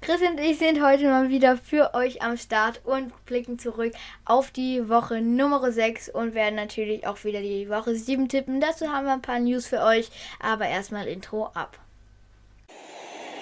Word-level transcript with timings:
Chris 0.00 0.22
und 0.22 0.38
ich 0.38 0.58
sind 0.58 0.82
heute 0.82 1.04
mal 1.04 1.28
wieder 1.28 1.56
für 1.56 1.92
euch 1.92 2.22
am 2.22 2.36
Start 2.36 2.80
und 2.84 3.12
blicken 3.26 3.58
zurück 3.58 3.92
auf 4.24 4.50
die 4.52 4.88
Woche 4.88 5.20
Nummer 5.20 5.70
6 5.70 6.08
und 6.10 6.34
werden 6.34 6.54
natürlich 6.54 7.06
auch 7.06 7.24
wieder 7.24 7.40
die 7.40 7.68
Woche 7.68 7.94
7 7.94 8.28
tippen. 8.28 8.60
Dazu 8.60 8.88
haben 8.92 9.06
wir 9.06 9.12
ein 9.12 9.22
paar 9.22 9.40
News 9.40 9.66
für 9.66 9.82
euch, 9.82 10.08
aber 10.40 10.68
erstmal 10.68 11.08
Intro 11.08 11.46
ab. 11.52 11.78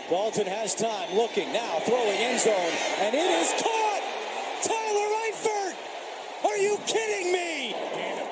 Dalton 0.08 0.46
has 0.46 0.74
time, 0.74 1.14
looking 1.14 1.52
now, 1.52 1.80
throwing 1.84 2.32
in 2.32 2.38
zone, 2.38 2.54
and 3.04 3.14
it 3.14 3.20
is 3.42 3.52
caught! 3.60 4.02
Tyler 4.62 5.10
Eifert! 5.28 5.76
Are 6.44 6.56
you 6.56 6.78
kidding 6.86 7.32
me? 7.32 7.74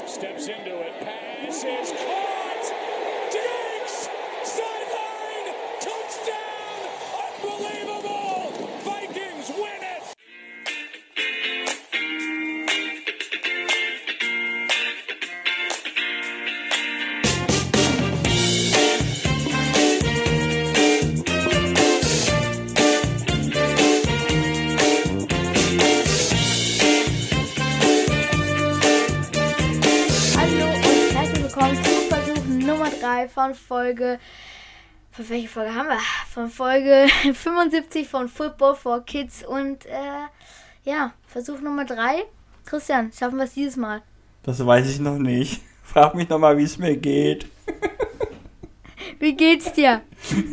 steps 0.07 0.47
into 0.47 0.81
it, 0.81 1.01
pass 1.01 1.65
is 1.65 1.91
caught! 1.91 2.24
Von 33.45 33.55
Folge. 33.55 34.19
Von 35.13 35.29
welche 35.29 35.49
Folge 35.49 35.75
haben 35.75 35.89
wir? 35.89 36.01
Von 36.33 36.49
Folge 36.49 37.07
75 37.35 38.09
von 38.09 38.29
Football 38.29 38.75
for 38.75 39.05
Kids 39.05 39.45
und 39.47 39.85
äh, 39.85 40.89
ja, 40.91 41.13
Versuch 41.27 41.61
Nummer 41.61 41.85
3. 41.85 42.25
Christian, 42.65 43.13
schaffen 43.13 43.37
wir 43.37 43.45
es 43.45 43.53
dieses 43.53 43.77
Mal? 43.77 44.01
Das 44.45 44.65
weiß 44.65 44.89
ich 44.89 44.99
noch 44.99 45.19
nicht. 45.19 45.61
Frag 45.83 46.15
mich 46.15 46.29
noch 46.31 46.39
mal, 46.39 46.57
wie 46.57 46.63
es 46.63 46.79
mir 46.79 46.97
geht. 46.97 47.47
Wie 49.19 49.37
geht's 49.37 49.73
dir? 49.73 50.01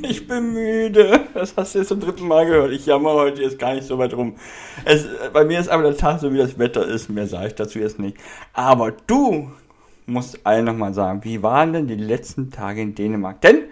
Ich 0.04 0.28
bin 0.28 0.54
müde. 0.54 1.22
Das 1.34 1.56
hast 1.56 1.74
du 1.74 1.80
jetzt 1.80 1.88
zum 1.88 2.00
dritten 2.00 2.28
Mal 2.28 2.46
gehört. 2.46 2.72
Ich 2.72 2.86
jammer 2.86 3.14
heute 3.14 3.42
jetzt 3.42 3.58
gar 3.58 3.74
nicht 3.74 3.88
so 3.88 3.98
weit 3.98 4.14
rum. 4.14 4.36
Es, 4.86 5.08
bei 5.34 5.46
mir 5.46 5.60
ist 5.60 5.70
aber 5.70 5.84
der 5.84 5.98
Tag 5.98 6.20
so, 6.20 6.32
wie 6.32 6.38
das 6.38 6.60
Wetter 6.60 6.86
ist. 6.86 7.10
Mehr 7.10 7.28
sage 7.28 7.48
ich 7.48 7.56
dazu 7.56 7.80
jetzt 7.80 7.98
nicht. 7.98 8.18
Aber 8.54 8.92
du 8.92 9.52
musst 10.06 10.46
allen 10.46 10.66
nochmal 10.66 10.94
sagen, 10.94 11.24
wie 11.24 11.42
waren 11.44 11.74
denn 11.74 11.88
die 11.88 11.96
letzten 11.96 12.52
Tage 12.52 12.82
in 12.82 12.96
Dänemark? 12.96 13.42
Denn 13.42 13.64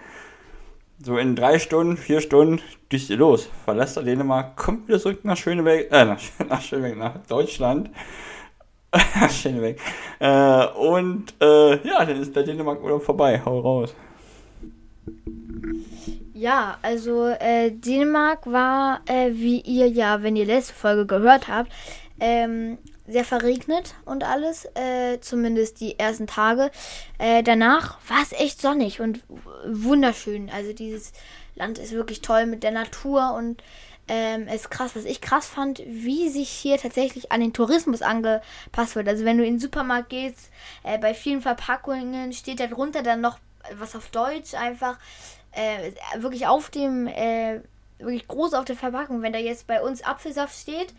so 1.02 1.16
in 1.16 1.34
drei 1.34 1.58
Stunden, 1.58 1.96
vier 1.96 2.20
Stunden 2.20 2.60
düst 2.92 3.10
ihr 3.10 3.16
los. 3.16 3.48
Verlässt 3.64 3.96
ihr 3.96 4.02
Dänemark, 4.02 4.56
kommt 4.56 4.88
wieder 4.88 5.00
zurück 5.00 5.24
nach 5.24 5.36
Schöneberg, 5.36 5.90
äh, 5.90 6.04
nach, 6.04 6.20
nach 6.48 6.60
Schöneberg, 6.60 6.96
nach 6.96 7.26
Deutschland. 7.26 7.90
Schöneberg. 9.30 9.78
Äh, 10.18 10.66
und 10.78 11.34
äh, 11.40 11.86
ja, 11.86 12.04
dann 12.04 12.20
ist 12.20 12.34
der 12.34 12.42
Dänemark-Urlaub 12.42 13.02
vorbei. 13.02 13.40
Hau 13.44 13.60
raus. 13.60 13.94
Ja, 16.34 16.78
also 16.82 17.28
äh, 17.28 17.70
Dänemark 17.70 18.46
war, 18.46 19.00
äh, 19.06 19.30
wie 19.32 19.60
ihr 19.60 19.88
ja, 19.88 20.22
wenn 20.22 20.36
ihr 20.36 20.46
letzte 20.46 20.74
Folge 20.74 21.06
gehört 21.06 21.48
habt, 21.48 21.70
ähm, 22.18 22.78
sehr 23.10 23.24
verregnet 23.24 23.94
und 24.04 24.24
alles, 24.24 24.66
äh, 24.74 25.20
zumindest 25.20 25.80
die 25.80 25.98
ersten 25.98 26.26
Tage. 26.26 26.70
Äh, 27.18 27.42
danach 27.42 27.98
war 28.08 28.22
es 28.22 28.32
echt 28.32 28.60
sonnig 28.60 29.00
und 29.00 29.20
wunderschön. 29.66 30.50
Also 30.50 30.72
dieses 30.72 31.12
Land 31.54 31.78
ist 31.78 31.92
wirklich 31.92 32.20
toll 32.20 32.46
mit 32.46 32.62
der 32.62 32.70
Natur 32.70 33.34
und 33.34 33.62
ähm, 34.08 34.48
ist 34.48 34.70
krass, 34.70 34.96
was 34.96 35.04
ich 35.04 35.20
krass 35.20 35.46
fand, 35.46 35.80
wie 35.86 36.28
sich 36.28 36.48
hier 36.48 36.78
tatsächlich 36.78 37.30
an 37.30 37.40
den 37.40 37.52
Tourismus 37.52 38.02
angepasst 38.02 38.96
wird. 38.96 39.08
Also 39.08 39.24
wenn 39.24 39.38
du 39.38 39.44
in 39.44 39.54
den 39.54 39.60
Supermarkt 39.60 40.10
gehst, 40.10 40.50
äh, 40.82 40.98
bei 40.98 41.14
vielen 41.14 41.42
Verpackungen 41.42 42.32
steht 42.32 42.58
da 42.58 42.66
drunter 42.66 43.02
dann 43.02 43.20
noch 43.20 43.38
was 43.78 43.94
auf 43.94 44.08
Deutsch 44.10 44.54
einfach 44.54 44.98
äh, 45.52 45.92
wirklich 46.16 46.46
auf 46.46 46.70
dem, 46.70 47.06
äh, 47.06 47.60
wirklich 47.98 48.26
groß 48.26 48.54
auf 48.54 48.64
der 48.64 48.76
Verpackung. 48.76 49.22
Wenn 49.22 49.32
da 49.32 49.38
jetzt 49.38 49.66
bei 49.66 49.80
uns 49.80 50.02
Apfelsaft 50.02 50.58
steht, 50.58 50.92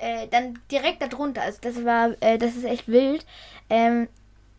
äh, 0.00 0.26
dann 0.28 0.58
direkt 0.70 1.02
darunter. 1.02 1.42
Also 1.42 1.58
das 1.62 1.84
war, 1.84 2.10
äh, 2.20 2.38
das 2.38 2.56
ist 2.56 2.64
echt 2.64 2.88
wild. 2.88 3.24
Ähm, 3.70 4.08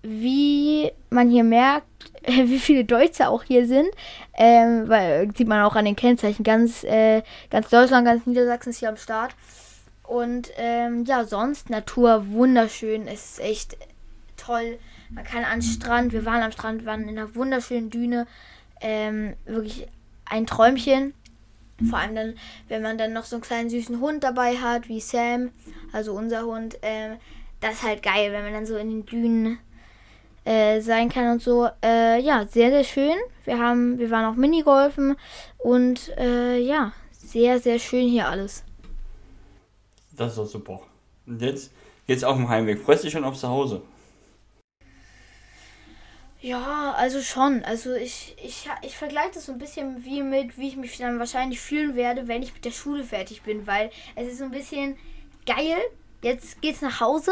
wie 0.01 0.91
man 1.09 1.29
hier 1.29 1.43
merkt, 1.43 1.87
wie 2.25 2.59
viele 2.59 2.85
Deutsche 2.85 3.27
auch 3.27 3.43
hier 3.43 3.67
sind, 3.67 3.89
ähm, 4.35 4.87
weil 4.87 5.31
sieht 5.35 5.47
man 5.47 5.63
auch 5.63 5.75
an 5.75 5.85
den 5.85 5.95
Kennzeichen. 5.95 6.43
Ganz, 6.43 6.83
äh, 6.83 7.23
ganz 7.49 7.69
Deutschland, 7.69 8.05
ganz 8.05 8.25
Niedersachsen 8.25 8.69
ist 8.69 8.79
hier 8.79 8.89
am 8.89 8.97
Start. 8.97 9.35
Und 10.03 10.51
ähm, 10.57 11.05
ja, 11.05 11.23
sonst 11.25 11.69
Natur 11.69 12.27
wunderschön. 12.29 13.07
Es 13.07 13.31
ist 13.31 13.39
echt 13.39 13.77
toll. 14.37 14.77
Man 15.09 15.23
kann 15.23 15.43
an 15.43 15.59
den 15.59 15.63
Strand, 15.63 16.13
wir 16.13 16.25
waren 16.25 16.43
am 16.43 16.51
Strand, 16.51 16.85
waren 16.85 17.07
in 17.07 17.17
einer 17.17 17.35
wunderschönen 17.35 17.89
Düne. 17.89 18.27
Ähm, 18.81 19.33
wirklich 19.45 19.87
ein 20.25 20.45
Träumchen. 20.45 21.13
Vor 21.89 21.99
allem 21.99 22.15
dann, 22.15 22.33
wenn 22.69 22.81
man 22.81 22.97
dann 22.97 23.11
noch 23.11 23.25
so 23.25 23.35
einen 23.35 23.43
kleinen 23.43 23.69
süßen 23.69 23.99
Hund 23.99 24.23
dabei 24.23 24.57
hat, 24.57 24.87
wie 24.87 25.01
Sam, 25.01 25.51
also 25.91 26.13
unser 26.13 26.45
Hund. 26.45 26.77
Ähm, 26.81 27.17
das 27.59 27.75
ist 27.75 27.83
halt 27.83 28.01
geil, 28.01 28.31
wenn 28.31 28.43
man 28.43 28.53
dann 28.53 28.65
so 28.65 28.77
in 28.77 28.89
den 28.89 29.05
Dünen 29.05 29.59
äh, 30.45 30.79
sein 30.79 31.09
kann 31.09 31.31
und 31.31 31.41
so. 31.41 31.67
Äh, 31.83 32.21
ja, 32.21 32.45
sehr, 32.45 32.69
sehr 32.69 32.83
schön. 32.83 33.15
Wir 33.43 33.59
haben, 33.59 33.99
wir 33.99 34.09
waren 34.09 34.25
auch 34.25 34.37
Minigolfen 34.37 35.17
und 35.57 36.15
äh, 36.17 36.57
ja, 36.59 36.93
sehr, 37.11 37.59
sehr 37.59 37.79
schön 37.79 38.07
hier 38.07 38.29
alles. 38.29 38.63
Das 40.13 40.31
ist 40.31 40.37
doch 40.37 40.47
super. 40.47 40.81
Und 41.25 41.41
jetzt 41.41 41.73
geht's 42.07 42.23
auf 42.23 42.37
dem 42.37 42.47
Heimweg. 42.47 42.79
Freust 42.79 43.03
dich 43.03 43.11
schon 43.11 43.25
auf 43.25 43.37
zu 43.37 43.49
Hause? 43.49 43.81
Ja, 46.45 46.93
also 46.95 47.23
schon. 47.23 47.63
Also 47.63 47.95
ich, 47.95 48.35
ich, 48.37 48.69
ich 48.83 48.95
vergleiche 48.95 49.31
das 49.33 49.47
so 49.47 49.51
ein 49.51 49.57
bisschen 49.57 50.05
wie 50.05 50.21
mit, 50.21 50.59
wie 50.59 50.67
ich 50.67 50.75
mich 50.77 50.95
dann 50.99 51.17
wahrscheinlich 51.17 51.59
fühlen 51.59 51.95
werde, 51.95 52.27
wenn 52.27 52.43
ich 52.43 52.53
mit 52.53 52.63
der 52.65 52.69
Schule 52.69 53.03
fertig 53.03 53.41
bin, 53.41 53.65
weil 53.65 53.89
es 54.13 54.27
ist 54.27 54.37
so 54.37 54.43
ein 54.43 54.51
bisschen 54.51 54.95
geil. 55.47 55.77
Jetzt 56.21 56.61
geht's 56.61 56.83
nach 56.83 56.99
Hause, 57.01 57.31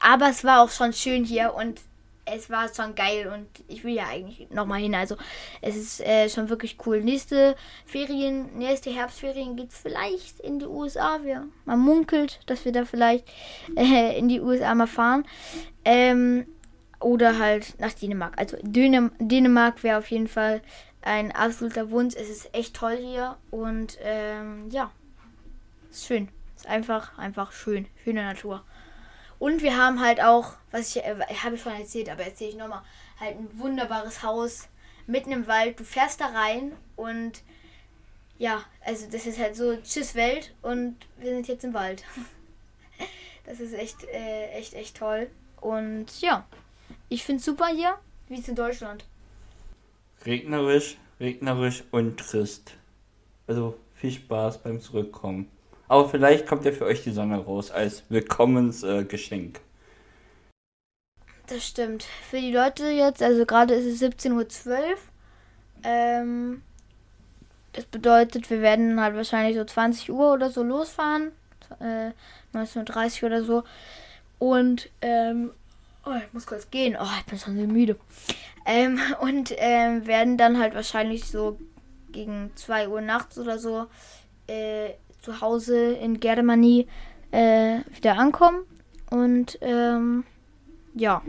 aber 0.00 0.28
es 0.28 0.44
war 0.44 0.62
auch 0.62 0.70
schon 0.70 0.92
schön 0.92 1.24
hier 1.24 1.54
und 1.54 1.80
es 2.24 2.48
war 2.48 2.72
schon 2.72 2.94
geil 2.94 3.26
und 3.26 3.48
ich 3.66 3.82
will 3.82 3.94
ja 3.94 4.06
eigentlich 4.06 4.48
nochmal 4.50 4.80
hin. 4.80 4.94
Also 4.94 5.16
es 5.60 5.74
ist 5.74 6.00
äh, 6.00 6.28
schon 6.28 6.48
wirklich 6.48 6.76
cool. 6.86 7.02
Nächste 7.02 7.56
Ferien, 7.84 8.56
nächste 8.58 8.90
Herbstferien 8.90 9.56
geht's 9.56 9.78
vielleicht 9.78 10.38
in 10.38 10.60
die 10.60 10.66
USA. 10.66 11.18
Wir, 11.24 11.48
man 11.64 11.80
munkelt, 11.80 12.38
dass 12.46 12.64
wir 12.64 12.70
da 12.70 12.84
vielleicht 12.84 13.24
äh, 13.76 14.16
in 14.16 14.28
die 14.28 14.40
USA 14.40 14.72
mal 14.76 14.86
fahren. 14.86 15.26
Ähm, 15.84 16.46
oder 17.00 17.38
halt 17.38 17.78
nach 17.78 17.92
Dänemark. 17.92 18.38
Also 18.38 18.56
Dänem 18.62 19.12
Dänemark 19.18 19.82
wäre 19.82 19.98
auf 19.98 20.10
jeden 20.10 20.28
Fall 20.28 20.62
ein 21.02 21.32
absoluter 21.32 21.90
Wunsch. 21.90 22.14
Es 22.16 22.28
ist 22.28 22.54
echt 22.54 22.74
toll 22.74 22.96
hier 22.96 23.36
und 23.50 23.98
ähm, 24.02 24.68
ja, 24.70 24.90
ist 25.90 26.06
schön. 26.06 26.28
Ist 26.56 26.66
einfach, 26.66 27.16
einfach 27.18 27.52
schön. 27.52 27.86
Schöne 28.02 28.22
Natur. 28.22 28.64
Und 29.38 29.62
wir 29.62 29.76
haben 29.76 30.00
halt 30.00 30.22
auch, 30.22 30.54
was 30.70 30.96
ich, 30.96 31.04
äh, 31.04 31.16
habe 31.42 31.58
schon 31.58 31.72
erzählt, 31.74 32.08
aber 32.08 32.24
erzähle 32.24 32.50
ich 32.50 32.56
nochmal, 32.56 32.82
halt 33.20 33.36
ein 33.36 33.48
wunderbares 33.58 34.22
Haus 34.22 34.68
mitten 35.06 35.32
im 35.32 35.46
Wald. 35.46 35.78
Du 35.78 35.84
fährst 35.84 36.20
da 36.20 36.26
rein 36.26 36.72
und 36.96 37.42
ja, 38.38 38.62
also 38.84 39.06
das 39.10 39.26
ist 39.26 39.38
halt 39.38 39.56
so 39.56 39.76
Tschüss 39.76 40.14
Welt 40.14 40.54
und 40.62 40.96
wir 41.18 41.34
sind 41.34 41.48
jetzt 41.48 41.64
im 41.64 41.74
Wald. 41.74 42.04
Das 43.44 43.60
ist 43.60 43.74
echt, 43.74 44.02
äh, 44.12 44.48
echt, 44.54 44.74
echt 44.74 44.96
toll. 44.96 45.30
Und 45.60 46.20
ja, 46.20 46.44
ich 47.08 47.24
finde 47.24 47.40
es 47.40 47.44
super 47.44 47.66
hier, 47.66 47.94
wie 48.28 48.38
es 48.38 48.48
in 48.48 48.54
Deutschland. 48.54 49.04
Regnerisch, 50.24 50.96
regnerisch 51.20 51.84
und 51.90 52.18
trist. 52.18 52.72
Also 53.46 53.76
viel 53.94 54.12
Spaß 54.12 54.58
beim 54.58 54.80
Zurückkommen. 54.80 55.48
Aber 55.88 56.08
vielleicht 56.08 56.46
kommt 56.46 56.64
ja 56.64 56.72
für 56.72 56.84
euch 56.84 57.04
die 57.04 57.12
Sonne 57.12 57.38
raus 57.38 57.70
als 57.70 58.02
Willkommensgeschenk. 58.08 59.58
Äh, 59.58 59.60
das 61.46 61.64
stimmt. 61.64 62.04
Für 62.28 62.40
die 62.40 62.52
Leute 62.52 62.88
jetzt, 62.88 63.22
also 63.22 63.46
gerade 63.46 63.74
ist 63.74 63.86
es 63.86 64.02
17.12 64.02 64.32
Uhr. 64.32 64.96
Ähm, 65.84 66.62
das 67.72 67.84
bedeutet, 67.84 68.50
wir 68.50 68.62
werden 68.62 69.00
halt 69.00 69.14
wahrscheinlich 69.14 69.56
so 69.56 69.64
20 69.64 70.10
Uhr 70.10 70.32
oder 70.32 70.50
so 70.50 70.62
losfahren. 70.64 71.30
Äh, 71.78 72.10
19.30 72.56 73.22
Uhr 73.22 73.26
oder 73.28 73.44
so. 73.44 73.62
Und, 74.38 74.90
ähm, 75.02 75.52
oh, 76.06 76.14
ich 76.16 76.32
muss 76.32 76.46
kurz 76.46 76.70
gehen. 76.70 76.96
Oh, 76.98 77.08
ich 77.18 77.26
bin 77.26 77.38
schon 77.38 77.56
so 77.56 77.66
müde. 77.66 77.96
Ähm, 78.64 79.00
und 79.20 79.52
ähm, 79.56 80.06
werden 80.06 80.36
dann 80.36 80.58
halt 80.58 80.74
wahrscheinlich 80.74 81.26
so 81.26 81.58
gegen 82.10 82.50
2 82.54 82.88
Uhr 82.88 83.00
nachts 83.00 83.38
oder 83.38 83.58
so 83.58 83.86
äh, 84.46 84.90
zu 85.20 85.40
Hause 85.40 85.92
in 85.92 86.20
Germany 86.20 86.86
äh, 87.32 87.80
wieder 87.94 88.16
ankommen. 88.16 88.64
Und 89.10 89.58
ähm, 89.60 90.24
ja. 90.94 91.22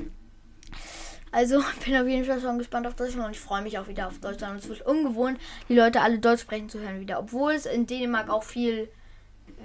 Also 1.32 1.62
bin 1.86 1.96
auf 1.96 2.08
jeden 2.08 2.26
Fall 2.26 2.40
schon 2.40 2.58
gespannt 2.58 2.88
auf 2.88 2.96
Deutschland 2.96 3.26
und 3.26 3.32
ich 3.32 3.40
freue 3.40 3.62
mich 3.62 3.78
auch 3.78 3.88
wieder 3.88 4.08
auf 4.08 4.20
Deutschland. 4.20 4.54
Und 4.54 4.60
es 4.60 4.70
wird 4.70 4.86
ungewohnt, 4.86 5.40
die 5.68 5.76
Leute 5.76 6.02
alle 6.02 6.20
Deutsch 6.20 6.42
sprechen 6.42 6.70
zu 6.70 6.80
hören 6.80 7.00
wieder. 7.00 7.20
Obwohl 7.20 7.54
es 7.54 7.66
in 7.66 7.86
Dänemark 7.86 8.30
auch 8.30 8.44
viel, 8.44 8.90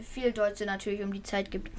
viel 0.02 0.32
Deutsche 0.32 0.66
natürlich 0.66 1.02
um 1.02 1.12
die 1.12 1.22
Zeit 1.22 1.50
gibt. 1.50 1.70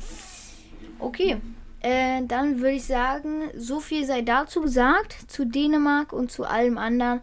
Okay, 1.00 1.42
äh, 1.84 2.22
dann 2.26 2.60
würde 2.60 2.76
ich 2.78 2.86
sagen, 2.86 3.50
so 3.56 3.80
viel 3.80 4.06
sei 4.06 4.22
dazu 4.22 4.62
gesagt, 4.62 5.16
zu 5.30 5.46
Dänemark 5.46 6.14
und 6.14 6.32
zu 6.32 6.46
allem 6.46 6.78
anderen. 6.78 7.22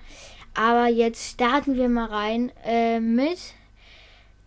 Aber 0.54 0.86
jetzt 0.86 1.30
starten 1.30 1.76
wir 1.76 1.88
mal 1.88 2.06
rein 2.06 2.52
äh, 2.64 3.00
mit 3.00 3.38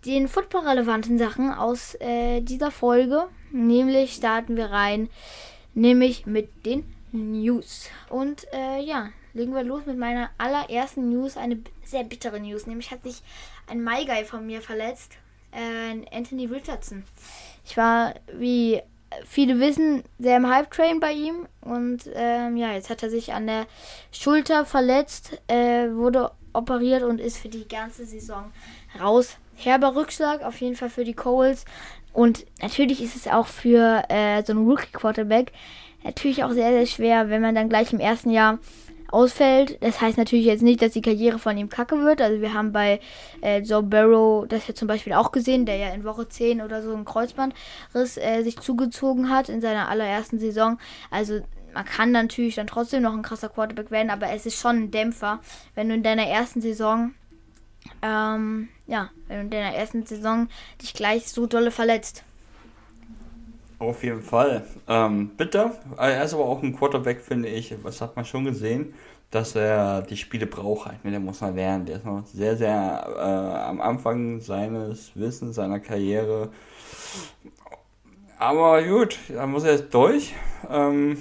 den 0.06 0.28
football-relevanten 0.28 1.18
Sachen 1.18 1.52
aus 1.52 1.96
äh, 1.96 2.42
dieser 2.42 2.72
Folge. 2.72 3.28
Nämlich 3.52 4.14
starten 4.14 4.56
wir 4.56 4.68
rein, 4.68 5.10
nämlich 5.74 6.26
mit 6.26 6.66
den 6.66 6.84
News. 7.12 7.90
Und 8.10 8.46
äh, 8.54 8.84
ja, 8.84 9.10
legen 9.34 9.54
wir 9.54 9.64
los 9.64 9.86
mit 9.86 9.98
meiner 9.98 10.30
allerersten 10.38 11.10
News. 11.10 11.38
Eine 11.38 11.60
sehr 11.84 12.04
bittere 12.04 12.40
News. 12.40 12.68
Nämlich 12.68 12.92
hat 12.92 13.04
sich 13.04 13.22
ein 13.68 13.84
MyGuy 13.84 14.26
von 14.26 14.46
mir 14.46 14.62
verletzt. 14.62 15.14
Äh, 15.52 16.16
Anthony 16.16 16.46
Richardson. 16.46 17.04
Ich 17.66 17.78
war, 17.78 18.16
wie 18.38 18.82
viele 19.26 19.60
wissen, 19.60 20.04
sehr 20.20 20.38
im 20.38 20.50
Hype-Train 20.50 21.00
bei 21.00 21.12
ihm. 21.12 21.48
Und 21.62 22.10
ähm, 22.14 22.58
ja, 22.58 22.74
jetzt 22.74 22.90
hat 22.90 23.04
er 23.04 23.10
sich 23.10 23.34
an 23.34 23.48
der 23.48 23.66
Schulter 24.12 24.66
verletzt, 24.66 25.42
äh, 25.48 25.90
wurde 25.92 26.32
operiert 26.54 27.04
und 27.04 27.20
ist 27.20 27.38
für 27.38 27.50
die 27.50 27.68
ganze 27.68 28.06
Saison 28.06 28.52
raus. 29.00 29.38
Herber 29.56 29.96
Rückschlag 29.96 30.44
auf 30.44 30.62
jeden 30.62 30.76
Fall 30.76 30.90
für 30.90 31.04
die 31.04 31.14
Coles. 31.14 31.66
Und 32.12 32.46
natürlich 32.62 33.02
ist 33.02 33.16
es 33.16 33.28
auch 33.28 33.48
für 33.48 34.04
äh, 34.10 34.44
so 34.44 34.54
einen 34.54 34.68
Rookie-Quarterback 34.68 35.52
natürlich 36.04 36.44
auch 36.44 36.52
sehr, 36.52 36.72
sehr 36.72 36.86
schwer, 36.86 37.30
wenn 37.30 37.42
man 37.42 37.56
dann 37.56 37.70
gleich 37.70 37.94
im 37.94 38.00
ersten 38.00 38.30
Jahr 38.30 38.60
ausfällt. 39.14 39.78
Das 39.82 40.02
heißt 40.02 40.18
natürlich 40.18 40.46
jetzt 40.46 40.64
nicht, 40.64 40.82
dass 40.82 40.94
die 40.94 41.02
Karriere 41.02 41.40
von 41.40 41.58
ihm 41.58 41.70
kacke 41.70 42.00
wird. 42.00 42.22
Also 42.22 42.42
wir 42.42 42.54
haben 42.54 42.72
bei 42.72 43.00
äh, 43.42 43.60
Joe 43.60 43.84
Barrow 43.84 44.48
das 44.48 44.68
ja 44.68 44.74
zum 44.74 44.88
Beispiel 44.88 45.14
auch 45.14 45.32
gesehen, 45.32 45.66
der 45.66 45.78
ja 45.78 45.90
in 45.90 46.04
Woche 46.04 46.28
10 46.28 46.62
oder 46.62 46.82
so 46.82 46.94
einen 46.94 47.06
Kreuzbandriss 47.06 48.18
äh, 48.18 48.42
sich 48.44 48.60
zugezogen 48.60 49.30
hat 49.30 49.50
in 49.50 49.62
seiner 49.62 49.90
allerersten 49.90 50.40
Saison. 50.40 50.80
Also 51.12 51.42
man 51.74 51.86
kann 51.86 52.12
natürlich 52.12 52.56
dann 52.56 52.68
trotzdem 52.68 53.04
noch 53.04 53.14
ein 53.14 53.22
krasser 53.22 53.50
Quarterback 53.50 53.92
werden, 53.92 54.10
aber 54.10 54.30
es 54.32 54.46
ist 54.46 54.60
schon 54.60 54.84
ein 54.84 54.92
Dämpfer, 54.92 55.40
wenn 55.76 55.90
du 55.90 55.96
in 55.96 56.04
deiner 56.04 56.28
ersten 56.28 56.62
Saison, 56.62 57.14
ähm, 58.02 58.70
ja, 58.88 59.10
wenn 59.28 59.38
du 59.38 59.44
in 59.44 59.50
deiner 59.50 59.76
ersten 59.76 60.06
Saison 60.06 60.50
dich 60.82 60.94
gleich 60.94 61.30
so 61.30 61.48
dolle 61.48 61.72
verletzt. 61.72 62.24
Auf 63.84 64.02
jeden 64.02 64.22
Fall. 64.22 64.64
Ähm, 64.88 65.32
bitter. 65.36 65.72
Er 65.98 66.24
ist 66.24 66.34
aber 66.34 66.46
auch 66.46 66.64
ein 66.64 66.74
Quarterback, 66.74 67.20
finde 67.20 67.50
ich. 67.50 67.76
Was 67.84 68.00
hat 68.00 68.16
man 68.16 68.24
schon 68.24 68.46
gesehen? 68.46 68.94
Dass 69.30 69.56
er 69.56 70.04
die 70.04 70.16
Spiele 70.16 70.46
braucht 70.46 70.88
halt. 70.88 71.00
Der 71.04 71.20
muss 71.20 71.42
mal 71.42 71.54
lernen. 71.54 71.86
Der 71.86 71.98
ist 71.98 72.06
noch 72.06 72.26
sehr, 72.26 72.56
sehr 72.56 72.72
äh, 72.72 73.68
am 73.68 73.82
Anfang 73.82 74.40
seines 74.40 75.12
Wissens, 75.16 75.58
seiner 75.58 75.82
Karriere. 75.82 76.50
Aber 78.40 78.82
gut, 78.84 79.18
da 79.28 79.46
muss 79.48 79.66
er 79.66 79.74
jetzt 79.74 79.94
durch. 79.94 80.34
Ähm, 80.70 81.18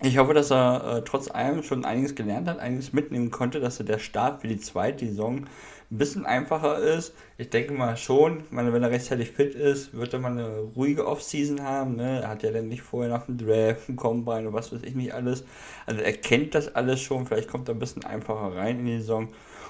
ich 0.00 0.16
hoffe, 0.18 0.32
dass 0.32 0.52
er 0.52 0.98
äh, 0.98 1.02
trotz 1.02 1.28
allem 1.28 1.62
schon 1.64 1.84
einiges 1.84 2.14
gelernt 2.14 2.48
hat, 2.48 2.60
einiges 2.60 2.92
mitnehmen 2.92 3.30
konnte, 3.32 3.58
dass 3.58 3.80
er 3.80 3.86
der 3.86 3.98
Start 3.98 4.40
für 4.40 4.48
die 4.48 4.60
zweite 4.60 5.06
Saison 5.06 5.46
ein 5.90 5.98
bisschen 5.98 6.24
einfacher 6.24 6.78
ist. 6.78 7.14
Ich 7.36 7.50
denke 7.50 7.72
mal 7.72 7.96
schon, 7.96 8.44
meine, 8.50 8.72
wenn 8.72 8.82
er 8.82 8.90
rechtzeitig 8.90 9.32
fit 9.32 9.54
ist, 9.54 9.94
wird 9.94 10.12
er 10.12 10.20
mal 10.20 10.32
eine 10.32 10.58
ruhige 10.76 11.06
Offseason 11.06 11.62
haben. 11.62 11.96
Ne? 11.96 12.20
Er 12.20 12.28
hat 12.28 12.42
ja 12.44 12.52
dann 12.52 12.68
nicht 12.68 12.82
vorher 12.82 13.10
nach 13.10 13.26
dem 13.26 13.38
Draft, 13.38 13.88
ein 13.88 13.96
Combine 13.96 14.48
und 14.48 14.54
was 14.54 14.72
weiß 14.72 14.82
ich 14.84 14.94
nicht 14.94 15.14
alles. 15.14 15.44
Also 15.86 16.00
er 16.00 16.12
kennt 16.12 16.54
das 16.54 16.74
alles 16.74 17.00
schon, 17.00 17.26
vielleicht 17.26 17.48
kommt 17.48 17.68
er 17.68 17.74
ein 17.74 17.80
bisschen 17.80 18.04
einfacher 18.04 18.54
rein 18.54 18.80
in 18.80 18.86
die 18.86 18.98
Saison 18.98 19.28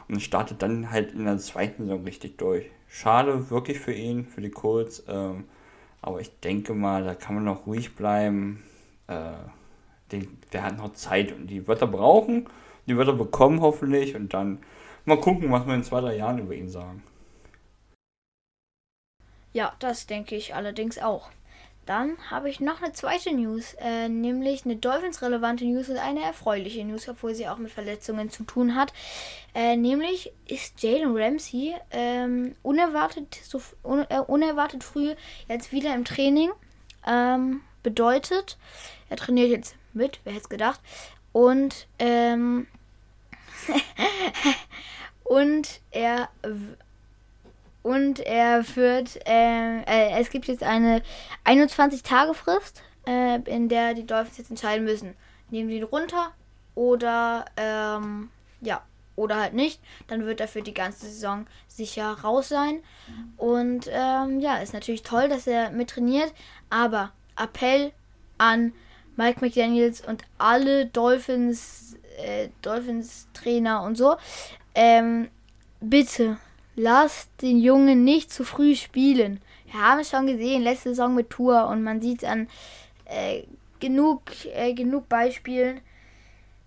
und 0.09 0.21
startet 0.21 0.61
dann 0.61 0.91
halt 0.91 1.13
in 1.15 1.25
der 1.25 1.39
zweiten 1.39 1.85
Saison 1.85 2.05
richtig 2.05 2.37
durch. 2.37 2.67
Schade 2.89 3.51
wirklich 3.51 3.79
für 3.79 3.93
ihn, 3.93 4.27
für 4.27 4.41
die 4.43 4.51
Colts. 4.51 5.05
Ähm, 5.09 5.45
aber 6.03 6.21
ich 6.21 6.39
denke 6.41 6.75
mal, 6.75 7.05
da 7.05 7.15
kann 7.15 7.37
man 7.37 7.45
noch 7.45 7.67
ruhig 7.67 7.95
bleiben. 7.95 8.63
Äh, 9.07 9.33
den, 10.13 10.39
der 10.53 10.63
hat 10.65 10.77
noch 10.77 10.93
Zeit 10.95 11.33
und 11.33 11.49
die 11.49 11.67
wird 11.67 11.81
er 11.81 11.89
brauchen, 11.89 12.49
die 12.87 12.97
wird 12.97 13.09
er 13.09 13.15
bekommen 13.15 13.61
hoffentlich 13.61 14.15
und 14.15 14.35
dann 14.35 14.59
Mal 15.09 15.19
gucken, 15.19 15.51
was 15.51 15.67
wir 15.67 15.75
in 15.75 15.83
zwei, 15.83 16.03
drei 16.03 16.17
Jahren 16.17 16.39
über 16.39 16.55
ihn 16.55 16.69
sagen. 16.69 17.03
Ja, 19.55 19.73
das 19.79 20.07
denke 20.07 20.37
ich 20.37 20.55
allerdings 20.55 20.99
auch. 20.99 21.31
Dann 21.87 22.19
habe 22.31 22.51
ich 22.51 22.61
noch 22.61 22.83
eine 22.83 22.93
zweite 22.93 23.35
News, 23.35 23.75
äh, 23.81 24.11
nämlich 24.11 24.67
eine 24.67 24.77
Dolphins-relevante 24.77 25.65
News 25.65 25.89
und 25.89 25.97
eine 25.97 26.21
erfreuliche 26.21 26.85
News, 26.85 27.09
obwohl 27.09 27.35
sie 27.35 27.49
auch 27.49 27.57
mit 27.57 27.71
Verletzungen 27.71 28.29
zu 28.29 28.45
tun 28.45 28.75
hat. 28.75 28.93
Äh, 29.55 29.77
nämlich 29.77 30.31
ist 30.47 30.83
Jalen 30.83 31.17
Ramsey 31.17 31.75
ähm, 31.91 32.55
unerwartet, 32.63 33.35
so, 33.43 33.63
un, 33.83 34.05
äh, 34.11 34.21
unerwartet 34.21 34.85
früh 34.85 35.15
jetzt 35.49 35.73
wieder 35.73 35.95
im 35.95 36.05
Training. 36.05 36.51
Ähm, 37.07 37.63
bedeutet, 37.83 38.59
er 39.09 39.17
trainiert 39.17 39.49
jetzt 39.49 39.78
mit, 39.93 40.21
wer 40.25 40.33
hätte 40.33 40.43
es 40.43 40.49
gedacht. 40.49 40.81
Und 41.33 41.87
ähm, 41.99 42.67
und 45.25 45.81
er 45.91 46.29
und 47.83 48.21
er 48.21 48.65
wird 48.77 49.17
äh, 49.27 49.81
äh, 49.83 50.21
es 50.21 50.31
gibt 50.31 50.47
jetzt 50.47 50.63
eine 50.63 51.03
21 51.45 52.03
Tage 52.03 52.35
Frist, 52.35 52.83
äh, 53.07 53.41
in 53.43 53.69
der 53.69 53.95
die 53.95 54.07
Dolphins 54.07 54.39
jetzt 54.39 54.51
entscheiden 54.51 54.85
müssen, 54.85 55.15
nehmen 55.51 55.69
sie 55.69 55.77
ihn 55.77 55.85
runter 55.85 56.33
oder 56.75 57.45
ähm, 57.57 58.31
ja 58.61 58.83
oder 59.19 59.37
halt 59.37 59.53
nicht, 59.53 59.81
dann 60.07 60.27
wird 60.27 60.41
er 60.41 60.47
für 60.47 60.63
die 60.63 60.73
ganze 60.75 61.07
Saison 61.07 61.47
sicher 61.67 62.13
raus 62.23 62.49
sein. 62.49 62.81
Und 63.37 63.89
ähm, 63.91 64.39
ja, 64.39 64.59
ist 64.59 64.73
natürlich 64.73 65.03
toll, 65.03 65.29
dass 65.29 65.49
er 65.49 65.71
mit 65.71 65.91
trainiert, 65.91 66.33
aber 66.71 67.13
Appell 67.37 67.93
an 68.39 68.73
Mike 69.19 69.41
McDaniels 69.45 70.01
und 70.01 70.23
alle 70.39 70.87
Dolphins, 70.87 71.97
äh, 72.19 72.49
Dolphins 72.63 73.27
Trainer 73.35 73.83
und 73.83 73.99
so. 73.99 74.17
Ähm, 74.77 75.29
bitte, 75.81 76.39
lasst 76.77 77.29
den 77.43 77.59
Jungen 77.59 78.05
nicht 78.05 78.33
zu 78.33 78.45
früh 78.45 78.77
spielen. 78.77 79.41
Wir 79.67 79.83
haben 79.83 79.99
es 79.99 80.11
schon 80.11 80.29
gesehen, 80.29 80.63
letzte 80.63 80.91
Saison 80.91 81.17
mit 81.17 81.31
Tour 81.31 81.67
und 81.67 81.83
man 81.83 82.01
sieht 82.01 82.23
es 82.23 82.29
an 82.29 82.49
äh, 83.07 83.43
genug, 83.81 84.23
äh, 84.55 84.73
genug 84.73 85.09
Beispielen, 85.09 85.81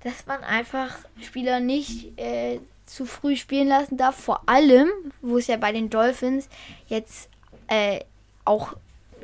dass 0.04 0.26
man 0.26 0.44
einfach 0.44 0.94
Spieler 1.22 1.62
nicht 1.62 2.20
äh, 2.20 2.60
zu 2.86 3.06
früh 3.06 3.38
spielen 3.38 3.70
lassen 3.70 3.96
darf. 3.96 4.18
Vor 4.18 4.42
allem, 4.48 4.90
wo 5.22 5.38
es 5.38 5.48
ja 5.48 5.56
bei 5.56 5.72
den 5.72 5.90
Dolphins 5.90 6.50
jetzt 6.88 7.30
äh, 7.68 8.02
auch 8.44 8.76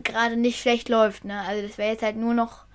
gerade 0.02 0.38
nicht 0.38 0.62
schlecht 0.62 0.88
läuft. 0.88 1.26
Ne? 1.26 1.42
Also 1.42 1.68
das 1.68 1.78
wäre 1.78 1.92
jetzt 1.92 2.04
halt 2.04 2.16
nur 2.16 2.34
noch 2.34 2.67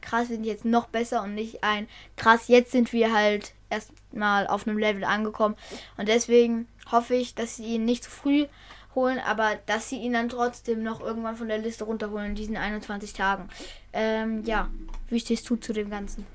krass, 0.00 0.28
wir 0.28 0.36
sind 0.36 0.44
jetzt 0.44 0.64
noch 0.64 0.86
besser 0.86 1.22
und 1.22 1.34
nicht 1.34 1.62
ein 1.64 1.88
krass, 2.16 2.48
jetzt 2.48 2.72
sind 2.72 2.92
wir 2.92 3.12
halt 3.12 3.52
erstmal 3.70 4.46
auf 4.46 4.66
einem 4.66 4.78
Level 4.78 5.04
angekommen. 5.04 5.56
Und 5.96 6.08
deswegen 6.08 6.68
hoffe 6.90 7.14
ich, 7.14 7.34
dass 7.34 7.56
sie 7.56 7.74
ihn 7.74 7.84
nicht 7.84 8.04
zu 8.04 8.10
früh 8.10 8.46
holen, 8.94 9.20
aber 9.24 9.52
dass 9.66 9.88
sie 9.88 9.98
ihn 9.98 10.14
dann 10.14 10.28
trotzdem 10.28 10.82
noch 10.82 11.00
irgendwann 11.00 11.36
von 11.36 11.48
der 11.48 11.58
Liste 11.58 11.84
runterholen 11.84 12.30
in 12.30 12.34
diesen 12.34 12.56
21 12.56 13.12
Tagen. 13.12 13.48
Ähm, 13.92 14.42
ja, 14.44 14.68
wie 15.08 15.20
stehst 15.20 15.48
du 15.48 15.56
zu 15.56 15.72
dem 15.72 15.90
Ganzen? 15.90 16.26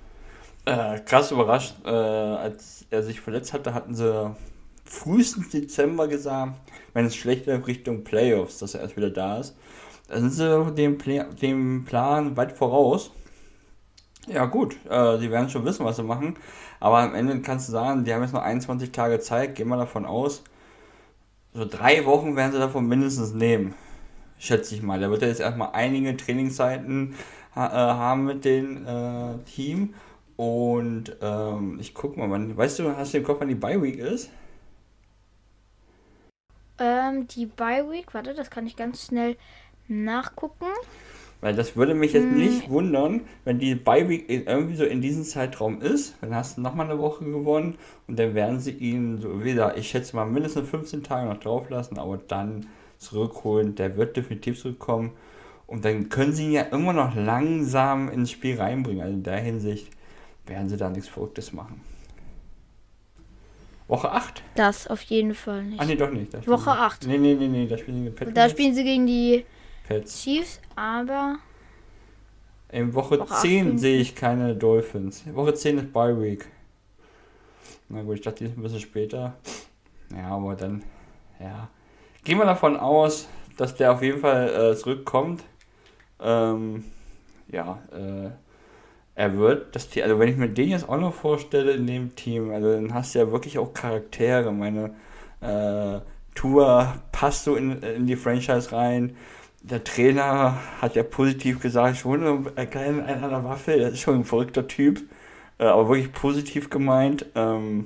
Äh, 0.66 1.00
krass 1.00 1.32
überrascht, 1.32 1.76
äh, 1.84 1.90
als 1.90 2.86
er 2.92 3.02
sich 3.02 3.20
verletzt 3.20 3.52
hatte, 3.52 3.74
hatten 3.74 3.96
sie 3.96 4.36
frühestens 4.86 5.50
Dezember 5.50 6.08
gesagt, 6.08 6.54
wenn 6.94 7.06
es 7.06 7.16
schlecht 7.16 7.48
läuft 7.48 7.68
Richtung 7.68 8.04
Playoffs, 8.04 8.60
dass 8.60 8.76
er 8.76 8.82
erst 8.82 8.96
wieder 8.96 9.10
da 9.10 9.40
ist. 9.40 9.56
Da 10.08 10.20
sind 10.20 10.32
sie 10.32 10.72
dem, 10.74 10.98
Pla 10.98 11.24
dem 11.24 11.86
Plan 11.86 12.38
weit 12.38 12.52
voraus. 12.52 13.12
Ja 14.28 14.46
gut, 14.46 14.78
äh, 14.90 15.18
sie 15.18 15.32
werden 15.32 15.50
schon 15.50 15.66
wissen, 15.66 15.86
was 15.86 15.96
sie 15.96 16.04
machen. 16.04 16.36
Aber 16.80 17.00
am 17.00 17.16
Ende 17.16 17.42
kannst 17.42 17.68
du 17.68 17.72
sagen, 17.72 18.04
die 18.04 18.14
haben 18.14 18.22
jetzt 18.22 18.34
noch 18.34 18.44
21 18.44 18.92
Tage 18.92 19.20
Zeit, 19.20 19.56
gehen 19.56 19.68
wir 19.68 19.78
davon 19.78 20.06
aus. 20.06 20.44
So 21.54 21.66
drei 21.66 22.06
Wochen 22.06 22.36
werden 22.36 22.52
sie 22.52 22.60
davon 22.60 22.88
mindestens 22.88 23.34
nehmen. 23.34 23.74
Schätze 24.40 24.76
ich 24.76 24.82
mal. 24.82 25.00
Da 25.00 25.10
wird 25.10 25.22
er 25.22 25.28
jetzt 25.28 25.42
erstmal 25.42 25.72
einige 25.74 26.16
Trainingszeiten 26.18 27.16
ha 27.56 27.68
äh, 27.68 27.94
haben 27.94 28.26
mit 28.26 28.46
dem 28.46 28.86
äh, 28.88 29.38
Team. 29.46 29.94
Und 30.38 31.16
ähm, 31.22 31.78
ich 31.80 31.94
guck 31.94 32.18
mal, 32.18 32.30
wann, 32.30 32.56
weißt 32.56 32.80
du, 32.80 32.96
hast 32.96 33.14
du 33.14 33.20
im 33.20 33.24
Kopf, 33.24 33.42
wann 33.42 33.50
die 33.50 33.56
Bye 33.56 33.82
Week 33.82 33.98
ist? 34.00 34.30
Ähm, 36.80 37.28
die 37.28 37.46
Bye 37.46 37.90
Week, 37.92 38.14
warte, 38.14 38.34
das 38.34 38.50
kann 38.50 38.66
ich 38.66 38.76
ganz 38.76 39.06
schnell 39.06 39.38
nachgucken. 39.88 40.66
Weil 41.42 41.56
das 41.56 41.76
würde 41.76 41.96
mich 41.96 42.14
jetzt 42.14 42.30
hm. 42.30 42.38
nicht 42.38 42.70
wundern, 42.70 43.22
wenn 43.46 43.58
die 43.58 43.74
Bye-Week 43.74 44.26
irgendwie 44.30 44.76
so 44.76 44.86
in 44.86 45.02
diesem 45.02 45.24
Zeitraum 45.24 45.82
ist. 45.82 46.16
Dann 46.22 46.36
hast 46.36 46.58
du 46.58 46.62
nochmal 46.62 46.90
eine 46.90 47.00
Woche 47.00 47.26
gewonnen 47.26 47.76
und 48.08 48.20
dann 48.20 48.36
werden 48.36 48.60
sie 48.60 48.72
ihn 48.72 49.18
so 49.18 49.44
wieder, 49.44 49.76
ich 49.76 49.90
schätze 49.90 50.16
mal, 50.16 50.26
mindestens 50.26 50.70
15 50.70 51.04
Tage 51.04 51.28
noch 51.28 51.40
drauf 51.40 51.70
lassen, 51.70 51.98
aber 51.98 52.18
dann 52.18 52.68
zurückholen. 53.00 53.74
Der 53.74 53.98
wird 53.98 54.16
definitiv 54.16 54.60
zurückkommen. 54.60 55.12
Und 55.66 55.84
dann 55.84 56.10
können 56.10 56.34
sie 56.34 56.46
ihn 56.46 56.52
ja 56.52 56.64
immer 56.64 56.94
noch 56.94 57.16
langsam 57.16 58.10
ins 58.10 58.30
Spiel 58.30 58.58
reinbringen. 58.58 59.02
Also 59.02 59.14
in 59.14 59.24
der 59.24 59.38
Hinsicht 59.38 59.90
werden 60.46 60.70
sie 60.70 60.78
da 60.78 60.90
nichts 60.90 61.08
Verrücktes 61.08 61.54
machen. 61.54 61.82
Woche 63.88 64.12
8? 64.12 64.44
Das 64.56 64.88
auf 64.88 65.02
jeden 65.02 65.34
Fall 65.34 65.64
nicht. 65.64 65.80
Ah, 65.80 65.86
nee, 65.86 65.96
doch 65.96 66.12
nicht. 66.12 66.48
Woche 66.48 66.72
8. 66.72 67.08
Nee, 67.08 67.18
nee, 67.18 67.34
nee, 67.34 67.48
nee, 67.48 67.68
da 67.68 67.78
spielen 67.78 67.98
sie 67.98 68.04
gegen 68.04 68.16
Patriots. 68.16 68.36
Da 68.36 68.50
spielen 68.50 68.74
sie 68.76 68.84
gegen 68.84 69.08
die 69.08 69.46
Pets. 69.88 70.24
Chiefs, 70.24 70.60
aber. 70.76 71.38
In 72.72 72.94
Woche, 72.94 73.20
Woche 73.20 73.36
10 73.42 73.78
sehe 73.78 74.00
ich 74.00 74.16
keine 74.16 74.56
Dolphins. 74.56 75.24
Woche 75.34 75.54
10 75.54 75.78
ist 75.78 75.94
Bye 75.94 76.20
Week. 76.22 76.48
Na 77.90 78.02
gut, 78.04 78.16
ich 78.16 78.22
dachte, 78.22 78.44
die 78.44 78.50
ist 78.50 78.58
ein 78.58 78.64
bisschen 78.64 78.80
später. 78.80 79.36
Ja, 80.16 80.30
aber 80.30 80.56
dann, 80.56 80.84
ja. 81.40 81.68
Gehen 82.24 82.38
wir 82.38 82.46
davon 82.46 82.78
aus, 82.78 83.28
dass 83.58 83.76
der 83.76 83.92
auf 83.92 84.02
jeden 84.02 84.20
Fall 84.20 84.50
äh, 84.50 84.76
zurückkommt. 84.76 85.44
Ähm, 86.22 86.86
ja, 87.52 87.80
äh, 87.92 88.30
er 89.16 89.38
wird 89.38 89.76
das 89.76 89.90
Team, 89.90 90.04
also 90.04 90.20
wenn 90.20 90.30
ich 90.30 90.38
mir 90.38 90.50
den 90.50 90.70
jetzt 90.70 90.88
auch 90.88 90.98
noch 90.98 91.14
vorstelle 91.14 91.74
in 91.74 91.86
dem 91.86 92.16
Team, 92.16 92.52
also 92.52 92.74
dann 92.74 92.94
hast 92.94 93.14
du 93.14 93.20
ja 93.20 93.32
wirklich 93.32 93.58
auch 93.58 93.74
Charaktere. 93.74 94.52
Meine 94.52 94.96
äh, 95.42 96.00
Tour 96.34 96.96
passt 97.12 97.44
so 97.44 97.56
in, 97.56 97.82
in 97.82 98.08
die 98.08 98.16
Franchise 98.16 98.72
rein. 98.72 99.16
Der 99.64 99.84
Trainer 99.84 100.58
hat 100.82 100.96
ja 100.96 101.04
positiv 101.04 101.60
gesagt, 101.60 101.98
schon 101.98 102.48
ein 102.56 102.68
an 102.68 103.30
der 103.30 103.44
Waffe, 103.44 103.78
das 103.78 103.94
ist 103.94 104.02
schon 104.02 104.22
ein 104.22 104.26
verrückter 104.26 104.68
Typ, 104.68 105.02
äh, 105.60 105.66
aber 105.66 105.88
wirklich 105.90 106.12
positiv 106.12 106.70
gemeint. 106.70 107.28
Ähm, 107.36 107.86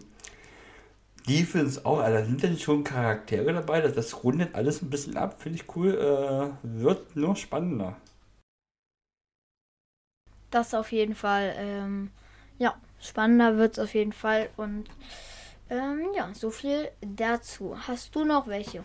Defense 1.28 1.86
auch, 1.86 2.00
also 2.00 2.20
da 2.20 2.26
sind 2.26 2.44
dann 2.44 2.58
schon 2.58 2.84
Charaktere 2.84 3.52
dabei, 3.52 3.82
das, 3.82 3.94
das 3.94 4.24
rundet 4.24 4.54
alles 4.56 4.82
ein 4.82 4.90
bisschen 4.90 5.18
ab, 5.18 5.42
finde 5.42 5.60
ich 5.60 5.76
cool, 5.76 5.94
äh, 5.94 6.68
wird 6.82 7.16
nur 7.16 7.36
spannender. 7.36 7.98
Das 10.52 10.74
auf 10.74 10.92
jeden 10.92 11.16
Fall, 11.16 11.54
ähm, 11.58 12.12
ja, 12.58 12.76
spannender 13.02 13.58
wird 13.58 13.74
es 13.74 13.80
auf 13.84 13.94
jeden 13.94 14.14
Fall 14.14 14.50
und 14.56 14.86
ähm, 15.70 16.08
ja, 16.16 16.32
so 16.34 16.52
viel 16.52 16.90
dazu. 17.02 17.76
Hast 17.88 18.16
du 18.16 18.24
noch 18.24 18.48
welche? 18.48 18.84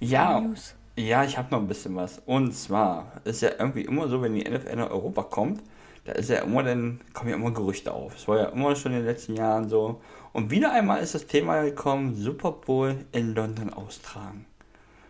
Ja, 0.00 0.40
News? 0.40 0.76
Ja, 0.96 1.24
ich 1.24 1.38
habe 1.38 1.50
noch 1.50 1.60
ein 1.60 1.68
bisschen 1.68 1.96
was. 1.96 2.20
Und 2.26 2.52
zwar 2.52 3.20
ist 3.24 3.42
ja 3.42 3.50
irgendwie 3.58 3.82
immer 3.82 4.08
so, 4.08 4.22
wenn 4.22 4.34
die 4.34 4.48
NFL 4.48 4.76
nach 4.76 4.90
Europa 4.90 5.22
kommt, 5.22 5.62
da 6.04 6.12
ist 6.12 6.30
ja 6.30 6.38
immer 6.38 6.62
dann, 6.62 7.00
kommen 7.14 7.30
ja 7.30 7.36
immer 7.36 7.52
Gerüchte 7.52 7.92
auf. 7.92 8.16
Es 8.16 8.26
war 8.26 8.38
ja 8.38 8.44
immer 8.46 8.74
schon 8.74 8.92
in 8.92 8.98
den 8.98 9.06
letzten 9.06 9.36
Jahren 9.36 9.68
so. 9.68 10.00
Und 10.32 10.50
wieder 10.50 10.72
einmal 10.72 11.02
ist 11.02 11.14
das 11.14 11.26
Thema 11.26 11.62
gekommen, 11.62 12.14
Super 12.14 12.52
Bowl 12.52 12.96
in 13.12 13.34
London 13.34 13.72
austragen. 13.72 14.46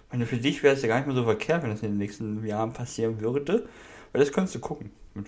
Ich 0.07 0.13
meine, 0.13 0.27
für 0.27 0.37
dich 0.37 0.63
wäre 0.63 0.75
es 0.75 0.83
ja 0.83 0.89
gar 0.89 0.97
nicht 0.99 1.07
mehr 1.07 1.17
so 1.17 1.25
verkehrt, 1.25 1.63
wenn 1.63 1.71
das 1.71 1.83
in 1.83 1.93
den 1.93 1.99
nächsten 1.99 2.45
Jahren 2.45 2.73
passieren 2.73 3.21
würde, 3.21 3.67
weil 4.13 4.21
das 4.21 4.33
könntest 4.33 4.55
du 4.57 4.61
gucken. 4.61 4.91
Mit 5.15 5.27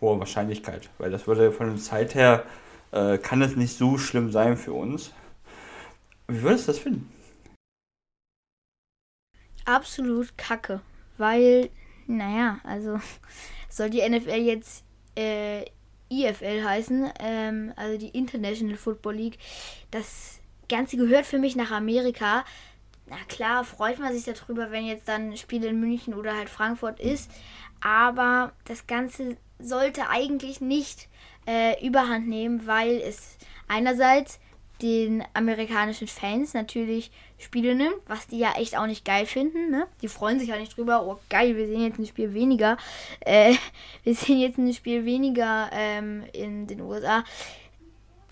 hoher 0.00 0.18
Wahrscheinlichkeit. 0.18 0.90
Weil 0.98 1.10
das 1.10 1.26
würde 1.26 1.52
von 1.52 1.68
der 1.68 1.76
Zeit 1.76 2.14
her, 2.14 2.44
äh, 2.92 3.18
kann 3.18 3.40
es 3.42 3.54
nicht 3.54 3.76
so 3.76 3.98
schlimm 3.98 4.32
sein 4.32 4.56
für 4.56 4.72
uns. 4.72 5.12
Wie 6.26 6.42
würdest 6.42 6.66
du 6.66 6.72
das 6.72 6.80
finden? 6.80 7.12
Absolut 9.70 10.36
kacke. 10.36 10.80
Weil, 11.16 11.70
naja, 12.06 12.58
also 12.64 12.98
soll 13.68 13.90
die 13.90 14.06
NFL 14.08 14.40
jetzt 14.40 14.84
äh, 15.16 15.64
IFL 16.08 16.64
heißen, 16.64 17.12
ähm, 17.20 17.72
also 17.76 17.96
die 17.96 18.08
International 18.08 18.76
Football 18.76 19.14
League. 19.14 19.38
Das 19.90 20.40
Ganze 20.68 20.96
gehört 20.96 21.24
für 21.24 21.38
mich 21.38 21.54
nach 21.54 21.70
Amerika. 21.70 22.44
Na 23.06 23.16
klar, 23.28 23.64
freut 23.64 23.98
man 23.98 24.12
sich 24.12 24.24
darüber, 24.24 24.70
wenn 24.70 24.86
jetzt 24.86 25.06
dann 25.08 25.30
ein 25.30 25.36
Spiel 25.36 25.64
in 25.64 25.78
München 25.78 26.14
oder 26.14 26.36
halt 26.36 26.48
Frankfurt 26.48 26.98
ist. 26.98 27.30
Aber 27.80 28.52
das 28.64 28.86
Ganze 28.86 29.36
sollte 29.60 30.08
eigentlich 30.08 30.60
nicht 30.60 31.08
äh, 31.46 31.84
überhand 31.86 32.28
nehmen, 32.28 32.66
weil 32.66 33.00
es 33.00 33.36
einerseits 33.68 34.40
den 34.82 35.24
amerikanischen 35.34 36.08
Fans 36.08 36.54
natürlich 36.54 37.10
Spiele 37.38 37.74
nimmt, 37.74 37.96
was 38.06 38.26
die 38.26 38.38
ja 38.38 38.52
echt 38.52 38.76
auch 38.76 38.86
nicht 38.86 39.04
geil 39.04 39.26
finden. 39.26 39.70
Ne? 39.70 39.86
Die 40.02 40.08
freuen 40.08 40.38
sich 40.38 40.48
ja 40.48 40.56
nicht 40.56 40.76
drüber, 40.76 41.06
oh 41.06 41.18
geil, 41.28 41.56
wir 41.56 41.66
sehen 41.66 41.82
jetzt 41.82 41.98
ein 41.98 42.06
Spiel 42.06 42.34
weniger. 42.34 42.76
Äh, 43.20 43.54
wir 44.02 44.14
sehen 44.14 44.38
jetzt 44.38 44.58
ein 44.58 44.72
Spiel 44.72 45.04
weniger 45.04 45.70
ähm, 45.72 46.24
in 46.32 46.66
den 46.66 46.80
USA. 46.80 47.22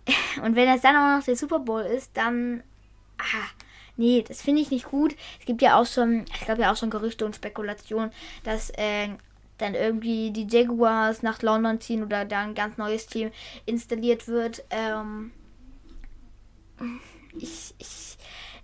Und 0.42 0.56
wenn 0.56 0.66
das 0.66 0.80
dann 0.80 0.96
auch 0.96 1.18
noch 1.18 1.24
der 1.24 1.36
Super 1.36 1.58
Bowl 1.58 1.82
ist, 1.82 2.16
dann. 2.16 2.62
Ah, 3.18 3.48
nee, 3.96 4.24
das 4.26 4.40
finde 4.42 4.62
ich 4.62 4.70
nicht 4.70 4.86
gut. 4.86 5.14
Es 5.38 5.46
gibt 5.46 5.60
ja 5.60 5.78
auch 5.78 5.86
schon, 5.86 6.24
ich 6.34 6.40
glaube 6.40 6.62
ja 6.62 6.72
auch 6.72 6.76
schon 6.76 6.90
Gerüchte 6.90 7.26
und 7.26 7.36
Spekulationen, 7.36 8.10
dass 8.44 8.70
äh, 8.70 9.08
dann 9.58 9.74
irgendwie 9.74 10.30
die 10.30 10.46
Jaguars 10.48 11.22
nach 11.22 11.42
London 11.42 11.80
ziehen 11.80 12.02
oder 12.02 12.24
da 12.24 12.40
ein 12.40 12.54
ganz 12.54 12.78
neues 12.78 13.06
Team 13.06 13.30
installiert 13.66 14.28
wird. 14.28 14.64
Ähm, 14.70 15.32
ich, 17.38 17.74
ich, 17.78 18.18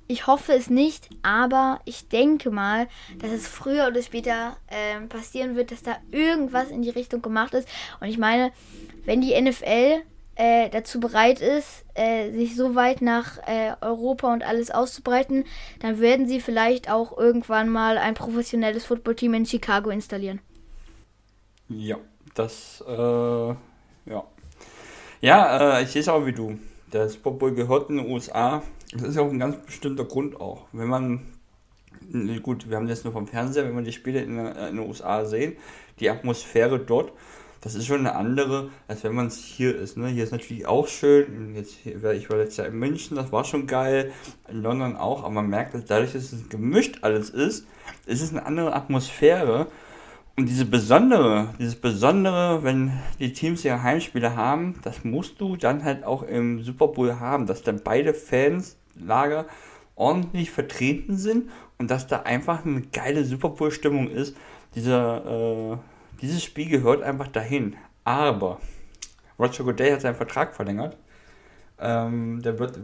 ich 0.07 0.27
hoffe 0.27 0.53
es 0.53 0.69
nicht, 0.69 1.09
aber 1.23 1.81
ich 1.85 2.09
denke 2.09 2.51
mal, 2.51 2.89
dass 3.19 3.31
es 3.31 3.49
früher 3.49 3.87
oder 3.89 4.03
später 4.03 4.57
äh, 4.67 5.01
passieren 5.07 5.57
wird, 5.57 5.71
dass 5.71 5.83
da 5.83 5.97
irgendwas 6.11 6.71
in 6.71 6.83
die 6.83 6.91
Richtung 6.91 7.23
gemacht 7.23 7.55
ist. 7.55 7.69
Und 8.01 8.09
ich 8.09 8.19
meine, 8.19 8.53
wenn 9.05 9.21
die 9.21 9.41
NFL 9.41 10.03
äh, 10.37 10.69
dazu 10.69 11.01
bereit 11.01 11.41
ist, 11.41 11.85
äh, 11.95 12.31
sich 12.33 12.57
so 12.57 12.75
weit 12.75 13.03
nach 13.03 13.39
äh, 13.47 13.73
Europa 13.81 14.33
und 14.33 14.43
alles 14.43 14.71
auszubreiten, 14.71 15.45
dann 15.81 16.01
werden 16.01 16.27
sie 16.27 16.41
vielleicht 16.41 16.91
auch 16.91 17.17
irgendwann 17.17 17.69
mal 17.69 17.99
ein 17.99 18.15
professionelles 18.15 18.85
Footballteam 18.85 19.35
in 19.35 19.47
Chicago 19.47 19.91
installieren. 19.91 20.41
Ja, 21.69 21.97
das, 22.35 22.85
äh, 22.87 22.93
ja. 22.93 24.25
Ja, 25.21 25.79
äh, 25.79 25.85
ich 25.85 25.91
sehe 25.91 26.03
es 26.03 26.09
auch 26.09 26.27
wie 26.27 26.33
du. 26.33 26.59
Der 26.95 27.09
Super 27.09 27.33
Bowl 27.33 27.53
gehört 27.53 27.91
in 27.91 27.97
den 27.97 28.09
USA. 28.09 28.63
Das 28.93 29.03
ist 29.03 29.17
ja 29.17 29.23
auch 29.23 29.31
ein 29.31 29.41
ganz 29.41 29.57
bestimmter 29.67 30.05
Grund 30.05 30.41
auch. 30.41 30.67
Wenn 30.71 30.87
man, 30.87 31.23
gut, 32.41 32.71
wir 32.71 32.77
haben 32.77 32.87
das 32.87 33.03
nur 33.03 33.13
vom 33.13 33.27
Fernseher, 33.27 33.65
wenn 33.65 33.75
man 33.75 33.85
die 33.85 33.91
Spiele 33.91 34.23
in, 34.23 34.39
in 34.39 34.77
den 34.77 34.79
USA 34.79 35.25
sehen, 35.25 35.57
die 35.99 36.09
Atmosphäre 36.09 36.79
dort, 36.79 37.13
das 37.63 37.75
ist 37.75 37.87
schon 37.87 37.99
eine 37.99 38.15
andere, 38.15 38.71
als 38.87 39.03
wenn 39.03 39.13
man 39.13 39.27
es 39.27 39.39
hier 39.39 39.75
ist. 39.75 39.97
Ne? 39.97 40.07
Hier 40.07 40.23
ist 40.23 40.31
natürlich 40.31 40.67
auch 40.67 40.87
schön. 40.87 41.57
Jetzt, 41.57 41.85
ich 41.85 42.31
war 42.31 42.37
letztes 42.37 42.59
Jahr 42.59 42.69
in 42.69 42.79
München, 42.79 43.17
das 43.17 43.33
war 43.33 43.45
schon 43.45 43.67
geil. 43.67 44.13
In 44.49 44.63
London 44.63 44.95
auch, 44.95 45.25
aber 45.25 45.33
man 45.33 45.49
merkt, 45.49 45.75
dass 45.75 45.87
dadurch, 45.87 46.13
dass 46.13 46.33
es 46.33 46.49
gemischt 46.49 46.99
alles 47.03 47.29
ist, 47.29 47.67
ist 48.07 48.23
es 48.23 48.31
eine 48.31 48.47
andere 48.47 48.73
Atmosphäre. 48.73 49.67
Und 50.37 50.49
diese 50.49 50.65
besondere, 50.65 51.55
dieses 51.61 51.77
Besondere, 51.77 52.65
wenn 52.65 52.93
die 53.21 53.33
Teams 53.33 53.65
ihre 53.65 53.85
Heimspiele 53.85 54.35
haben, 54.35 54.81
das 54.83 55.05
musst 55.05 55.41
du 55.41 55.57
dann 55.57 55.85
halt 55.85 56.03
auch 56.03 56.25
im 56.25 56.61
Super 56.63 56.89
Bowl 56.89 57.21
haben, 57.21 57.47
dass 57.47 57.63
dann 57.63 57.83
beide 57.85 58.15
Fanslager 58.15 59.47
ordentlich 59.95 60.51
vertreten 60.51 61.17
sind 61.17 61.51
und 61.79 61.89
dass 61.89 62.09
da 62.09 62.23
einfach 62.23 62.65
eine 62.65 62.81
geile 62.81 63.25
Super 63.25 63.51
Bowl-Stimmung 63.51 64.09
ist. 64.09 64.37
Dieser, 64.75 65.75
äh, 65.75 65.77
dieses 66.21 66.43
Spiel 66.43 66.69
gehört 66.69 67.05
einfach 67.05 67.29
dahin. 67.29 67.77
Aber 68.03 68.59
Roger 69.39 69.63
Goodell 69.63 69.93
hat 69.93 70.01
seinen 70.01 70.17
Vertrag 70.17 70.57
verlängert 70.57 70.97
ähm, 71.85 72.41
der 72.43 72.59
wird, 72.59 72.79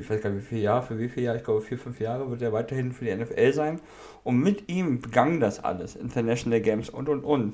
ich 0.00 0.08
weiß 0.08 0.22
gar 0.22 0.30
nicht 0.30 0.44
wie 0.44 0.46
viele 0.46 0.60
Jahre, 0.62 0.82
für 0.82 0.98
wie 0.98 1.10
viele 1.10 1.26
Jahre, 1.26 1.38
ich 1.38 1.44
glaube 1.44 1.60
vier, 1.60 1.78
fünf 1.78 2.00
Jahre 2.00 2.30
wird 2.30 2.40
er 2.40 2.54
weiterhin 2.54 2.92
für 2.92 3.04
die 3.04 3.14
NFL 3.14 3.52
sein. 3.52 3.80
Und 4.24 4.40
mit 4.40 4.70
ihm 4.70 5.02
begann 5.02 5.40
das 5.40 5.62
alles, 5.62 5.94
International 5.94 6.60
Games 6.62 6.88
und 6.88 7.10
und 7.10 7.22
und. 7.22 7.52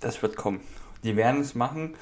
Das 0.00 0.22
wird 0.22 0.36
kommen. 0.36 0.60
Die 1.04 1.14
werden 1.14 1.42
es 1.42 1.54
machen. 1.54 1.94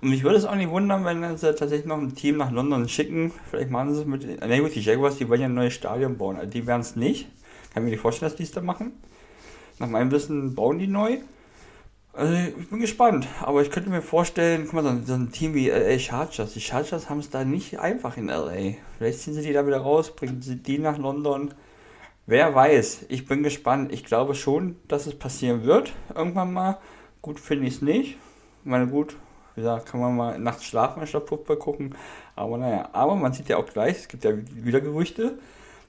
Und 0.00 0.08
mich 0.08 0.24
würde 0.24 0.38
es 0.38 0.46
auch 0.46 0.54
nicht 0.54 0.70
wundern, 0.70 1.04
wenn 1.04 1.36
sie 1.36 1.54
tatsächlich 1.54 1.84
noch 1.84 1.98
ein 1.98 2.14
Team 2.14 2.38
nach 2.38 2.50
London 2.50 2.88
schicken. 2.88 3.32
Vielleicht 3.50 3.70
machen 3.70 3.92
sie 3.94 4.00
es 4.00 4.06
mit, 4.06 4.24
ne 4.24 4.60
gut, 4.60 4.74
die 4.74 4.80
Jaguars, 4.80 5.18
die 5.18 5.28
wollen 5.28 5.42
ja 5.42 5.46
ein 5.46 5.54
neues 5.54 5.74
Stadion 5.74 6.16
bauen. 6.16 6.36
Also 6.36 6.50
die 6.50 6.66
werden 6.66 6.80
es 6.80 6.96
nicht. 6.96 7.28
Kann 7.74 7.84
mir 7.84 7.90
nicht 7.90 8.00
vorstellen, 8.00 8.30
dass 8.30 8.36
die 8.36 8.44
es 8.44 8.52
da 8.52 8.62
machen. 8.62 8.92
Nach 9.78 9.88
meinem 9.88 10.10
Wissen 10.10 10.54
bauen 10.54 10.78
die 10.78 10.86
neu. 10.86 11.18
Also 12.12 12.34
ich 12.34 12.68
bin 12.68 12.80
gespannt, 12.80 13.28
aber 13.40 13.62
ich 13.62 13.70
könnte 13.70 13.88
mir 13.88 14.02
vorstellen, 14.02 14.64
guck 14.64 14.72
mal, 14.74 14.82
so 14.82 14.88
ein, 14.88 15.06
so 15.06 15.14
ein 15.14 15.30
Team 15.30 15.54
wie 15.54 15.68
LA 15.68 15.98
Chargers, 15.98 16.54
die 16.54 16.60
Chargers 16.60 17.08
haben 17.08 17.20
es 17.20 17.30
da 17.30 17.44
nicht 17.44 17.78
einfach 17.78 18.16
in 18.16 18.26
LA. 18.26 18.74
Vielleicht 18.98 19.20
ziehen 19.20 19.34
sie 19.34 19.42
die 19.42 19.52
da 19.52 19.64
wieder 19.64 19.78
raus, 19.78 20.14
bringen 20.14 20.42
sie 20.42 20.56
die 20.56 20.78
nach 20.78 20.98
London. 20.98 21.54
Wer 22.26 22.52
weiß, 22.54 23.06
ich 23.08 23.26
bin 23.26 23.42
gespannt. 23.42 23.92
Ich 23.92 24.04
glaube 24.04 24.34
schon, 24.34 24.76
dass 24.88 25.06
es 25.06 25.18
passieren 25.18 25.64
wird, 25.64 25.92
irgendwann 26.14 26.52
mal. 26.52 26.78
Gut 27.22 27.38
finde 27.38 27.66
ich 27.66 27.76
es 27.76 27.82
nicht. 27.82 28.16
Ich 28.64 28.70
meine, 28.70 28.88
gut, 28.88 29.16
wie 29.54 29.60
gesagt, 29.60 29.86
kann 29.86 30.00
man 30.00 30.16
mal 30.16 30.38
nachts 30.38 30.64
schlafen 30.64 31.00
anstatt 31.00 31.28
Fußball 31.28 31.56
gucken. 31.56 31.94
Aber 32.34 32.58
naja, 32.58 32.88
aber 32.92 33.14
man 33.14 33.32
sieht 33.32 33.48
ja 33.48 33.56
auch 33.56 33.66
gleich, 33.66 33.98
es 33.98 34.08
gibt 34.08 34.24
ja 34.24 34.32
wieder 34.52 34.80
Gerüchte, 34.80 35.38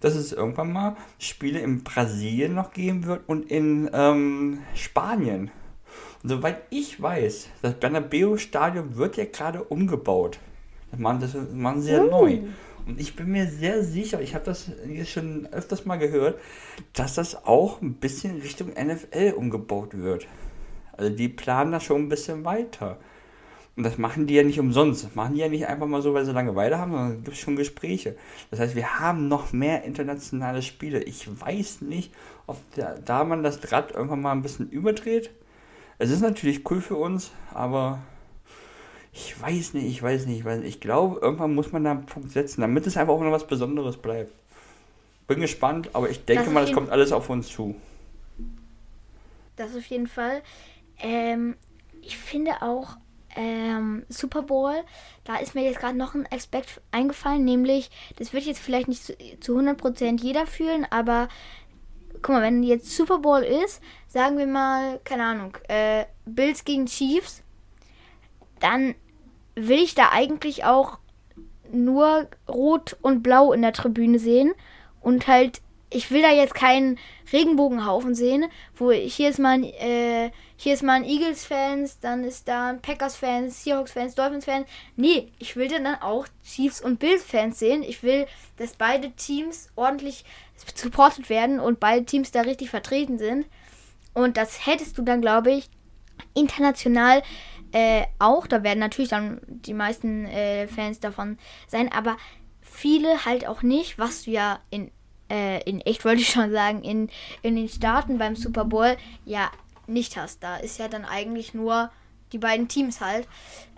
dass 0.01 0.15
es 0.15 0.33
irgendwann 0.33 0.71
mal 0.71 0.97
Spiele 1.17 1.59
in 1.59 1.83
Brasilien 1.83 2.53
noch 2.53 2.73
geben 2.73 3.05
wird 3.05 3.21
und 3.27 3.49
in 3.49 3.89
ähm, 3.91 4.59
Spanien. 4.75 5.51
Und 6.23 6.29
soweit 6.29 6.61
ich 6.69 7.01
weiß, 7.01 7.47
das 7.61 7.73
Bernabeu-Stadion 7.75 8.95
wird 8.95 9.17
ja 9.17 9.25
gerade 9.25 9.63
umgebaut. 9.63 10.39
Das 10.91 10.99
machen, 10.99 11.19
das 11.19 11.35
machen 11.53 11.81
sie 11.81 11.91
ja 11.91 12.03
uh. 12.03 12.09
neu. 12.09 12.39
Und 12.85 12.99
ich 12.99 13.15
bin 13.15 13.31
mir 13.31 13.47
sehr 13.47 13.83
sicher, 13.83 14.21
ich 14.21 14.33
habe 14.33 14.45
das 14.45 14.71
jetzt 14.87 15.11
schon 15.11 15.47
öfters 15.51 15.85
mal 15.85 15.97
gehört, 15.97 16.39
dass 16.93 17.15
das 17.15 17.45
auch 17.45 17.81
ein 17.81 17.93
bisschen 17.93 18.41
Richtung 18.41 18.69
NFL 18.69 19.33
umgebaut 19.35 19.97
wird. 19.97 20.27
Also 20.93 21.15
die 21.15 21.29
planen 21.29 21.71
da 21.71 21.79
schon 21.79 22.03
ein 22.03 22.09
bisschen 22.09 22.43
weiter. 22.43 22.97
Und 23.77 23.83
das 23.83 23.97
machen 23.97 24.27
die 24.27 24.33
ja 24.33 24.43
nicht 24.43 24.59
umsonst. 24.59 25.03
Das 25.03 25.15
machen 25.15 25.35
die 25.35 25.41
ja 25.41 25.47
nicht 25.47 25.67
einfach 25.67 25.87
mal 25.87 26.01
so, 26.01 26.13
weil 26.13 26.25
sie 26.25 26.33
Langeweile 26.33 26.77
haben, 26.77 26.91
sondern 26.91 27.23
gibt 27.23 27.37
es 27.37 27.41
schon 27.41 27.55
Gespräche. 27.55 28.15
Das 28.49 28.59
heißt, 28.59 28.75
wir 28.75 28.99
haben 28.99 29.27
noch 29.27 29.53
mehr 29.53 29.83
internationale 29.83 30.61
Spiele. 30.61 31.01
Ich 31.03 31.27
weiß 31.39 31.81
nicht, 31.81 32.13
ob 32.47 32.57
da, 32.75 32.95
da 33.03 33.23
man 33.23 33.43
das 33.43 33.71
Rad 33.71 33.91
irgendwann 33.91 34.21
mal 34.21 34.33
ein 34.33 34.41
bisschen 34.41 34.69
überdreht. 34.69 35.31
Es 36.01 36.10
ist 36.10 36.22
natürlich 36.22 36.67
cool 36.72 36.81
für 36.81 36.96
uns, 36.96 37.29
aber 37.53 38.00
ich 39.13 39.39
weiß 39.39 39.75
nicht, 39.75 39.86
ich 39.86 40.01
weiß 40.01 40.25
nicht, 40.25 40.39
ich 40.39 40.46
weiß 40.46 40.62
nicht. 40.62 40.70
Ich 40.70 40.81
glaube, 40.81 41.20
irgendwann 41.22 41.53
muss 41.53 41.72
man 41.72 41.84
da 41.84 41.91
einen 41.91 42.08
Punkt 42.08 42.31
setzen, 42.31 42.62
damit 42.62 42.88
es 42.88 42.98
einfach 42.98 43.13
auch 43.13 43.22
noch 43.22 43.31
was 43.31 43.46
Besonderes 43.46 43.98
bleibt. 43.98 44.34
Bin 45.27 45.41
gespannt, 45.41 45.91
aber 45.93 46.10
ich 46.10 46.25
denke 46.25 46.46
das 46.46 46.53
mal, 46.53 46.65
das 46.65 46.74
kommt 46.74 46.89
alles 46.89 47.12
auf 47.12 47.29
uns 47.29 47.50
zu. 47.50 47.75
Das 49.58 49.75
auf 49.75 49.86
jeden 49.86 50.08
Fall. 50.08 50.41
Ähm, 50.98 51.55
ich 52.01 52.17
finde 52.17 52.63
auch 52.63 52.98
ähm, 53.36 54.03
Super 54.10 54.41
Bowl, 54.41 54.74
da 55.24 55.36
ist 55.38 55.53
mir 55.53 55.63
jetzt 55.63 55.79
gerade 55.79 55.96
noch 55.96 56.15
ein 56.15 56.27
Aspekt 56.31 56.81
eingefallen, 56.89 57.46
nämlich, 57.46 57.91
das 58.15 58.34
wird 58.34 58.46
jetzt 58.46 58.60
vielleicht 58.60 58.88
nicht 58.88 59.03
zu, 59.03 59.13
zu 59.39 59.55
100% 59.55 60.20
jeder 60.20 60.48
fühlen, 60.48 60.88
aber 60.89 61.29
guck 62.21 62.35
mal, 62.35 62.41
wenn 62.41 62.63
jetzt 62.63 62.95
Super 62.95 63.19
Bowl 63.19 63.41
ist, 63.41 63.81
sagen 64.07 64.37
wir 64.37 64.47
mal, 64.47 64.99
keine 65.03 65.23
Ahnung, 65.23 65.57
äh, 65.67 66.05
Bills 66.25 66.65
gegen 66.65 66.85
Chiefs, 66.85 67.43
dann 68.59 68.95
will 69.55 69.79
ich 69.79 69.95
da 69.95 70.09
eigentlich 70.11 70.63
auch 70.63 70.97
nur 71.71 72.27
Rot 72.47 72.97
und 73.01 73.23
Blau 73.23 73.53
in 73.53 73.61
der 73.61 73.73
Tribüne 73.73 74.19
sehen 74.19 74.53
und 75.01 75.27
halt, 75.27 75.61
ich 75.89 76.11
will 76.11 76.21
da 76.21 76.31
jetzt 76.31 76.53
keinen 76.53 76.97
Regenbogenhaufen 77.33 78.15
sehen, 78.15 78.45
wo 78.75 78.91
hier 78.91 79.29
ist 79.29 79.39
man, 79.39 79.63
äh, 79.63 80.31
hier 80.55 80.73
ist 80.73 80.83
mal 80.83 81.03
Eagles-Fans, 81.03 81.99
dann 81.99 82.23
ist 82.23 82.47
da 82.47 82.69
ein 82.69 82.81
Packers-Fans, 82.81 83.63
Seahawks-Fans, 83.63 84.15
Dolphins-Fans. 84.15 84.67
Nee, 84.95 85.31
ich 85.39 85.55
will 85.55 85.67
dann 85.67 85.87
auch 86.01 86.27
Chiefs- 86.45 86.81
und 86.81 86.99
Bills-Fans 86.99 87.59
sehen. 87.59 87.83
Ich 87.83 88.03
will, 88.03 88.27
dass 88.57 88.73
beide 88.73 89.11
Teams 89.11 89.69
ordentlich 89.75 90.23
supported 90.75 91.29
werden 91.29 91.59
und 91.59 91.79
beide 91.79 92.05
Teams 92.05 92.31
da 92.31 92.41
richtig 92.41 92.69
vertreten 92.69 93.17
sind. 93.17 93.45
Und 94.13 94.37
das 94.37 94.65
hättest 94.65 94.97
du 94.97 95.03
dann, 95.03 95.21
glaube 95.21 95.51
ich, 95.51 95.69
international 96.33 97.23
äh, 97.71 98.03
auch. 98.19 98.47
Da 98.47 98.63
werden 98.63 98.79
natürlich 98.79 99.09
dann 99.09 99.41
die 99.47 99.73
meisten 99.73 100.25
äh, 100.25 100.67
Fans 100.67 100.99
davon 100.99 101.37
sein, 101.67 101.91
aber 101.91 102.17
viele 102.61 103.25
halt 103.25 103.47
auch 103.47 103.61
nicht, 103.61 103.97
was 103.97 104.23
du 104.23 104.31
ja 104.31 104.59
in, 104.69 104.91
äh, 105.29 105.61
in 105.63 105.81
echt 105.81 106.05
wollte 106.05 106.21
ich 106.21 106.29
schon 106.29 106.51
sagen, 106.51 106.83
in, 106.83 107.09
in 107.41 107.55
den 107.55 107.69
Staaten 107.69 108.17
beim 108.17 108.35
Super 108.35 108.65
Bowl 108.65 108.97
ja 109.25 109.51
nicht 109.87 110.17
hast. 110.17 110.43
Da 110.43 110.57
ist 110.57 110.79
ja 110.79 110.87
dann 110.87 111.05
eigentlich 111.05 111.53
nur 111.53 111.91
die 112.31 112.37
beiden 112.37 112.67
Teams 112.67 113.01
halt. 113.01 113.27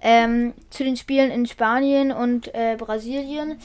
Ähm, 0.02 0.54
zu 0.70 0.84
den 0.84 0.98
Spielen 0.98 1.32
in 1.32 1.46
Spanien 1.46 2.12
und 2.12 2.54
äh, 2.54 2.76
Brasilien. 2.78 3.60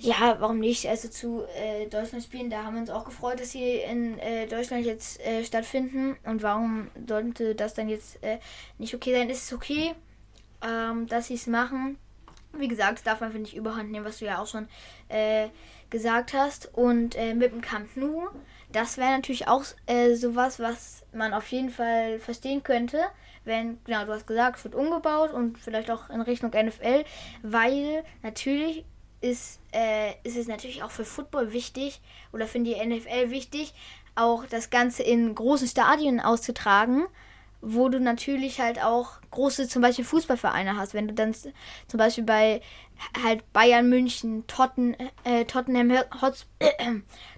Ja, 0.00 0.36
warum 0.38 0.60
nicht? 0.60 0.86
Also 0.86 1.08
zu 1.08 1.42
äh, 1.56 1.86
Deutschland 1.86 2.22
spielen, 2.22 2.50
da 2.50 2.62
haben 2.62 2.74
wir 2.74 2.80
uns 2.80 2.90
auch 2.90 3.04
gefreut, 3.04 3.40
dass 3.40 3.50
sie 3.50 3.78
in 3.78 4.16
äh, 4.20 4.46
Deutschland 4.46 4.86
jetzt 4.86 5.20
äh, 5.20 5.44
stattfinden. 5.44 6.16
Und 6.24 6.42
warum 6.42 6.88
sollte 7.06 7.56
das 7.56 7.74
dann 7.74 7.88
jetzt 7.88 8.22
äh, 8.22 8.38
nicht 8.78 8.94
okay 8.94 9.12
sein? 9.12 9.28
Ist 9.28 9.44
es 9.44 9.52
okay, 9.52 9.94
ähm, 10.62 11.08
dass 11.08 11.26
sie 11.26 11.34
es 11.34 11.48
machen? 11.48 11.98
Wie 12.52 12.68
gesagt, 12.68 13.04
darf 13.08 13.20
man, 13.20 13.32
finde 13.32 13.48
ich, 13.48 13.56
überhand 13.56 13.90
nehmen, 13.90 14.06
was 14.06 14.18
du 14.18 14.26
ja 14.26 14.40
auch 14.40 14.46
schon 14.46 14.68
äh, 15.08 15.48
gesagt 15.90 16.32
hast. 16.32 16.72
Und 16.74 17.16
äh, 17.16 17.34
mit 17.34 17.50
dem 17.50 17.60
Camp 17.60 17.96
Nou, 17.96 18.28
das 18.70 18.98
wäre 18.98 19.10
natürlich 19.10 19.48
auch 19.48 19.64
sowas, 20.14 20.60
was 20.60 21.06
man 21.12 21.32
auf 21.32 21.50
jeden 21.50 21.70
Fall 21.70 22.18
verstehen 22.20 22.62
könnte, 22.62 23.00
wenn, 23.44 23.82
genau, 23.84 24.04
du 24.04 24.12
hast 24.12 24.26
gesagt, 24.26 24.58
es 24.58 24.64
wird 24.64 24.74
umgebaut 24.74 25.32
und 25.32 25.56
vielleicht 25.58 25.90
auch 25.90 26.10
in 26.10 26.20
Richtung 26.20 26.50
NFL, 26.50 27.04
weil 27.42 28.04
natürlich 28.22 28.84
ist, 29.20 29.60
äh, 29.72 30.12
ist 30.22 30.36
es 30.36 30.46
natürlich 30.46 30.82
auch 30.82 30.90
für 30.90 31.04
Football 31.04 31.52
wichtig 31.52 32.00
oder 32.32 32.46
für 32.46 32.60
die 32.60 32.74
NFL 32.74 33.30
wichtig, 33.30 33.74
auch 34.14 34.44
das 34.46 34.70
Ganze 34.70 35.02
in 35.02 35.34
großen 35.34 35.68
Stadien 35.68 36.20
auszutragen 36.20 37.06
wo 37.60 37.88
du 37.88 38.00
natürlich 38.00 38.60
halt 38.60 38.82
auch 38.82 39.20
große 39.30 39.68
zum 39.68 39.82
Beispiel 39.82 40.04
Fußballvereine 40.04 40.76
hast. 40.76 40.94
Wenn 40.94 41.08
du 41.08 41.14
dann 41.14 41.34
zum 41.34 41.98
Beispiel 41.98 42.24
bei 42.24 42.60
halt 43.22 43.52
Bayern 43.52 43.88
München, 43.88 44.46
Totten, 44.46 44.96
äh, 45.24 45.44
Tottenham, 45.44 45.92
Hots 46.22 46.46
äh, 46.58 46.74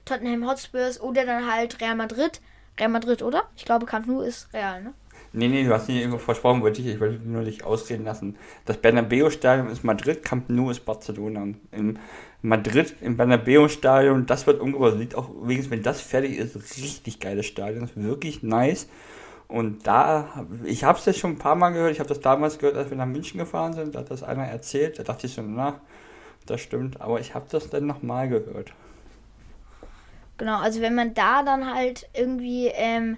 Tottenham 0.05 0.47
Hotspurs 0.47 1.01
oder 1.01 1.25
dann 1.25 1.51
halt 1.51 1.81
Real 1.81 1.95
Madrid. 1.95 2.41
Real 2.79 2.91
Madrid, 2.91 3.23
oder? 3.23 3.49
Ich 3.57 3.65
glaube, 3.65 3.87
Camp 3.87 4.07
Nou 4.07 4.21
ist 4.21 4.53
Real, 4.53 4.83
ne? 4.83 4.95
Nee, 5.33 5.47
nee, 5.47 5.65
du 5.65 5.73
hast 5.73 5.89
nicht 5.89 5.99
irgendwo 5.99 6.19
versprochen, 6.19 6.61
wollte 6.61 6.81
ich, 6.81 6.89
ich 6.89 7.01
wollte 7.01 7.25
nur 7.25 7.45
dich 7.45 7.63
ausreden 7.63 8.05
lassen. 8.05 8.37
Das 8.65 8.79
Bernabeu-Stadion 8.79 9.71
ist 9.71 9.85
Madrid, 9.85 10.25
Camp 10.25 10.51
Nou 10.51 10.71
ist 10.71 10.85
Barcelona. 10.85 11.47
In 11.71 11.99
Madrid, 12.43 12.97
im 13.01 13.17
Bernabeu-Stadion, 13.17 14.27
das 14.27 14.49
wird 14.49 14.61
umgebaut. 14.61 14.99
Sieht 14.99 15.15
auch, 15.15 15.29
übrigens, 15.31 15.71
wenn 15.71 15.85
das 15.85 16.01
fertig 16.01 16.37
ist, 16.37 16.57
richtig 16.79 17.21
geiles 17.21 17.47
Stadion. 17.47 17.85
ist 17.85 17.97
wirklich 17.97 18.43
nice. 18.43 18.89
Und 19.47 19.87
da, 19.87 20.47
ich 20.65 20.85
habe 20.85 20.99
es 20.99 21.05
jetzt 21.07 21.19
schon 21.19 21.33
ein 21.33 21.39
paar 21.39 21.57
Mal 21.57 21.71
gehört, 21.71 21.93
ich 21.93 22.01
habe 22.01 22.09
das 22.09 22.21
damals 22.21 22.59
gehört, 22.59 22.77
als 22.77 22.91
wir 22.91 22.97
nach 22.97 23.07
München 23.07 23.39
gefahren 23.39 23.73
sind, 23.73 23.95
da 23.95 24.01
hat 24.01 24.11
das 24.11 24.23
einer 24.23 24.45
erzählt, 24.45 24.99
da 24.99 25.03
dachte 25.03 25.27
ich 25.27 25.35
so, 25.35 25.43
na, 25.43 25.81
das 26.47 26.61
stimmt, 26.61 27.01
aber 27.01 27.21
ich 27.21 27.35
habe 27.35 27.47
das 27.51 27.69
dann 27.69 27.87
nochmal 27.87 28.29
gehört. 28.29 28.73
Genau, 30.39 30.59
also 30.59 30.81
wenn 30.81 30.95
man 30.95 31.15
da 31.15 31.43
dann 31.43 31.75
halt 31.75 32.09
irgendwie, 32.15 32.69
ähm, 32.69 33.17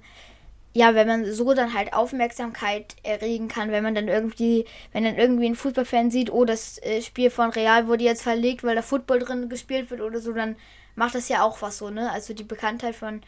ja, 0.75 0.95
wenn 0.95 1.07
man 1.07 1.33
so 1.33 1.53
dann 1.55 1.75
halt 1.75 1.93
Aufmerksamkeit 1.93 2.97
erregen 3.03 3.49
kann, 3.49 3.71
wenn 3.71 3.83
man 3.83 3.95
dann 3.95 4.09
irgendwie, 4.09 4.65
wenn 4.93 5.05
dann 5.05 5.17
irgendwie 5.17 5.47
ein 5.47 5.55
Fußballfan 5.55 6.11
sieht, 6.11 6.33
oh, 6.33 6.45
das 6.45 6.83
äh, 6.83 7.03
Spiel 7.03 7.31
von 7.31 7.51
Real 7.51 7.89
wurde 7.89 8.05
jetzt 8.05 8.23
verlegt, 8.23 8.65
weil 8.65 8.75
da 8.75 8.83
Football 8.83 9.19
drin 9.19 9.49
gespielt 9.49 9.91
wird 9.91 10.01
oder 10.01 10.21
so, 10.21 10.33
dann 10.33 10.57
macht 10.95 11.15
das 11.15 11.29
ja 11.29 11.43
auch 11.43 11.61
was 11.63 11.79
so, 11.79 11.91
ne? 11.91 12.11
Also 12.11 12.33
die 12.35 12.45
Bekanntheit 12.45 12.95
von 12.95 13.23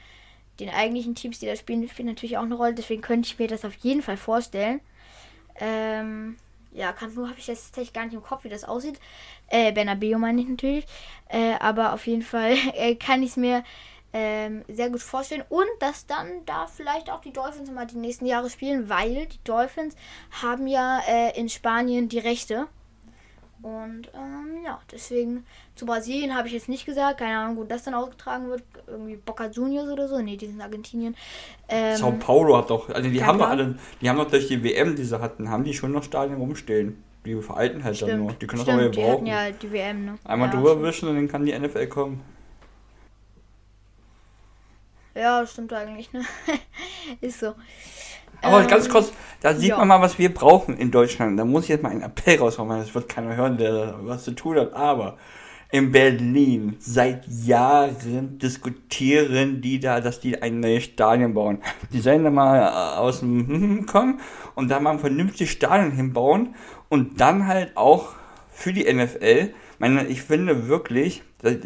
den 0.60 0.70
eigentlichen 0.70 1.14
Teams, 1.14 1.38
die 1.38 1.46
da 1.46 1.56
spielen, 1.56 1.88
spielen 1.88 2.08
natürlich 2.08 2.38
auch 2.38 2.42
eine 2.42 2.54
Rolle. 2.54 2.74
Deswegen 2.74 3.02
könnte 3.02 3.26
ich 3.26 3.38
mir 3.38 3.48
das 3.48 3.64
auf 3.64 3.74
jeden 3.76 4.02
Fall 4.02 4.16
vorstellen. 4.16 4.80
Ähm, 5.56 6.36
ja, 6.72 6.92
Kanto 6.92 7.26
habe 7.26 7.38
ich 7.38 7.46
jetzt 7.46 7.66
tatsächlich 7.66 7.92
gar 7.92 8.04
nicht 8.04 8.14
im 8.14 8.22
Kopf, 8.22 8.44
wie 8.44 8.48
das 8.48 8.64
aussieht. 8.64 8.98
Äh, 9.48 9.72
Bernabeo 9.72 10.18
meine 10.18 10.40
ich 10.40 10.48
natürlich. 10.48 10.86
Äh, 11.28 11.54
aber 11.60 11.92
auf 11.92 12.06
jeden 12.06 12.22
Fall 12.22 12.54
äh, 12.74 12.94
kann 12.94 13.22
ich 13.22 13.30
es 13.30 13.36
mir 13.36 13.64
ähm, 14.14 14.62
sehr 14.68 14.90
gut 14.90 15.02
vorstellen. 15.02 15.42
Und 15.48 15.66
dass 15.80 16.06
dann 16.06 16.28
da 16.46 16.66
vielleicht 16.66 17.10
auch 17.10 17.20
die 17.20 17.32
Dolphins 17.32 17.70
mal 17.70 17.86
die 17.86 17.96
nächsten 17.96 18.26
Jahre 18.26 18.48
spielen, 18.48 18.88
weil 18.88 19.26
die 19.26 19.42
Dolphins 19.42 19.96
haben 20.40 20.68
ja 20.68 21.00
äh, 21.06 21.38
in 21.38 21.48
Spanien 21.48 22.08
die 22.08 22.20
Rechte. 22.20 22.68
Und 23.60 24.10
ähm, 24.14 24.62
ja, 24.64 24.78
deswegen 24.92 25.44
zu 25.74 25.86
Brasilien 25.86 26.36
habe 26.36 26.46
ich 26.46 26.54
jetzt 26.54 26.68
nicht 26.68 26.86
gesagt. 26.86 27.18
Keine 27.18 27.38
Ahnung, 27.38 27.56
wo 27.56 27.64
das 27.64 27.82
dann 27.82 27.94
ausgetragen 27.94 28.48
wird. 28.48 28.62
Irgendwie 28.86 29.16
Boca 29.16 29.46
Juniors 29.46 29.88
oder 29.88 30.06
so. 30.06 30.20
Nee, 30.20 30.36
die 30.36 30.46
sind 30.46 30.60
Argentinien. 30.60 31.16
Ähm, 31.68 31.96
Sao 31.96 32.12
Paulo 32.12 32.56
hat 32.58 32.70
doch, 32.70 32.90
also 32.90 33.08
die 33.08 33.24
haben 33.24 33.38
doch 33.38 33.48
alle, 33.48 33.76
die 34.00 34.08
haben 34.08 34.18
doch 34.18 34.30
durch 34.30 34.46
die 34.46 34.62
WM, 34.62 34.94
die 34.94 35.04
sie 35.04 35.18
hatten, 35.18 35.48
haben 35.48 35.64
die 35.64 35.74
schon 35.74 35.92
noch 35.92 36.04
Stadien 36.04 36.36
rumstehen. 36.36 37.02
Die 37.24 37.34
veralten 37.40 37.82
halt 37.82 37.96
stimmt, 37.96 38.12
dann 38.12 38.18
nur. 38.20 38.32
Die 38.34 38.46
können 38.46 38.62
stimmt, 38.62 38.96
doch 38.96 39.02
mal 39.02 39.12
brauchen. 39.12 39.26
ja 39.26 39.50
die 39.50 39.72
WM, 39.72 40.04
ne? 40.04 40.18
Einmal 40.24 40.50
ja, 40.50 40.54
drüber 40.54 40.70
stimmt. 40.70 40.84
wischen 40.84 41.08
und 41.08 41.16
dann 41.16 41.28
kann 41.28 41.46
die 41.46 41.58
NFL 41.58 41.86
kommen. 41.86 42.33
Ja, 45.14 45.46
stimmt 45.46 45.72
eigentlich, 45.72 46.12
ne? 46.12 46.22
Ist 47.20 47.40
so. 47.40 47.54
Aber 48.42 48.62
ähm, 48.62 48.68
ganz 48.68 48.88
kurz, 48.88 49.12
da 49.40 49.54
sieht 49.54 49.70
ja. 49.70 49.78
man 49.78 49.88
mal, 49.88 50.00
was 50.00 50.18
wir 50.18 50.32
brauchen 50.32 50.76
in 50.76 50.90
Deutschland. 50.90 51.38
Da 51.38 51.44
muss 51.44 51.64
ich 51.64 51.70
jetzt 51.70 51.82
mal 51.82 51.90
einen 51.90 52.02
Appell 52.02 52.38
raushauen, 52.38 52.68
weil 52.68 52.80
das 52.80 52.94
wird 52.94 53.08
keiner 53.08 53.36
hören, 53.36 53.56
der 53.56 53.94
was 54.02 54.24
zu 54.24 54.32
tun 54.32 54.58
hat. 54.58 54.74
Aber 54.74 55.16
in 55.70 55.92
Berlin 55.92 56.76
seit 56.78 57.26
Jahren 57.26 58.38
diskutieren 58.38 59.60
die 59.60 59.80
da, 59.80 60.00
dass 60.00 60.20
die 60.20 60.40
ein 60.40 60.60
neues 60.60 60.84
Stadion 60.84 61.34
bauen. 61.34 61.58
Die 61.92 62.00
sollen 62.00 62.24
da 62.24 62.30
mal 62.30 62.60
äh, 62.60 62.98
aus 62.98 63.20
dem 63.20 63.86
kommen 63.86 64.20
und 64.54 64.70
da 64.70 64.78
mal 64.78 64.92
ein 64.92 64.98
vernünftiges 64.98 65.50
Stadion 65.50 65.90
hinbauen 65.90 66.54
und 66.88 67.20
dann 67.20 67.46
halt 67.46 67.76
auch 67.76 68.12
für 68.50 68.72
die 68.72 68.92
NFL. 68.92 69.52
Meine, 69.78 70.06
ich 70.06 70.22
finde 70.22 70.68
wirklich, 70.68 71.22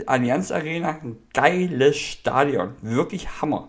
Allianz 0.07 0.51
Arena 0.51 0.99
ein 1.03 1.17
geiles 1.33 1.97
Stadion. 1.97 2.75
Wirklich 2.83 3.41
Hammer. 3.41 3.69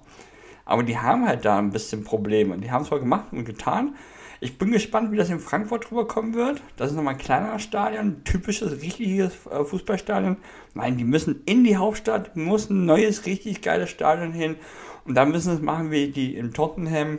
Aber 0.65 0.83
die 0.83 0.97
haben 0.97 1.27
halt 1.27 1.45
da 1.45 1.57
ein 1.57 1.71
bisschen 1.71 2.03
Probleme. 2.03 2.57
Die 2.57 2.71
haben 2.71 2.83
es 2.83 2.89
zwar 2.89 2.99
gemacht 2.99 3.27
und 3.31 3.45
getan. 3.45 3.95
Ich 4.41 4.57
bin 4.57 4.71
gespannt, 4.71 5.11
wie 5.11 5.17
das 5.17 5.29
in 5.29 5.39
Frankfurt 5.39 5.91
rüberkommen 5.91 6.33
wird. 6.33 6.61
Das 6.77 6.91
ist 6.91 6.95
nochmal 6.95 7.15
ein 7.15 7.19
kleineres 7.19 7.61
Stadion, 7.61 8.23
typisches, 8.23 8.81
richtiges 8.81 9.33
äh, 9.47 9.65
Fußballstadion. 9.65 10.37
Nein, 10.75 10.97
die 10.97 11.03
müssen 11.03 11.41
in 11.45 11.65
die 11.65 11.75
Hauptstadt, 11.75 12.37
muss 12.37 12.69
ein 12.69 12.85
neues, 12.85 13.25
richtig 13.25 13.61
geiles 13.61 13.89
Stadion 13.89 14.31
hin. 14.31 14.55
Und 15.05 15.15
da 15.15 15.25
müssen 15.25 15.53
es 15.53 15.61
machen 15.61 15.91
wie 15.91 16.07
die 16.07 16.35
in 16.35 16.53
Tottenham, 16.53 17.17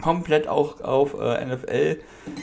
komplett 0.00 0.48
auch 0.48 0.80
auf 0.80 1.14
äh, 1.14 1.44
NFL 1.44 2.00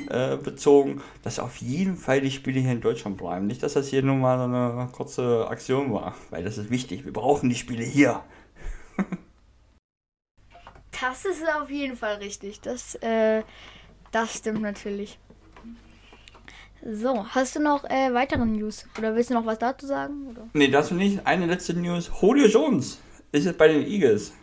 äh, 0.10 0.38
bezogen, 0.38 1.02
dass 1.24 1.40
auf 1.40 1.58
jeden 1.58 1.98
Fall 1.98 2.22
die 2.22 2.32
Spiele 2.32 2.60
hier 2.60 2.72
in 2.72 2.82
Deutschland 2.82 3.18
bleiben. 3.18 3.48
Nicht, 3.48 3.64
dass 3.64 3.74
das 3.74 3.88
hier 3.88 4.04
nur 4.04 4.16
mal 4.16 4.38
so 4.38 4.44
eine 4.44 4.90
kurze 4.92 5.48
Aktion 5.48 5.94
war, 5.94 6.16
weil 6.30 6.44
das 6.44 6.58
ist 6.58 6.70
wichtig. 6.70 7.06
Wir 7.06 7.14
brauchen 7.14 7.50
die 7.50 7.56
Spiele 7.56 7.84
hier. 7.84 8.22
Das 11.02 11.26
ist 11.26 11.44
auf 11.60 11.70
jeden 11.70 11.98
Fall 11.98 12.18
richtig. 12.18 12.62
Das, 12.62 12.96
äh, 13.02 13.42
das 14.12 14.38
stimmt 14.38 14.62
natürlich. 14.62 15.18
So, 16.86 17.26
hast 17.30 17.56
du 17.56 17.60
noch 17.62 17.84
äh, 17.86 18.14
weitere 18.14 18.46
News? 18.46 18.86
Oder 18.98 19.16
willst 19.16 19.30
du 19.30 19.34
noch 19.34 19.46
was 19.46 19.58
dazu 19.58 19.86
sagen? 19.86 20.28
Oder? 20.30 20.48
Nee, 20.54 20.68
dazu 20.68 20.94
nicht. 20.94 21.26
Eine 21.26 21.48
letzte 21.48 21.74
News. 21.74 22.12
Julio 22.22 22.48
Jones 22.48 23.00
ist 23.32 23.46
jetzt 23.46 23.58
bei 23.58 23.70
den 23.70 23.86
Eagles. 23.86 24.34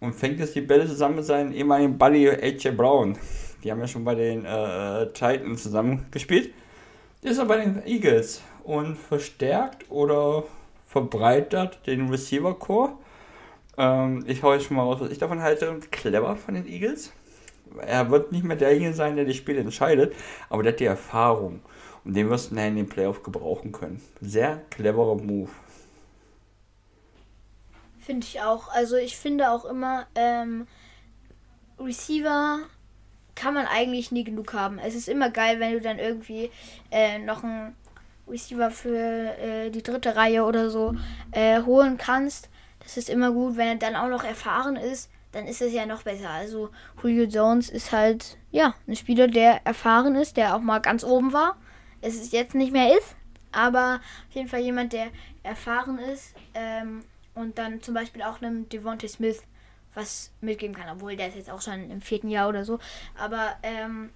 Und 0.00 0.14
fängt 0.14 0.40
jetzt 0.40 0.54
die 0.54 0.62
Bälle 0.62 0.86
zusammen 0.86 1.16
mit 1.16 1.26
seinem 1.26 1.52
ehemaligen 1.52 1.98
Buddy 1.98 2.28
AJ 2.28 2.70
Brown. 2.72 3.18
Die 3.62 3.70
haben 3.70 3.80
ja 3.80 3.86
schon 3.86 4.04
bei 4.04 4.14
den 4.14 4.46
äh, 4.46 5.06
Titans 5.12 5.62
zusammen 5.62 6.06
gespielt. 6.10 6.52
Ist 7.22 7.38
er 7.38 7.44
bei 7.44 7.58
den 7.58 7.86
Eagles 7.86 8.40
und 8.64 8.96
verstärkt 8.96 9.90
oder 9.90 10.44
verbreitert 10.86 11.86
den 11.86 12.08
Receiver 12.08 12.58
Core. 12.58 12.92
Ähm, 13.76 14.24
ich 14.26 14.42
hau 14.42 14.54
jetzt 14.54 14.64
schon 14.64 14.76
mal 14.78 14.84
raus, 14.84 15.00
was 15.00 15.10
ich 15.10 15.18
davon 15.18 15.42
halte. 15.42 15.78
Clever 15.90 16.36
von 16.36 16.54
den 16.54 16.66
Eagles. 16.66 17.12
Er 17.86 18.10
wird 18.10 18.32
nicht 18.32 18.44
mehr 18.44 18.56
derjenige 18.56 18.94
sein, 18.94 19.16
der 19.16 19.24
die 19.24 19.34
Spiele 19.34 19.60
entscheidet, 19.60 20.14
aber 20.48 20.62
der 20.62 20.72
hat 20.72 20.80
die 20.80 20.86
Erfahrung. 20.86 21.60
Und 22.04 22.16
den 22.16 22.30
wirst 22.30 22.50
du 22.50 22.56
in 22.56 22.76
den 22.76 22.88
Playoff 22.88 23.22
gebrauchen 23.22 23.70
können. 23.72 24.00
Sehr 24.20 24.62
cleverer 24.70 25.16
Move. 25.16 25.50
Finde 28.10 28.26
ich 28.26 28.40
auch. 28.40 28.66
Also 28.72 28.96
ich 28.96 29.16
finde 29.16 29.52
auch 29.52 29.64
immer, 29.64 30.04
ähm, 30.16 30.66
Receiver 31.78 32.58
kann 33.36 33.54
man 33.54 33.66
eigentlich 33.66 34.10
nie 34.10 34.24
genug 34.24 34.52
haben. 34.52 34.80
Es 34.80 34.96
ist 34.96 35.08
immer 35.08 35.30
geil, 35.30 35.60
wenn 35.60 35.74
du 35.74 35.80
dann 35.80 36.00
irgendwie 36.00 36.50
äh, 36.90 37.20
noch 37.20 37.44
einen 37.44 37.76
Receiver 38.26 38.72
für 38.72 38.98
äh, 39.38 39.70
die 39.70 39.84
dritte 39.84 40.16
Reihe 40.16 40.44
oder 40.44 40.70
so 40.70 40.96
äh, 41.30 41.62
holen 41.62 41.98
kannst. 41.98 42.48
Das 42.80 42.96
ist 42.96 43.08
immer 43.08 43.30
gut, 43.30 43.56
wenn 43.56 43.68
er 43.68 43.76
dann 43.76 43.94
auch 43.94 44.08
noch 44.08 44.24
erfahren 44.24 44.74
ist, 44.74 45.08
dann 45.30 45.46
ist 45.46 45.62
es 45.62 45.72
ja 45.72 45.86
noch 45.86 46.02
besser. 46.02 46.30
Also 46.30 46.70
Julio 47.00 47.26
Jones 47.26 47.70
ist 47.70 47.92
halt, 47.92 48.38
ja, 48.50 48.74
ein 48.88 48.96
Spieler, 48.96 49.28
der 49.28 49.64
erfahren 49.64 50.16
ist, 50.16 50.36
der 50.36 50.56
auch 50.56 50.60
mal 50.60 50.80
ganz 50.80 51.04
oben 51.04 51.32
war. 51.32 51.56
Es 52.00 52.16
ist 52.16 52.32
jetzt 52.32 52.56
nicht 52.56 52.72
mehr 52.72 52.98
ist, 52.98 53.14
aber 53.52 54.00
auf 54.28 54.34
jeden 54.34 54.48
Fall 54.48 54.62
jemand, 54.62 54.94
der 54.94 55.10
erfahren 55.44 56.00
ist 56.00 56.34
ähm, 56.54 57.04
und 57.34 57.58
dann 57.58 57.82
zum 57.82 57.94
Beispiel 57.94 58.22
auch 58.22 58.40
einem 58.40 58.68
Devontae 58.68 59.08
Smith 59.08 59.42
was 59.94 60.30
mitgeben 60.40 60.74
kann, 60.74 60.88
obwohl 60.88 61.16
der 61.16 61.28
ist 61.28 61.36
jetzt 61.36 61.50
auch 61.50 61.60
schon 61.60 61.90
im 61.90 62.00
vierten 62.00 62.28
Jahr 62.28 62.48
oder 62.48 62.64
so. 62.64 62.78
Aber 63.18 63.56
ähm, 63.62 64.10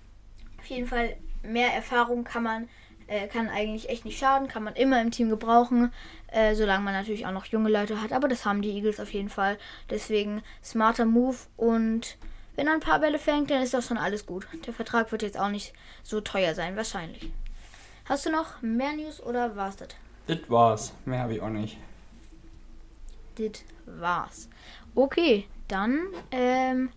auf 0.58 0.66
jeden 0.66 0.86
Fall 0.86 1.16
mehr 1.42 1.74
Erfahrung 1.74 2.24
kann 2.24 2.42
man 2.42 2.68
äh, 3.06 3.26
kann 3.26 3.48
eigentlich 3.48 3.88
echt 3.88 4.04
nicht 4.04 4.18
schaden, 4.18 4.48
kann 4.48 4.64
man 4.64 4.74
immer 4.74 5.00
im 5.00 5.10
Team 5.10 5.28
gebrauchen, 5.28 5.92
äh, 6.28 6.54
solange 6.54 6.84
man 6.84 6.94
natürlich 6.94 7.26
auch 7.26 7.32
noch 7.32 7.46
junge 7.46 7.70
Leute 7.70 8.00
hat. 8.00 8.12
Aber 8.12 8.28
das 8.28 8.44
haben 8.44 8.62
die 8.62 8.70
Eagles 8.70 9.00
auf 9.00 9.12
jeden 9.12 9.28
Fall. 9.28 9.58
Deswegen 9.90 10.42
smarter 10.62 11.04
Move 11.04 11.36
und 11.56 12.16
wenn 12.56 12.66
er 12.68 12.74
ein 12.74 12.80
paar 12.80 13.00
Bälle 13.00 13.18
fängt, 13.18 13.50
dann 13.50 13.62
ist 13.62 13.74
das 13.74 13.88
schon 13.88 13.98
alles 13.98 14.26
gut. 14.26 14.46
Der 14.66 14.72
Vertrag 14.72 15.10
wird 15.12 15.22
jetzt 15.22 15.38
auch 15.38 15.48
nicht 15.48 15.72
so 16.02 16.20
teuer 16.20 16.54
sein, 16.54 16.76
wahrscheinlich. 16.76 17.30
Hast 18.04 18.26
du 18.26 18.30
noch 18.30 18.62
mehr 18.62 18.92
News 18.92 19.20
oder 19.20 19.56
war's 19.56 19.76
das? 19.76 19.88
Das 20.26 20.38
war's. 20.48 20.94
Mehr 21.04 21.20
habe 21.20 21.34
ich 21.34 21.42
auch 21.42 21.48
nicht. 21.48 21.78
Das 23.36 23.64
war's. 23.86 24.48
Okay, 24.94 25.46
dann 25.68 26.00
ähm, 26.30 26.90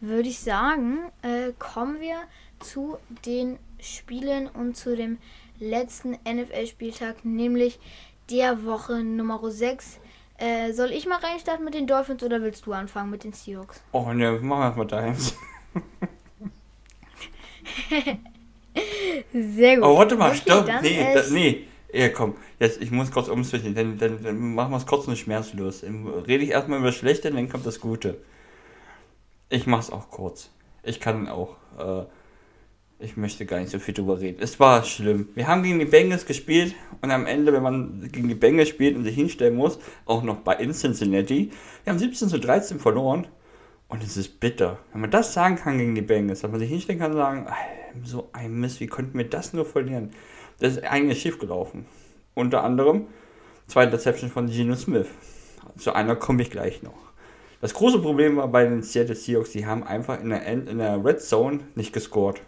würde 0.00 0.28
ich 0.28 0.40
sagen, 0.40 0.98
äh, 1.22 1.52
kommen 1.58 2.00
wir 2.00 2.16
zu 2.60 2.98
den 3.24 3.58
Spielen 3.78 4.48
und 4.48 4.76
zu 4.76 4.96
dem 4.96 5.18
letzten 5.58 6.12
NFL-Spieltag, 6.28 7.24
nämlich 7.24 7.78
der 8.30 8.64
Woche 8.64 9.04
Nummer 9.04 9.40
6. 9.48 10.00
Äh, 10.38 10.72
soll 10.72 10.92
ich 10.92 11.06
mal 11.06 11.18
reinstarten 11.18 11.64
mit 11.64 11.74
den 11.74 11.86
Dolphins 11.86 12.22
oder 12.22 12.42
willst 12.42 12.66
du 12.66 12.72
anfangen 12.72 13.10
mit 13.10 13.24
den 13.24 13.32
Seahawks? 13.32 13.82
Oh 13.92 14.12
ne, 14.12 14.38
mach 14.42 14.60
erstmal 14.60 14.86
deins. 14.86 15.34
Sehr 19.32 19.76
gut. 19.76 19.84
Oh, 19.84 19.96
warte 19.96 20.16
mal, 20.16 20.30
Okay, 20.30 20.40
stopp. 20.40 20.66
Nee, 20.82 21.14
da, 21.14 21.22
nee. 21.30 21.66
Ja, 21.92 22.08
komm, 22.10 22.34
jetzt, 22.58 22.80
ich 22.80 22.90
muss 22.90 23.10
kurz 23.10 23.28
umswitchen, 23.28 23.74
dann, 23.74 23.98
dann, 23.98 24.22
dann 24.22 24.54
machen 24.54 24.72
wir 24.72 24.78
es 24.78 24.86
kurz 24.86 25.06
und 25.08 25.16
schmerzlos. 25.16 25.82
Ähm, 25.82 26.06
Rede 26.06 26.44
ich 26.44 26.50
erstmal 26.50 26.78
über 26.78 26.88
das 26.88 26.96
Schlechte, 26.96 27.30
dann 27.30 27.48
kommt 27.48 27.66
das 27.66 27.80
Gute. 27.80 28.18
Ich 29.48 29.66
mach's 29.66 29.90
auch 29.90 30.10
kurz. 30.10 30.50
Ich 30.82 31.00
kann 31.00 31.28
auch, 31.28 31.56
äh, 31.78 32.04
ich 32.98 33.16
möchte 33.16 33.44
gar 33.46 33.60
nicht 33.60 33.70
so 33.70 33.78
viel 33.78 33.94
drüber 33.94 34.20
reden. 34.20 34.38
Es 34.40 34.58
war 34.58 34.82
schlimm. 34.84 35.28
Wir 35.34 35.46
haben 35.46 35.62
gegen 35.62 35.78
die 35.78 35.84
Bengals 35.84 36.26
gespielt 36.26 36.74
und 37.02 37.10
am 37.10 37.26
Ende, 37.26 37.52
wenn 37.52 37.62
man 37.62 38.08
gegen 38.10 38.28
die 38.28 38.34
Bengals 38.34 38.68
spielt 38.68 38.96
und 38.96 39.04
sich 39.04 39.14
hinstellen 39.14 39.54
muss, 39.54 39.78
auch 40.06 40.22
noch 40.22 40.36
bei 40.36 40.54
in 40.56 40.72
Cincinnati, 40.72 41.50
wir 41.84 41.92
haben 41.92 41.98
17 41.98 42.28
zu 42.28 42.40
13 42.40 42.78
verloren 42.78 43.26
und 43.88 44.02
es 44.02 44.16
ist 44.16 44.40
bitter. 44.40 44.78
Wenn 44.92 45.02
man 45.02 45.10
das 45.10 45.34
sagen 45.34 45.56
kann 45.56 45.78
gegen 45.78 45.94
die 45.94 46.02
Bengals, 46.02 46.40
dass 46.40 46.50
man 46.50 46.60
sich 46.60 46.70
hinstellen 46.70 46.98
kann 46.98 47.12
und 47.12 47.18
sagen, 47.18 47.46
"Ey, 47.46 48.02
so 48.04 48.30
ein 48.32 48.58
Mist, 48.58 48.80
wie 48.80 48.86
konnten 48.86 49.16
wir 49.16 49.28
das 49.28 49.52
nur 49.52 49.64
verlieren? 49.64 50.10
Das 50.58 50.72
ist 50.72 50.84
eigentlich 50.84 51.20
schief 51.20 51.38
gelaufen. 51.38 51.86
Unter 52.36 52.62
anderem 52.64 53.06
zwei 53.66 53.84
Interceptions 53.84 54.30
von 54.30 54.46
Geno 54.46 54.74
Smith. 54.74 55.06
Zu 55.78 55.94
einer 55.94 56.16
komme 56.16 56.42
ich 56.42 56.50
gleich 56.50 56.82
noch. 56.82 56.92
Das 57.62 57.72
große 57.72 57.98
Problem 57.98 58.36
war 58.36 58.48
bei 58.48 58.66
den 58.66 58.82
Seattle 58.82 59.14
Seahawks, 59.14 59.52
die 59.52 59.64
haben 59.64 59.82
einfach 59.82 60.20
in 60.20 60.28
der, 60.28 60.46
End, 60.46 60.68
in 60.68 60.76
der 60.76 61.02
Red 61.02 61.22
Zone 61.22 61.60
nicht 61.74 61.94
gescored. 61.94 62.42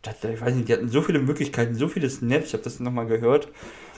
Das, 0.00 0.24
ich 0.24 0.40
weiß 0.40 0.54
nicht, 0.54 0.68
die 0.68 0.72
hatten 0.72 0.88
so 0.88 1.02
viele 1.02 1.18
Möglichkeiten, 1.18 1.74
so 1.74 1.88
viele 1.88 2.08
Snaps, 2.08 2.46
ich 2.46 2.52
habe 2.54 2.64
das 2.64 2.80
nochmal 2.80 3.04
gehört. 3.04 3.48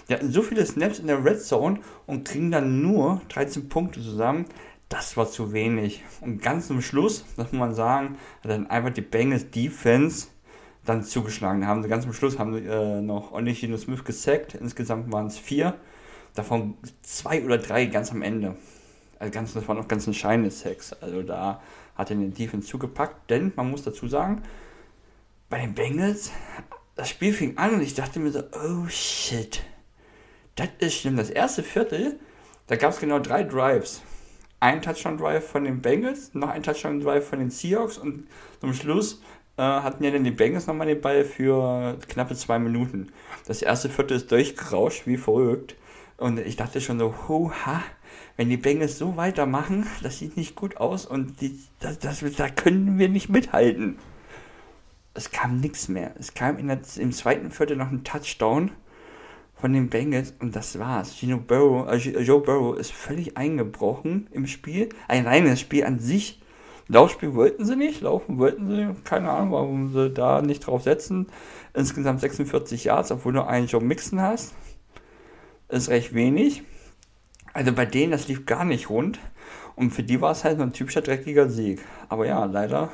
Die 0.08 0.14
hatten 0.14 0.32
so 0.32 0.42
viele 0.42 0.66
Snaps 0.66 0.98
in 0.98 1.06
der 1.06 1.24
Red 1.24 1.42
Zone 1.42 1.78
und 2.06 2.26
kriegen 2.26 2.50
dann 2.50 2.82
nur 2.82 3.22
13 3.28 3.68
Punkte 3.68 4.00
zusammen. 4.00 4.46
Das 4.88 5.16
war 5.16 5.30
zu 5.30 5.52
wenig. 5.52 6.02
Und 6.22 6.42
ganz 6.42 6.66
zum 6.66 6.82
Schluss, 6.82 7.24
das 7.36 7.52
muss 7.52 7.60
man 7.60 7.74
sagen, 7.74 8.18
hat 8.42 8.50
dann 8.50 8.66
einfach 8.66 8.90
die 8.90 9.02
Bengals 9.02 9.48
Defense 9.48 10.26
dann 10.88 11.02
zugeschlagen. 11.02 11.66
Haben 11.66 11.82
sie 11.82 11.88
ganz 11.88 12.04
zum 12.04 12.12
Schluss 12.12 12.38
haben 12.38 12.54
sie, 12.54 12.66
äh, 12.66 13.00
noch 13.00 13.32
Onishino 13.32 13.76
Smith 13.76 14.04
gesackt. 14.04 14.54
Insgesamt 14.54 15.12
waren 15.12 15.26
es 15.26 15.38
vier. 15.38 15.74
Davon 16.34 16.74
zwei 17.02 17.44
oder 17.44 17.58
drei 17.58 17.86
ganz 17.86 18.10
am 18.10 18.22
Ende. 18.22 18.56
Also 19.18 19.32
ganz, 19.32 19.52
das 19.52 19.66
waren 19.68 19.76
noch 19.76 19.88
ganz 19.88 20.06
entscheidende 20.06 20.50
Sacks. 20.50 20.92
Also 20.92 21.22
da 21.22 21.60
hat 21.94 22.10
er 22.10 22.16
den 22.16 22.32
Defense 22.32 22.68
zugepackt. 22.68 23.30
Denn 23.30 23.52
man 23.56 23.70
muss 23.70 23.82
dazu 23.82 24.08
sagen, 24.08 24.42
bei 25.50 25.60
den 25.60 25.74
Bengals, 25.74 26.30
das 26.94 27.08
Spiel 27.08 27.32
fing 27.32 27.58
an 27.58 27.74
und 27.74 27.82
ich 27.82 27.94
dachte 27.94 28.20
mir 28.20 28.30
so, 28.30 28.42
oh 28.52 28.88
shit. 28.88 29.62
Das 30.56 30.68
ist 30.78 30.94
schlimm. 30.94 31.16
Das 31.16 31.30
erste 31.30 31.62
Viertel, 31.62 32.18
da 32.66 32.76
gab 32.76 32.92
es 32.92 33.00
genau 33.00 33.18
drei 33.18 33.42
Drives. 33.42 34.02
Ein 34.60 34.82
Touchdown-Drive 34.82 35.46
von 35.46 35.62
den 35.62 35.80
Bengals, 35.80 36.34
noch 36.34 36.48
ein 36.48 36.64
Touchdown-Drive 36.64 37.28
von 37.28 37.38
den 37.38 37.50
Seahawks 37.50 37.96
und 37.96 38.26
zum 38.60 38.74
Schluss 38.74 39.22
äh, 39.58 39.62
hatten 39.62 40.04
ja 40.04 40.10
dann 40.10 40.24
die 40.24 40.30
Bengals 40.30 40.66
nochmal 40.66 40.86
den 40.86 41.00
Ball 41.00 41.24
für 41.24 41.98
knappe 42.08 42.34
zwei 42.36 42.58
Minuten. 42.58 43.08
Das 43.46 43.60
erste 43.60 43.88
Viertel 43.88 44.16
ist 44.16 44.30
durchgerauscht 44.30 45.06
wie 45.06 45.16
verrückt. 45.16 45.74
Und 46.16 46.38
ich 46.38 46.56
dachte 46.56 46.80
schon 46.80 46.98
so, 46.98 47.14
hoha, 47.28 47.82
wenn 48.36 48.48
die 48.48 48.56
Bengals 48.56 48.98
so 48.98 49.16
weitermachen, 49.16 49.86
das 50.02 50.18
sieht 50.18 50.36
nicht 50.36 50.54
gut 50.54 50.76
aus 50.78 51.06
und 51.06 51.40
die, 51.40 51.58
das, 51.80 51.98
das, 51.98 52.24
da 52.36 52.48
können 52.48 52.98
wir 52.98 53.08
nicht 53.08 53.28
mithalten. 53.28 53.98
Es 55.14 55.30
kam 55.30 55.58
nichts 55.58 55.88
mehr. 55.88 56.14
Es 56.18 56.34
kam 56.34 56.64
der, 56.66 56.80
im 56.96 57.12
zweiten 57.12 57.50
Viertel 57.50 57.76
noch 57.76 57.90
ein 57.90 58.04
Touchdown 58.04 58.70
von 59.54 59.72
den 59.72 59.90
Bengals 59.90 60.34
und 60.38 60.54
das 60.54 60.78
war's. 60.78 61.16
Gino 61.18 61.38
Burrow, 61.38 61.88
äh, 61.88 61.96
Joe 61.96 62.40
Burrow 62.40 62.78
ist 62.78 62.92
völlig 62.92 63.36
eingebrochen 63.36 64.28
im 64.30 64.46
Spiel. 64.46 64.88
Allein 65.08 65.46
das 65.46 65.60
Spiel 65.60 65.84
an 65.84 65.98
sich. 65.98 66.40
Laufspiel 66.88 67.34
wollten 67.34 67.66
sie 67.66 67.76
nicht, 67.76 68.00
laufen 68.00 68.38
wollten 68.38 68.68
sie, 68.68 68.88
keine 69.04 69.30
Ahnung, 69.30 69.52
warum 69.52 69.92
sie 69.92 70.10
da 70.10 70.40
nicht 70.40 70.66
drauf 70.66 70.82
setzen. 70.82 71.26
Insgesamt 71.74 72.20
46 72.20 72.84
Yards, 72.84 73.12
obwohl 73.12 73.34
du 73.34 73.46
einen 73.46 73.66
Joe 73.66 73.82
Mixon 73.82 74.22
hast. 74.22 74.54
Ist 75.68 75.90
recht 75.90 76.14
wenig. 76.14 76.62
Also 77.52 77.72
bei 77.72 77.84
denen, 77.84 78.12
das 78.12 78.28
lief 78.28 78.46
gar 78.46 78.64
nicht 78.64 78.88
rund. 78.88 79.18
Und 79.76 79.90
für 79.90 80.02
die 80.02 80.20
war 80.20 80.32
es 80.32 80.44
halt 80.44 80.56
so 80.56 80.62
ein 80.62 80.72
typischer 80.72 81.02
dreckiger 81.02 81.48
Sieg. 81.50 81.84
Aber 82.08 82.26
ja, 82.26 82.44
leider 82.46 82.90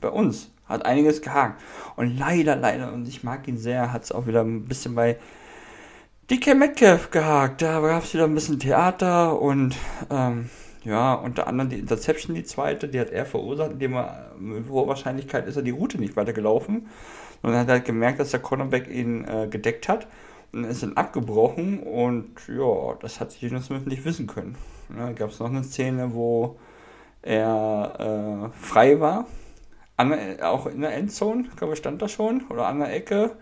bei 0.00 0.08
uns 0.08 0.50
hat 0.66 0.84
einiges 0.84 1.22
gehakt. 1.22 1.62
Und 1.96 2.18
leider, 2.18 2.56
leider, 2.56 2.92
und 2.92 3.06
ich 3.06 3.22
mag 3.22 3.46
ihn 3.48 3.56
sehr, 3.56 3.92
hat 3.92 4.02
es 4.02 4.12
auch 4.12 4.26
wieder 4.26 4.42
ein 4.42 4.64
bisschen 4.64 4.94
bei 4.94 5.16
DK 6.30 6.54
Metcalf 6.54 7.10
gehakt. 7.10 7.62
Da 7.62 7.80
gab 7.80 8.02
es 8.02 8.12
wieder 8.12 8.24
ein 8.24 8.34
bisschen 8.34 8.58
Theater 8.58 9.40
und 9.40 9.76
ähm, 10.10 10.50
ja, 10.84 11.14
unter 11.14 11.46
anderem 11.46 11.70
die 11.70 11.78
Interception, 11.78 12.34
die 12.34 12.44
zweite, 12.44 12.88
die 12.88 13.00
hat 13.00 13.10
er 13.10 13.26
verursacht, 13.26 13.72
indem 13.72 13.94
er 13.94 14.32
mit 14.38 14.68
hoher 14.68 14.86
Wahrscheinlichkeit 14.86 15.46
ist 15.46 15.56
er 15.56 15.62
die 15.62 15.70
Route 15.70 15.98
nicht 15.98 16.16
weitergelaufen. 16.16 16.88
Und 17.42 17.50
dann 17.50 17.60
hat 17.60 17.68
er 17.68 17.74
halt 17.74 17.84
gemerkt, 17.84 18.20
dass 18.20 18.30
der 18.30 18.40
Cornerback 18.40 18.88
ihn 18.88 19.24
äh, 19.24 19.48
gedeckt 19.48 19.88
hat 19.88 20.06
und 20.52 20.64
ist 20.64 20.82
dann 20.82 20.96
abgebrochen 20.96 21.80
und 21.80 22.30
ja, 22.48 22.94
das 23.00 23.20
hat 23.20 23.38
Geno 23.38 23.60
Smith 23.60 23.86
nicht 23.86 24.04
wissen 24.04 24.26
können. 24.26 24.56
Da 24.96 25.12
gab 25.12 25.30
es 25.30 25.40
noch 25.40 25.50
eine 25.50 25.62
Szene, 25.62 26.14
wo 26.14 26.58
er 27.22 28.50
äh, 28.52 28.58
frei 28.58 29.00
war, 29.00 29.26
an, 29.96 30.14
auch 30.40 30.66
in 30.66 30.80
der 30.80 30.94
Endzone, 30.94 31.44
ich 31.50 31.56
glaube, 31.56 31.76
stand 31.76 32.00
da 32.00 32.08
schon, 32.08 32.44
oder 32.48 32.66
an 32.66 32.78
der 32.78 32.94
Ecke 32.94 33.32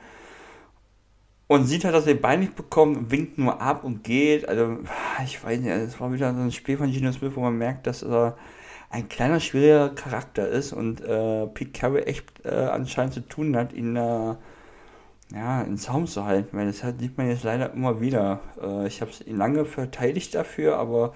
und 1.49 1.65
sieht 1.67 1.85
halt, 1.85 1.95
dass 1.95 2.07
er 2.07 2.15
den 2.15 2.23
Bein 2.23 2.41
nicht 2.41 2.57
bekommt, 2.57 3.11
winkt 3.11 3.39
nur 3.39 3.61
ab 3.61 3.85
und 3.85 4.03
geht. 4.03 4.49
Also, 4.49 4.79
ich 5.25 5.43
weiß 5.43 5.61
nicht, 5.61 5.71
es 5.71 6.01
war 6.01 6.13
wieder 6.13 6.35
so 6.35 6.41
ein 6.41 6.53
Spiel 6.53 6.77
von 6.77 6.91
Geno 6.91 7.13
Smith, 7.13 7.33
wo 7.35 7.41
man 7.41 7.57
merkt, 7.57 7.87
dass 7.87 8.03
er 8.03 8.37
ein 8.91 9.09
kleiner, 9.09 9.41
schwieriger 9.41 9.91
Charakter 9.91 10.49
ist 10.49 10.73
und 10.73 11.01
äh, 11.01 11.47
Pete 11.49 11.73
Carroll 11.73 12.03
echt 12.07 12.25
äh, 12.45 12.51
anscheinend 12.51 13.15
zu 13.15 13.21
tun 13.21 13.57
hat, 13.57 13.73
ihn 13.73 13.97
äh, 13.97 14.35
ja, 15.33 15.63
in 15.63 15.77
Zaum 15.77 16.07
zu 16.07 16.25
halten, 16.25 16.57
weil 16.57 16.67
das 16.67 16.85
sieht 16.99 17.19
man 17.19 17.29
jetzt 17.29 17.45
leider 17.45 17.73
immer 17.73 18.01
wieder. 18.01 18.41
Äh, 18.63 18.87
ich 18.87 19.01
habe 19.01 19.11
es 19.11 19.25
lange 19.27 19.65
verteidigt 19.65 20.35
dafür, 20.35 20.79
aber 20.79 21.15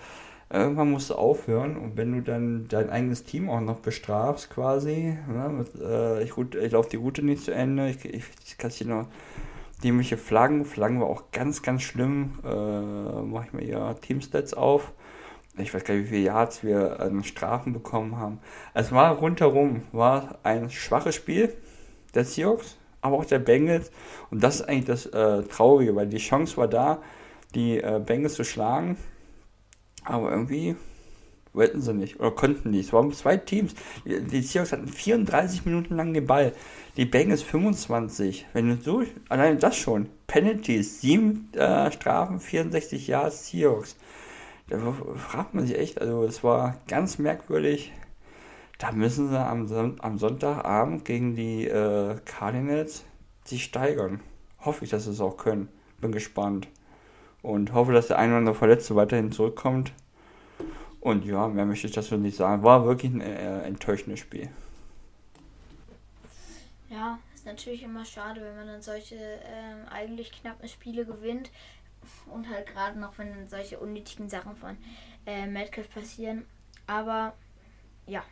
irgendwann 0.52 0.90
musst 0.90 1.10
du 1.10 1.14
aufhören 1.14 1.76
und 1.76 1.96
wenn 1.96 2.12
du 2.12 2.22
dann 2.22 2.66
dein 2.68 2.90
eigenes 2.90 3.24
Team 3.24 3.48
auch 3.48 3.60
noch 3.60 3.78
bestrafst 3.78 4.50
quasi, 4.50 5.16
ne, 5.28 5.48
mit, 5.48 5.80
äh, 5.80 6.22
ich, 6.24 6.36
ich 6.36 6.72
laufe 6.72 6.90
die 6.90 6.96
Route 6.96 7.24
nicht 7.24 7.44
zu 7.44 7.52
Ende, 7.52 7.88
ich, 7.88 8.04
ich, 8.04 8.24
ich 8.44 8.58
kassiere 8.58 8.90
noch 8.90 9.06
dämliche 9.82 10.16
Flaggen, 10.16 10.64
Flaggen 10.64 11.00
war 11.00 11.08
auch 11.08 11.30
ganz, 11.32 11.62
ganz 11.62 11.82
schlimm, 11.82 12.38
äh, 12.44 13.22
mache 13.22 13.46
ich 13.46 13.52
mir 13.52 13.64
ja 13.64 13.94
Teamstats 13.94 14.54
auf. 14.54 14.92
Ich 15.58 15.74
weiß 15.74 15.84
gar 15.84 15.94
nicht, 15.94 16.04
wie 16.04 16.16
viele 16.16 16.26
Yards 16.26 16.62
wir 16.62 17.00
an 17.00 17.24
Strafen 17.24 17.72
bekommen 17.72 18.16
haben. 18.16 18.38
Es 18.72 18.92
war 18.92 19.16
rundherum, 19.16 19.82
war 19.92 20.38
ein 20.42 20.70
schwaches 20.70 21.14
Spiel 21.14 21.54
der 22.14 22.24
Seahawks, 22.24 22.76
aber 23.00 23.16
auch 23.16 23.24
der 23.24 23.40
Bengals. 23.40 23.90
Und 24.30 24.42
das 24.42 24.56
ist 24.56 24.68
eigentlich 24.68 24.86
das 24.86 25.06
äh, 25.06 25.42
Traurige, 25.44 25.94
weil 25.96 26.06
die 26.06 26.18
Chance 26.18 26.56
war 26.56 26.68
da, 26.68 27.02
die 27.54 27.78
äh, 27.78 28.00
Bengals 28.04 28.34
zu 28.34 28.44
schlagen. 28.44 28.96
Aber 30.04 30.30
irgendwie 30.30 30.76
wollten 31.52 31.80
sie 31.80 31.94
nicht 31.94 32.20
oder 32.20 32.30
konnten 32.30 32.70
nicht. 32.70 32.86
Es 32.86 32.92
waren 32.92 33.12
zwei 33.12 33.36
Teams. 33.36 33.74
Die 34.04 34.42
Seahawks 34.42 34.72
hatten 34.72 34.88
34 34.88 35.64
Minuten 35.64 35.96
lang 35.96 36.14
den 36.14 36.26
Ball. 36.26 36.52
Die 36.96 37.04
Bengals 37.04 37.42
25. 37.42 38.46
Wenn 38.52 38.68
du 38.68 38.82
so, 38.82 39.02
allein 39.28 39.58
das 39.58 39.76
schon. 39.76 40.08
Penalties, 40.26 41.00
7 41.00 41.52
äh, 41.54 41.90
Strafen, 41.90 42.40
64 42.40 43.06
Jahre 43.06 43.30
Seahawks. 43.30 43.96
Da 44.68 44.78
fragt 45.16 45.54
man 45.54 45.66
sich 45.66 45.76
echt, 45.76 46.00
also 46.00 46.24
es 46.24 46.44
war 46.44 46.76
ganz 46.86 47.18
merkwürdig. 47.18 47.92
Da 48.78 48.92
müssen 48.92 49.28
sie 49.28 49.38
am, 49.38 49.68
am 50.00 50.18
Sonntagabend 50.18 51.04
gegen 51.04 51.34
die 51.34 51.66
äh, 51.66 52.16
Cardinals 52.24 53.04
sich 53.44 53.64
steigern. 53.64 54.20
Hoffe 54.60 54.84
ich, 54.84 54.90
dass 54.90 55.04
sie 55.04 55.10
es 55.10 55.20
auch 55.20 55.36
können. 55.36 55.68
Bin 56.00 56.12
gespannt. 56.12 56.68
Und 57.42 57.72
hoffe, 57.72 57.92
dass 57.92 58.06
der 58.06 58.18
ein 58.18 58.30
oder 58.30 58.38
andere 58.38 58.54
Verletzte 58.54 58.94
weiterhin 58.94 59.32
zurückkommt. 59.32 59.92
Und 61.00 61.24
ja, 61.24 61.48
mehr 61.48 61.64
möchte 61.64 61.86
ich 61.86 61.94
dazu 61.94 62.16
nicht 62.16 62.36
sagen. 62.36 62.62
War 62.62 62.84
wirklich 62.84 63.12
ein 63.12 63.20
äh, 63.20 63.62
enttäuschendes 63.62 64.20
Spiel. 64.20 64.50
Ja, 66.90 67.18
ist 67.34 67.46
natürlich 67.46 67.82
immer 67.82 68.04
schade, 68.04 68.42
wenn 68.42 68.56
man 68.56 68.66
dann 68.66 68.82
solche 68.82 69.14
ähm, 69.16 69.88
eigentlich 69.90 70.30
knappen 70.32 70.68
Spiele 70.68 71.06
gewinnt. 71.06 71.50
Und 72.26 72.48
halt 72.48 72.66
gerade 72.66 72.98
noch, 72.98 73.18
wenn 73.18 73.30
dann 73.30 73.48
solche 73.48 73.78
unnötigen 73.78 74.28
Sachen 74.28 74.56
von 74.56 74.76
äh, 75.26 75.46
Metcalf 75.46 75.90
passieren. 75.90 76.46
Aber 76.86 77.34
ja, 78.06 78.22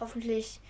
hoffentlich 0.00 0.60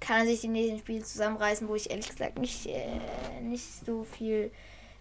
kann 0.00 0.20
er 0.20 0.26
sich 0.26 0.40
die 0.40 0.48
nächsten 0.48 0.78
Spiele 0.78 1.04
zusammenreißen, 1.04 1.68
wo 1.68 1.74
ich 1.74 1.90
ehrlich 1.90 2.08
gesagt 2.08 2.38
nicht, 2.38 2.66
äh, 2.66 3.40
nicht 3.42 3.84
so 3.84 4.04
viel 4.04 4.50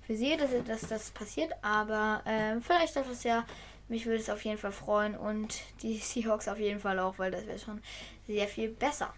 für 0.05 0.15
sehe, 0.15 0.37
dass, 0.37 0.51
dass 0.65 0.81
das 0.81 1.11
passiert. 1.11 1.51
Aber 1.61 2.21
äh, 2.25 2.59
vielleicht 2.61 2.95
darf 2.95 3.09
es 3.09 3.23
ja 3.23 3.45
mich 3.89 4.05
würde 4.05 4.19
es 4.19 4.29
auf 4.29 4.43
jeden 4.43 4.57
Fall 4.57 4.71
freuen 4.71 5.15
und 5.15 5.61
die 5.81 5.97
Seahawks 5.97 6.47
auf 6.47 6.59
jeden 6.59 6.79
Fall 6.79 6.99
auch, 6.99 7.17
weil 7.17 7.31
das 7.31 7.45
wäre 7.47 7.59
schon 7.59 7.81
sehr 8.27 8.47
viel 8.47 8.69
besser. 8.69 9.13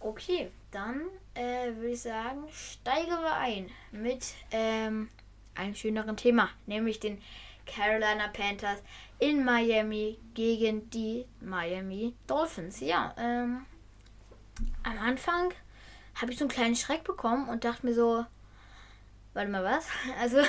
Okay, 0.00 0.50
dann 0.70 1.02
äh, 1.34 1.74
würde 1.76 1.90
ich 1.90 2.00
sagen, 2.00 2.44
steigen 2.50 3.10
wir 3.10 3.34
ein 3.34 3.70
mit 3.92 4.34
ähm, 4.50 5.08
einem 5.54 5.74
schöneren 5.74 6.16
Thema, 6.16 6.48
nämlich 6.66 6.98
den 6.98 7.20
Carolina 7.66 8.28
Panthers 8.28 8.82
in 9.18 9.44
Miami 9.44 10.18
gegen 10.34 10.90
die 10.90 11.26
Miami 11.40 12.14
Dolphins. 12.26 12.80
Ja, 12.80 13.14
ähm, 13.16 13.64
am 14.82 14.98
Anfang 14.98 15.52
habe 16.20 16.32
ich 16.32 16.38
so 16.38 16.44
einen 16.44 16.50
kleinen 16.50 16.76
Schreck 16.76 17.04
bekommen 17.04 17.48
und 17.48 17.64
dachte 17.64 17.86
mir 17.86 17.94
so, 17.94 18.24
warte 19.34 19.50
mal 19.50 19.64
was? 19.64 19.86
Also 20.20 20.42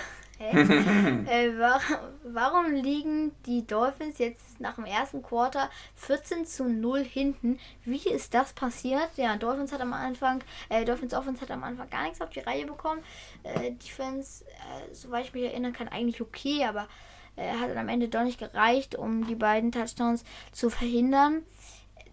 äh, 1.28 1.58
war, 1.58 1.80
warum 2.24 2.72
liegen 2.72 3.32
die 3.46 3.66
Dolphins 3.66 4.18
jetzt 4.18 4.60
nach 4.60 4.76
dem 4.76 4.86
ersten 4.86 5.22
Quarter 5.22 5.70
14 5.96 6.46
zu 6.46 6.66
0 6.66 7.04
hinten? 7.04 7.60
Wie 7.86 8.10
ist 8.10 8.34
das 8.34 8.54
passiert? 8.54 9.10
Ja, 9.16 9.36
Dolphins 9.38 9.72
hat 9.72 9.82
am 9.82 9.94
Anfang, 9.94 10.44
äh, 10.70 10.86
Dolphins 10.86 11.14
Offense 11.14 11.42
hat 11.42 11.52
am 11.52 11.64
Anfang 11.64 11.90
gar 11.90 12.04
nichts 12.04 12.22
auf 12.22 12.30
die 12.30 12.40
Reihe 12.40 12.66
bekommen. 12.66 13.04
Äh, 13.44 13.72
Defense, 13.72 14.46
äh, 14.46 14.94
soweit 14.94 15.26
ich 15.26 15.34
mich 15.34 15.44
erinnern 15.44 15.74
kann, 15.74 15.88
eigentlich 15.88 16.22
okay, 16.22 16.66
aber 16.66 16.88
äh, 17.36 17.52
hat 17.54 17.70
dann 17.70 17.78
am 17.78 17.90
Ende 17.90 18.10
doch 18.10 18.24
nicht 18.24 18.40
gereicht, 18.40 18.96
um 18.96 19.26
die 19.26 19.36
beiden 19.36 19.72
Touchdowns 19.72 20.24
zu 20.52 20.70
verhindern. 20.70 21.44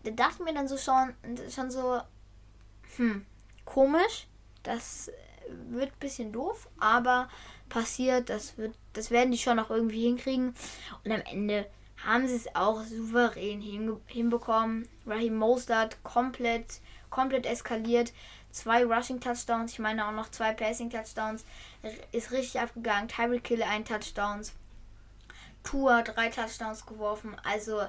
Da 0.04 0.10
dachte 0.12 0.42
mir 0.42 0.54
dann 0.54 0.68
so 0.68 0.78
schon, 0.78 1.14
schon 1.54 1.70
so, 1.70 2.00
hm, 2.96 3.26
komisch. 3.64 4.26
Das 4.62 5.10
wird 5.70 5.90
ein 5.90 5.98
bisschen 6.00 6.32
doof, 6.32 6.68
aber 6.78 7.28
passiert. 7.70 8.28
Das, 8.28 8.58
wird, 8.58 8.74
das 8.92 9.10
werden 9.10 9.32
die 9.32 9.38
schon 9.38 9.56
noch 9.56 9.70
irgendwie 9.70 10.02
hinkriegen. 10.02 10.54
Und 11.04 11.12
am 11.12 11.22
Ende 11.22 11.66
haben 12.04 12.28
sie 12.28 12.36
es 12.36 12.54
auch 12.54 12.82
souverän 12.82 13.62
hinbekommen. 14.06 14.86
Raheem 15.06 15.36
Mostert 15.36 16.02
komplett, 16.02 16.80
komplett 17.08 17.46
eskaliert. 17.46 18.12
Zwei 18.50 18.84
Rushing 18.84 19.20
Touchdowns, 19.20 19.72
ich 19.72 19.78
meine 19.78 20.06
auch 20.06 20.12
noch 20.12 20.30
zwei 20.30 20.52
Passing 20.52 20.90
Touchdowns. 20.90 21.44
Ist 22.12 22.32
richtig 22.32 22.60
abgegangen. 22.60 23.08
Tyreek 23.08 23.44
Kill 23.44 23.62
ein 23.62 23.84
Touchdowns. 23.84 24.52
Tour 25.62 26.02
drei 26.02 26.28
Touchdowns 26.28 26.84
geworfen. 26.84 27.36
Also 27.44 27.82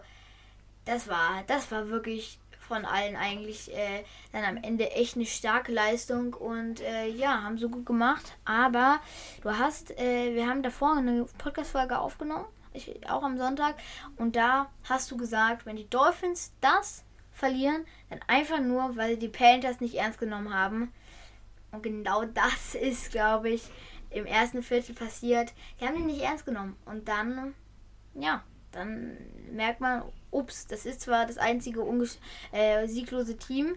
das 0.86 1.08
war, 1.08 1.44
das 1.48 1.72
war 1.72 1.90
wirklich 1.90 2.38
von 2.72 2.86
allen 2.86 3.18
eigentlich 3.18 3.76
äh, 3.76 4.06
dann 4.32 4.46
am 4.46 4.64
Ende 4.64 4.92
echt 4.92 5.18
eine 5.18 5.26
starke 5.26 5.74
Leistung 5.74 6.34
und 6.34 6.80
äh, 6.80 7.08
ja, 7.08 7.44
haben 7.44 7.58
so 7.58 7.68
gut 7.68 7.86
gemacht. 7.86 8.38
Aber 8.46 9.02
du 9.42 9.50
hast, 9.58 9.92
äh, 10.00 10.34
wir 10.36 10.48
haben 10.48 10.64
davor 10.64 10.96
eine 10.96 11.26
Podcast-Folge 11.38 12.00
aufgenommen, 12.00 12.46
ich, 12.72 13.10
auch 13.10 13.24
am 13.24 13.38
Sonntag, 13.38 13.76
und 14.16 14.38
da 14.38 14.72
hast 14.86 15.12
du 15.12 15.18
gesagt, 15.18 15.66
wenn 15.66 15.76
die 15.76 15.90
Dolphins 15.90 16.54
das 16.62 17.04
verlieren, 17.34 17.86
dann 18.10 18.22
einfach 18.28 18.62
nur, 18.62 18.96
weil 18.96 19.18
die 19.18 19.28
Panthers 19.28 19.82
nicht 19.82 19.96
ernst 19.96 20.20
genommen 20.20 20.54
haben. 20.54 20.94
Und 21.74 21.84
genau 21.84 22.24
das 22.24 22.74
ist, 22.80 23.12
glaube 23.12 23.50
ich, 23.50 23.64
im 24.12 24.26
ersten 24.26 24.64
Viertel 24.64 24.96
passiert. 24.96 25.52
Die 25.82 25.86
haben 25.86 25.98
die 25.98 26.04
nicht 26.04 26.22
ernst 26.22 26.46
genommen. 26.46 26.78
Und 26.86 27.10
dann, 27.10 27.54
ja, 28.14 28.46
dann 28.72 29.18
merkt 29.52 29.82
man, 29.82 30.04
ups, 30.32 30.68
das 30.68 30.86
ist 30.86 31.02
zwar 31.02 31.26
das 31.26 31.38
einzige 31.38 31.86
äh, 32.52 32.88
sieglose 32.88 33.38
Team, 33.38 33.76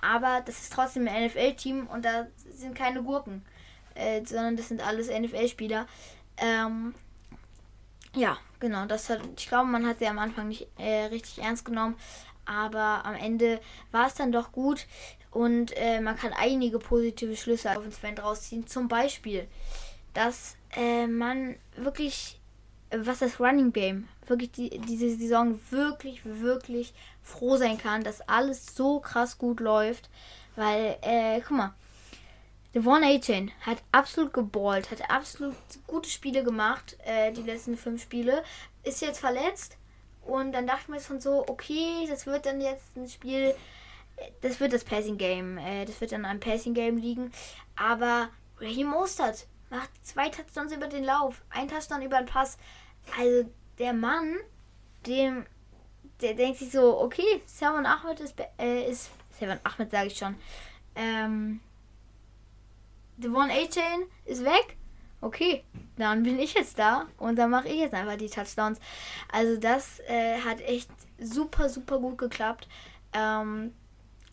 aber 0.00 0.42
das 0.44 0.60
ist 0.60 0.72
trotzdem 0.72 1.08
ein 1.08 1.26
NFL-Team 1.26 1.86
und 1.88 2.04
da 2.04 2.26
sind 2.50 2.74
keine 2.74 3.02
Gurken, 3.02 3.44
äh, 3.94 4.24
sondern 4.24 4.56
das 4.56 4.68
sind 4.68 4.86
alles 4.86 5.08
NFL-Spieler. 5.08 5.86
Ähm, 6.36 6.94
ja, 8.14 8.38
genau, 8.60 8.86
das 8.86 9.10
hat, 9.10 9.20
ich 9.36 9.48
glaube, 9.48 9.68
man 9.68 9.86
hat 9.86 9.98
sie 9.98 10.06
am 10.06 10.18
Anfang 10.18 10.48
nicht 10.48 10.68
äh, 10.78 11.06
richtig 11.06 11.42
ernst 11.42 11.64
genommen, 11.64 11.96
aber 12.44 13.04
am 13.04 13.14
Ende 13.14 13.60
war 13.90 14.06
es 14.06 14.14
dann 14.14 14.32
doch 14.32 14.52
gut 14.52 14.86
und 15.30 15.76
äh, 15.76 16.00
man 16.00 16.16
kann 16.16 16.32
einige 16.32 16.78
positive 16.78 17.36
Schlüsse 17.36 17.76
auf 17.76 17.82
den 17.82 17.92
Sven 17.92 18.14
draus 18.14 18.42
ziehen. 18.42 18.66
Zum 18.66 18.88
Beispiel, 18.88 19.46
dass 20.14 20.56
äh, 20.74 21.06
man 21.06 21.56
wirklich, 21.76 22.37
was 22.90 23.18
das 23.18 23.38
Running 23.40 23.72
Game 23.72 24.08
wirklich 24.26 24.52
die, 24.52 24.70
diese 24.78 25.10
Saison 25.10 25.60
wirklich, 25.70 26.20
wirklich 26.24 26.94
froh 27.22 27.56
sein 27.56 27.78
kann, 27.78 28.04
dass 28.04 28.20
alles 28.22 28.74
so 28.74 29.00
krass 29.00 29.38
gut 29.38 29.60
läuft. 29.60 30.08
Weil, 30.56 30.96
äh, 31.02 31.40
guck 31.40 31.56
mal, 31.56 31.74
Devon 32.74 33.02
A-Chain 33.02 33.50
hat 33.62 33.78
absolut 33.92 34.32
geballt, 34.32 34.90
hat 34.90 35.10
absolut 35.10 35.54
gute 35.86 36.10
Spiele 36.10 36.42
gemacht, 36.42 36.96
äh, 37.04 37.32
die 37.32 37.42
letzten 37.42 37.76
fünf 37.76 38.02
Spiele. 38.02 38.42
Ist 38.82 39.00
jetzt 39.00 39.20
verletzt. 39.20 39.76
Und 40.22 40.52
dann 40.52 40.66
dachte 40.66 40.90
mir 40.90 41.00
schon 41.00 41.20
so, 41.20 41.44
okay, 41.48 42.06
das 42.08 42.26
wird 42.26 42.44
dann 42.44 42.60
jetzt 42.60 42.96
ein 42.96 43.08
Spiel, 43.08 43.54
das 44.42 44.60
wird 44.60 44.74
das 44.74 44.84
Passing 44.84 45.16
Game, 45.16 45.56
äh, 45.56 45.86
das 45.86 46.00
wird 46.00 46.12
dann 46.12 46.26
ein 46.26 46.40
Passing 46.40 46.74
Game 46.74 46.98
liegen. 46.98 47.32
Aber 47.76 48.28
Raheem 48.60 48.88
Mostert 48.88 49.46
macht 49.70 49.90
zwei 50.02 50.28
Touchdowns 50.28 50.72
über 50.72 50.86
den 50.86 51.04
Lauf, 51.04 51.42
ein 51.50 51.68
Touchdown 51.68 52.02
über 52.02 52.18
den 52.18 52.26
Pass. 52.26 52.58
Also 53.18 53.48
der 53.78 53.92
Mann, 53.92 54.36
dem, 55.06 55.46
der 56.20 56.34
denkt 56.34 56.58
sich 56.58 56.70
so, 56.70 57.00
okay, 57.00 57.42
Seven 57.46 57.86
Ahmed 57.86 58.20
ist, 58.20 58.34
äh, 58.58 58.90
ist 58.90 59.10
Seven 59.38 59.58
Ahmed 59.64 59.90
sage 59.90 60.06
ich 60.08 60.18
schon, 60.18 60.34
ähm, 60.94 61.60
Devon 63.16 63.50
A-Chain 63.50 64.04
ist 64.24 64.44
weg. 64.44 64.76
Okay, 65.20 65.64
dann 65.96 66.22
bin 66.22 66.38
ich 66.38 66.54
jetzt 66.54 66.78
da 66.78 67.06
und 67.18 67.36
dann 67.36 67.50
mache 67.50 67.66
ich 67.66 67.80
jetzt 67.80 67.94
einfach 67.94 68.16
die 68.16 68.30
Touchdowns. 68.30 68.78
Also 69.32 69.58
das 69.58 69.98
äh, 70.00 70.40
hat 70.40 70.60
echt 70.60 70.88
super, 71.18 71.68
super 71.68 71.98
gut 71.98 72.18
geklappt. 72.18 72.68
Ähm, 73.12 73.74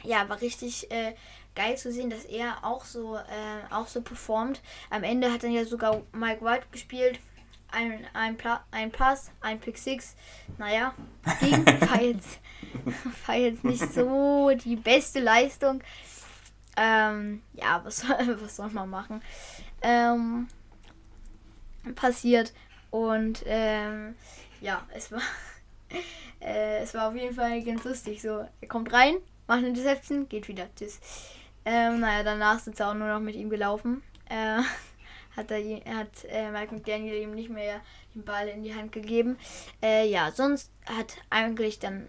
ja, 0.04 0.30
war 0.30 0.39
richtig 0.41 0.91
äh, 0.91 1.15
geil 1.55 1.77
zu 1.77 1.91
sehen, 1.91 2.09
dass 2.09 2.25
er 2.25 2.63
auch 2.63 2.85
so, 2.85 3.15
äh, 3.15 3.73
auch 3.73 3.87
so 3.87 4.01
performt. 4.01 4.61
Am 4.89 5.03
Ende 5.03 5.31
hat 5.31 5.43
dann 5.43 5.51
ja 5.51 5.65
sogar 5.65 6.01
Mike 6.11 6.43
White 6.43 6.65
gespielt 6.71 7.19
ein, 7.71 8.05
ein, 8.13 8.37
ein 8.71 8.91
Pass, 8.91 9.31
ein 9.41 9.59
Pick 9.59 9.77
6. 9.77 10.15
Naja, 10.57 10.93
ging, 11.41 11.65
war, 11.89 12.01
jetzt, 12.01 12.39
war 13.25 13.35
jetzt 13.35 13.63
nicht 13.63 13.93
so 13.93 14.51
die 14.51 14.77
beste 14.77 15.19
Leistung. 15.19 15.81
Ähm, 16.77 17.41
ja, 17.53 17.81
was, 17.83 18.07
was 18.41 18.55
soll 18.55 18.69
man 18.69 18.89
machen? 18.89 19.21
ähm, 19.85 20.47
passiert. 21.95 22.53
Und 22.89 23.43
ähm, 23.45 24.15
ja, 24.61 24.85
es 24.93 25.11
war, 25.11 25.21
äh, 26.41 26.79
es 26.79 26.93
war 26.93 27.09
auf 27.09 27.15
jeden 27.15 27.35
Fall 27.35 27.61
ganz 27.63 27.83
lustig. 27.83 28.21
So, 28.21 28.45
er 28.61 28.67
kommt 28.67 28.91
rein, 28.91 29.15
macht 29.47 29.59
eine 29.59 29.73
Deception, 29.73 30.27
geht 30.27 30.47
wieder. 30.47 30.67
Tschüss. 30.75 30.99
Ähm, 31.65 31.99
naja, 31.99 32.23
danach 32.23 32.60
sind 32.60 32.78
sie 32.78 32.86
auch 32.86 32.93
nur 32.93 33.08
noch 33.08 33.19
mit 33.19 33.36
ihm 33.36 33.49
gelaufen. 33.49 34.04
Äh, 34.30 34.62
hat 35.36 35.51
er 35.51 35.97
hat 35.97 36.25
äh, 36.30 36.51
Mike 36.51 36.73
McDaniel 36.73 37.15
ihm 37.15 37.32
nicht 37.32 37.49
mehr 37.49 37.82
den 38.13 38.23
Ball 38.23 38.47
in 38.47 38.63
die 38.63 38.73
Hand 38.73 38.91
gegeben. 38.91 39.38
Äh, 39.82 40.08
ja, 40.08 40.32
sonst 40.32 40.71
hat 40.86 41.17
eigentlich 41.30 41.80
dann 41.80 42.08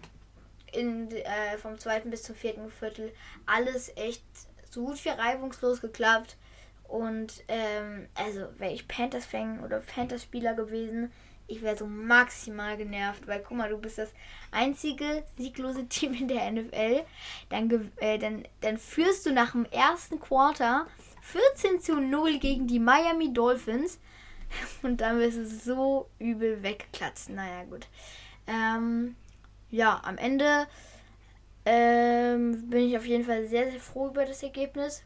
in, 0.71 1.11
äh, 1.11 1.57
vom 1.57 1.77
zweiten 1.79 2.09
bis 2.09 2.23
zum 2.23 2.35
vierten 2.35 2.69
Viertel 2.69 3.11
alles 3.45 3.91
echt 3.95 4.23
so 4.69 4.85
gut 4.85 5.03
wie 5.03 5.09
reibungslos 5.09 5.81
geklappt. 5.81 6.37
Und 6.87 7.43
ähm, 7.49 8.07
also 8.15 8.47
wäre 8.57 8.73
ich 8.73 8.87
Panthers-Fan 8.87 9.63
oder 9.63 9.79
Panthers-Spieler 9.79 10.53
gewesen, 10.53 11.11
ich 11.47 11.61
wäre 11.61 11.77
so 11.77 11.87
maximal 11.87 12.77
genervt, 12.77 13.27
weil 13.27 13.41
guck 13.41 13.57
mal, 13.57 13.69
du 13.69 13.77
bist 13.77 13.97
das 13.97 14.13
einzige 14.51 15.23
sieglose 15.37 15.85
Team 15.89 16.13
in 16.13 16.27
der 16.27 16.51
NFL. 16.51 17.03
Dann, 17.49 17.91
äh, 17.97 18.17
dann, 18.17 18.43
dann 18.61 18.77
führst 18.77 19.25
du 19.25 19.33
nach 19.33 19.51
dem 19.51 19.65
ersten 19.65 20.19
Quarter 20.19 20.87
14 21.21 21.81
zu 21.81 21.99
0 21.99 22.39
gegen 22.39 22.67
die 22.67 22.79
Miami 22.79 23.33
Dolphins. 23.33 23.99
Und 24.81 25.01
dann 25.01 25.19
wirst 25.19 25.37
du 25.37 25.45
so 25.45 26.09
übel 26.19 26.63
wegklatzen. 26.63 27.35
Naja, 27.35 27.63
gut. 27.63 27.87
Ähm, 28.47 29.15
ja, 29.69 29.99
am 30.03 30.17
Ende 30.17 30.67
ähm, 31.65 32.69
bin 32.69 32.87
ich 32.87 32.97
auf 32.97 33.05
jeden 33.05 33.25
Fall 33.25 33.45
sehr, 33.47 33.69
sehr 33.69 33.79
froh 33.79 34.07
über 34.07 34.25
das 34.25 34.41
Ergebnis. 34.43 35.03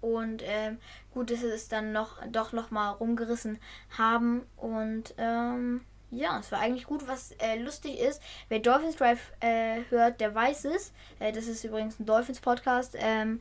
Und 0.00 0.42
ähm, 0.44 0.78
gut, 1.12 1.30
dass 1.30 1.40
sie 1.40 1.46
es 1.48 1.68
dann 1.68 1.92
noch 1.92 2.24
doch 2.30 2.52
noch 2.52 2.70
mal 2.70 2.90
rumgerissen 2.90 3.58
haben. 3.96 4.42
Und 4.56 5.14
ähm, 5.18 5.82
ja, 6.10 6.38
es 6.38 6.50
war 6.50 6.60
eigentlich 6.60 6.86
gut, 6.86 7.06
was 7.06 7.32
äh, 7.32 7.58
lustig 7.58 7.98
ist. 7.98 8.20
Wer 8.48 8.58
Dolphins 8.58 8.96
Drive 8.96 9.32
äh, 9.40 9.82
hört, 9.90 10.20
der 10.20 10.34
weiß 10.34 10.64
es. 10.66 10.92
Äh, 11.18 11.32
das 11.32 11.46
ist 11.46 11.64
übrigens 11.64 12.00
ein 12.00 12.06
Dolphins 12.06 12.40
Podcast. 12.40 12.96
Ähm, 12.98 13.40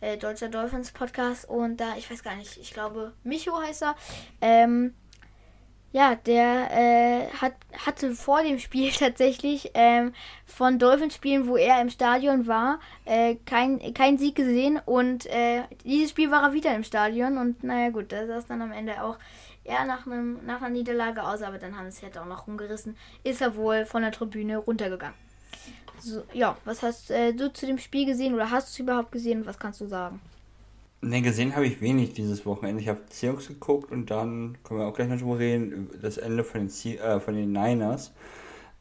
äh, 0.00 0.16
deutscher 0.16 0.48
Dolphins 0.48 0.92
Podcast. 0.92 1.48
Und 1.48 1.78
da, 1.78 1.96
ich 1.96 2.10
weiß 2.10 2.22
gar 2.22 2.36
nicht, 2.36 2.56
ich 2.58 2.72
glaube, 2.72 3.12
Micho 3.22 3.58
heißt 3.60 3.82
er. 3.82 3.96
Ähm, 4.40 4.94
ja, 5.92 6.14
der 6.14 6.70
äh, 6.70 7.28
hat, 7.40 7.54
hatte 7.84 8.14
vor 8.14 8.42
dem 8.42 8.58
Spiel 8.58 8.90
tatsächlich 8.98 9.70
ähm, 9.74 10.12
von 10.46 10.78
Dolphins-Spielen, 10.78 11.48
wo 11.48 11.56
er 11.56 11.80
im 11.80 11.90
Stadion 11.90 12.46
war, 12.46 12.78
äh, 13.04 13.36
kein, 13.46 13.92
kein 13.94 14.18
Sieg 14.18 14.36
gesehen. 14.36 14.80
Und 14.84 15.26
äh, 15.26 15.62
dieses 15.84 16.10
Spiel 16.10 16.30
war 16.30 16.44
er 16.44 16.52
wieder 16.52 16.74
im 16.74 16.84
Stadion. 16.84 17.38
Und 17.38 17.64
naja, 17.64 17.90
gut, 17.90 18.12
da 18.12 18.22
es 18.22 18.46
dann 18.46 18.62
am 18.62 18.72
Ende 18.72 19.02
auch 19.02 19.18
eher 19.64 19.84
nach, 19.84 20.06
einem, 20.06 20.44
nach 20.46 20.62
einer 20.62 20.70
Niederlage 20.70 21.24
aus. 21.24 21.42
Aber 21.42 21.58
dann 21.58 21.76
haben 21.76 21.90
sie 21.90 21.98
es 21.98 22.02
halt 22.02 22.18
auch 22.18 22.26
noch 22.26 22.46
rumgerissen. 22.46 22.96
Ist 23.24 23.40
er 23.40 23.56
wohl 23.56 23.84
von 23.84 24.02
der 24.02 24.12
Tribüne 24.12 24.58
runtergegangen. 24.58 25.18
So, 25.98 26.22
ja, 26.32 26.56
was 26.64 26.82
hast 26.82 27.10
äh, 27.10 27.34
du 27.34 27.52
zu 27.52 27.66
dem 27.66 27.78
Spiel 27.78 28.06
gesehen 28.06 28.34
oder 28.34 28.50
hast 28.50 28.68
du 28.68 28.70
es 28.70 28.78
überhaupt 28.78 29.12
gesehen? 29.12 29.44
Was 29.44 29.58
kannst 29.58 29.80
du 29.80 29.86
sagen? 29.86 30.20
Ne, 31.02 31.22
gesehen 31.22 31.56
habe 31.56 31.66
ich 31.66 31.80
wenig 31.80 32.12
dieses 32.12 32.44
Wochenende. 32.44 32.82
Ich 32.82 32.88
habe 32.88 33.00
Seahawks 33.08 33.48
geguckt 33.48 33.90
und 33.90 34.10
dann 34.10 34.58
können 34.64 34.80
wir 34.80 34.86
auch 34.86 34.92
gleich 34.94 35.08
noch 35.08 35.18
drüber 35.18 35.38
reden, 35.38 35.88
das 36.02 36.18
Ende 36.18 36.44
von 36.44 36.68
den, 36.68 36.98
äh, 36.98 37.20
von 37.20 37.34
den 37.34 37.52
Niners. 37.52 38.12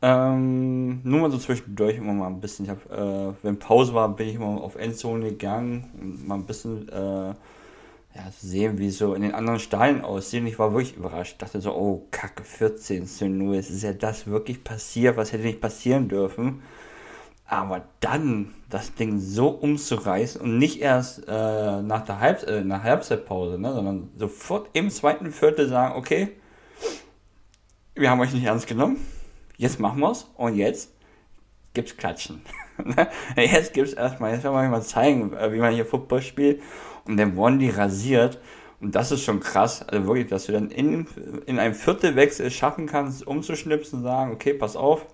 Ähm, 0.01 1.01
nur 1.03 1.21
mal 1.21 1.31
so 1.31 1.37
zwischendurch 1.37 1.97
immer 1.97 2.13
mal 2.13 2.27
ein 2.27 2.41
bisschen. 2.41 2.65
Ich 2.65 2.71
habe, 2.71 3.35
äh, 3.41 3.45
wenn 3.45 3.57
Pause 3.57 3.93
war, 3.93 4.13
bin 4.15 4.27
ich 4.27 4.35
immer 4.35 4.61
auf 4.61 4.75
Endzone 4.75 5.29
gegangen 5.29 5.89
und 5.99 6.27
mal 6.27 6.35
ein 6.35 6.45
bisschen 6.45 6.89
äh, 6.89 7.33
ja, 8.15 8.31
sehen, 8.37 8.77
wie 8.79 8.89
so 8.89 9.13
in 9.13 9.21
den 9.21 9.33
anderen 9.33 9.59
Stadien 9.59 10.01
aussieht. 10.01 10.41
Und 10.41 10.47
ich 10.47 10.59
war 10.59 10.73
wirklich 10.73 10.97
überrascht. 10.97 11.33
Ich 11.33 11.37
dachte 11.37 11.61
so, 11.61 11.73
oh, 11.73 12.07
Kacke, 12.11 12.43
14 12.43 13.07
zu 13.07 13.29
0. 13.29 13.55
Ist 13.55 13.83
ja 13.83 13.93
das 13.93 14.27
wirklich 14.27 14.63
passiert? 14.63 15.15
Was 15.15 15.31
hätte 15.31 15.43
nicht 15.43 15.61
passieren 15.61 16.09
dürfen? 16.09 16.61
Aber 17.51 17.81
dann 17.99 18.53
das 18.69 18.93
Ding 18.93 19.19
so 19.19 19.49
umzureißen 19.49 20.39
und 20.39 20.59
nicht 20.59 20.81
erst 20.81 21.27
äh, 21.27 21.81
nach 21.81 22.05
der 22.05 22.19
Halb 22.19 22.47
äh, 22.47 22.61
nach 22.63 22.83
Halbzeitpause, 22.83 23.57
ne, 23.57 23.73
sondern 23.73 24.09
sofort 24.15 24.69
im 24.73 24.91
zweiten 24.91 25.31
Viertel 25.31 25.67
sagen, 25.67 25.95
okay, 25.95 26.29
wir 27.95 28.11
haben 28.11 28.19
euch 28.19 28.33
nicht 28.33 28.45
ernst 28.45 28.67
genommen, 28.67 28.97
jetzt 29.57 29.79
machen 29.79 29.99
wir 29.99 30.11
es 30.11 30.29
und 30.35 30.55
jetzt 30.55 30.93
gibt's 31.73 31.97
Klatschen. 31.97 32.41
jetzt 33.35 33.73
gibt's 33.73 33.93
erstmal, 33.93 34.33
jetzt 34.33 34.43
werden 34.43 34.55
wir 34.55 34.69
mal 34.69 34.83
zeigen, 34.83 35.33
äh, 35.33 35.51
wie 35.51 35.57
man 35.57 35.73
hier 35.73 35.85
Football 35.85 36.21
spielt. 36.21 36.61
Und 37.05 37.17
dann 37.17 37.35
wurden 37.35 37.57
die 37.57 37.69
rasiert. 37.69 38.39
Und 38.79 38.93
das 38.95 39.11
ist 39.11 39.23
schon 39.23 39.39
krass, 39.39 39.81
also 39.87 40.05
wirklich, 40.05 40.27
dass 40.27 40.45
du 40.45 40.53
dann 40.53 40.69
in, 40.69 41.07
in 41.47 41.59
einem 41.59 41.73
Viertelwechsel 41.73 42.49
schaffen 42.51 42.85
kannst, 42.85 43.27
umzuschnipsen 43.27 43.99
und 43.99 44.05
sagen, 44.05 44.31
okay, 44.31 44.53
pass 44.53 44.75
auf, 44.77 45.05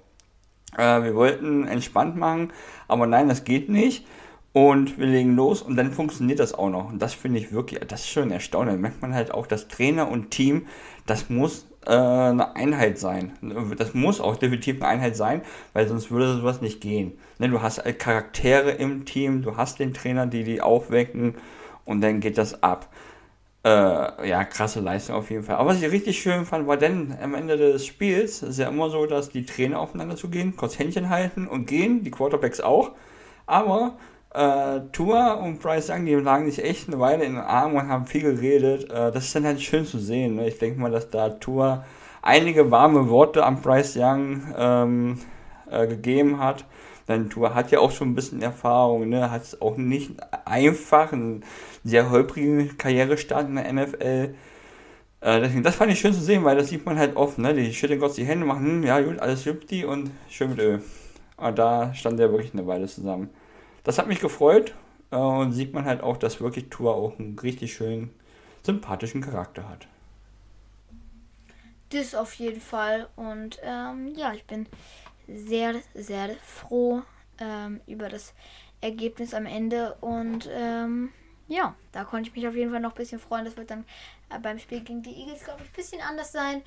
äh, 0.77 1.03
wir 1.03 1.15
wollten 1.15 1.67
entspannt 1.67 2.15
machen, 2.15 2.51
aber 2.87 3.07
nein, 3.07 3.29
das 3.29 3.43
geht 3.43 3.69
nicht. 3.69 4.05
Und 4.53 4.97
wir 4.97 5.07
legen 5.07 5.35
los 5.35 5.61
und 5.61 5.75
dann 5.75 5.91
funktioniert 5.91 6.39
das 6.39 6.53
auch 6.53 6.69
noch. 6.69 6.87
Und 6.87 7.01
das 7.01 7.13
finde 7.13 7.39
ich 7.39 7.51
wirklich, 7.51 7.81
das 7.89 8.01
ist 8.01 8.09
schon 8.09 8.31
erstaunlich. 8.31 8.75
Da 8.75 8.81
merkt 8.81 9.01
man 9.01 9.13
halt 9.13 9.31
auch, 9.31 9.47
dass 9.47 9.67
Trainer 9.67 10.09
und 10.09 10.31
Team, 10.31 10.67
das 11.05 11.29
muss 11.29 11.65
äh, 11.85 11.91
eine 11.91 12.55
Einheit 12.55 12.97
sein. 12.97 13.33
Das 13.77 13.93
muss 13.93 14.21
auch 14.21 14.37
definitiv 14.37 14.77
eine 14.77 14.87
Einheit 14.87 15.17
sein, 15.17 15.41
weil 15.73 15.87
sonst 15.87 16.09
würde 16.09 16.35
sowas 16.37 16.61
nicht 16.61 16.79
gehen. 16.79 17.19
Ne, 17.37 17.49
du 17.49 17.61
hast 17.61 17.83
halt 17.83 17.99
Charaktere 17.99 18.71
im 18.71 19.05
Team, 19.05 19.41
du 19.41 19.57
hast 19.57 19.79
den 19.79 19.93
Trainer, 19.93 20.25
die 20.25 20.45
die 20.45 20.61
aufwecken 20.61 21.35
und 21.83 22.01
dann 22.01 22.21
geht 22.21 22.37
das 22.37 22.63
ab. 22.63 22.89
Äh, 23.65 24.29
ja, 24.29 24.43
krasse 24.43 24.79
Leistung 24.79 25.15
auf 25.15 25.31
jeden 25.31 25.41
Fall. 25.41 25.55
Aber 25.55 25.71
was 25.71 25.81
ich 25.81 25.91
richtig 25.91 26.19
schön 26.19 26.45
fand, 26.45 26.67
war 26.67 26.77
denn 26.77 27.17
am 27.19 27.33
Ende 27.33 27.57
des 27.57 27.83
Spiels, 27.83 28.43
ist 28.43 28.59
ja 28.59 28.69
immer 28.69 28.91
so, 28.91 29.07
dass 29.07 29.29
die 29.29 29.43
Trainer 29.43 29.79
aufeinander 29.79 30.15
zugehen, 30.15 30.55
kurz 30.55 30.77
Händchen 30.77 31.09
halten 31.09 31.47
und 31.47 31.65
gehen, 31.65 32.03
die 32.03 32.11
Quarterbacks 32.11 32.61
auch. 32.61 32.91
Aber 33.47 33.97
äh, 34.35 34.81
Tua 34.91 35.33
und 35.33 35.59
Bryce 35.59 35.89
Young, 35.89 36.05
die 36.05 36.13
lagen 36.13 36.45
sich 36.45 36.63
echt 36.63 36.89
eine 36.89 36.99
Weile 36.99 37.23
in 37.23 37.33
den 37.33 37.41
Armen 37.41 37.75
und 37.75 37.87
haben 37.89 38.05
viel 38.05 38.21
geredet. 38.21 38.91
Äh, 38.91 39.11
das 39.11 39.25
ist 39.25 39.35
dann 39.35 39.45
halt 39.45 39.59
schön 39.59 39.87
zu 39.87 39.97
sehen. 39.97 40.35
Ne? 40.35 40.47
Ich 40.47 40.59
denke 40.59 40.79
mal, 40.79 40.91
dass 40.91 41.09
da 41.09 41.29
Tua 41.29 41.85
einige 42.21 42.69
warme 42.69 43.09
Worte 43.09 43.43
an 43.43 43.61
Bryce 43.61 43.97
Young 43.97 44.43
ähm, 44.55 45.19
äh, 45.71 45.87
gegeben 45.87 46.39
hat. 46.39 46.65
Tua 47.29 47.53
hat 47.53 47.71
ja 47.71 47.79
auch 47.79 47.91
schon 47.91 48.09
ein 48.09 48.15
bisschen 48.15 48.41
Erfahrung, 48.41 49.09
ne? 49.09 49.29
hat 49.29 49.43
es 49.43 49.61
auch 49.61 49.77
nicht 49.77 50.11
einfach, 50.45 51.13
einen 51.13 51.43
sehr 51.83 52.09
holprigen 52.09 52.77
Karrierestart 52.77 53.47
in 53.47 53.55
der 53.55 53.71
NFL. 53.71 54.35
Äh, 55.21 55.41
deswegen, 55.41 55.63
das 55.63 55.75
fand 55.75 55.91
ich 55.91 55.99
schön 55.99 56.13
zu 56.13 56.21
sehen, 56.21 56.43
weil 56.43 56.57
das 56.57 56.69
sieht 56.69 56.85
man 56.85 56.97
halt 56.97 57.15
oft, 57.15 57.37
ne? 57.37 57.53
Die 57.53 57.73
schütteln 57.73 57.99
Gott 57.99 58.17
die 58.17 58.25
Hände, 58.25 58.45
machen, 58.45 58.65
hm, 58.65 58.83
ja 58.83 58.99
gut, 59.01 59.19
alles 59.19 59.47
die 59.69 59.85
und 59.85 60.11
schön 60.29 60.49
mit 60.49 60.59
Öl. 60.59 60.81
Aber 61.37 61.51
da 61.51 61.93
stand 61.93 62.19
der 62.19 62.31
wirklich 62.31 62.53
eine 62.53 62.67
Weile 62.67 62.87
zusammen. 62.87 63.29
Das 63.83 63.97
hat 63.97 64.07
mich 64.07 64.19
gefreut 64.19 64.73
äh, 65.11 65.15
und 65.15 65.51
sieht 65.51 65.73
man 65.73 65.85
halt 65.85 66.01
auch, 66.01 66.17
dass 66.17 66.41
wirklich 66.41 66.69
Tua 66.69 66.91
auch 66.91 67.19
einen 67.19 67.37
richtig 67.39 67.73
schönen, 67.73 68.11
sympathischen 68.63 69.21
Charakter 69.21 69.67
hat. 69.69 69.87
Das 71.89 72.15
auf 72.15 72.33
jeden 72.35 72.61
Fall. 72.61 73.07
Und 73.15 73.59
ähm, 73.63 74.13
ja, 74.15 74.33
ich 74.33 74.43
bin 74.45 74.67
sehr, 75.27 75.75
sehr 75.93 76.35
froh 76.37 77.03
ähm, 77.39 77.81
über 77.87 78.09
das 78.09 78.33
Ergebnis 78.81 79.33
am 79.33 79.45
Ende. 79.45 79.95
Und 80.01 80.49
ähm, 80.51 81.11
ja, 81.47 81.75
da 81.91 82.03
konnte 82.03 82.29
ich 82.29 82.35
mich 82.35 82.47
auf 82.47 82.55
jeden 82.55 82.71
Fall 82.71 82.79
noch 82.79 82.91
ein 82.91 82.97
bisschen 82.97 83.19
freuen. 83.19 83.45
Das 83.45 83.57
wird 83.57 83.71
dann 83.71 83.85
äh, 84.29 84.39
beim 84.39 84.59
Spiel 84.59 84.81
gegen 84.81 85.01
die 85.01 85.15
Eagles, 85.15 85.43
glaube 85.43 85.61
ich, 85.63 85.69
ein 85.69 85.75
bisschen 85.75 86.01
anders 86.01 86.31
sein. 86.31 86.63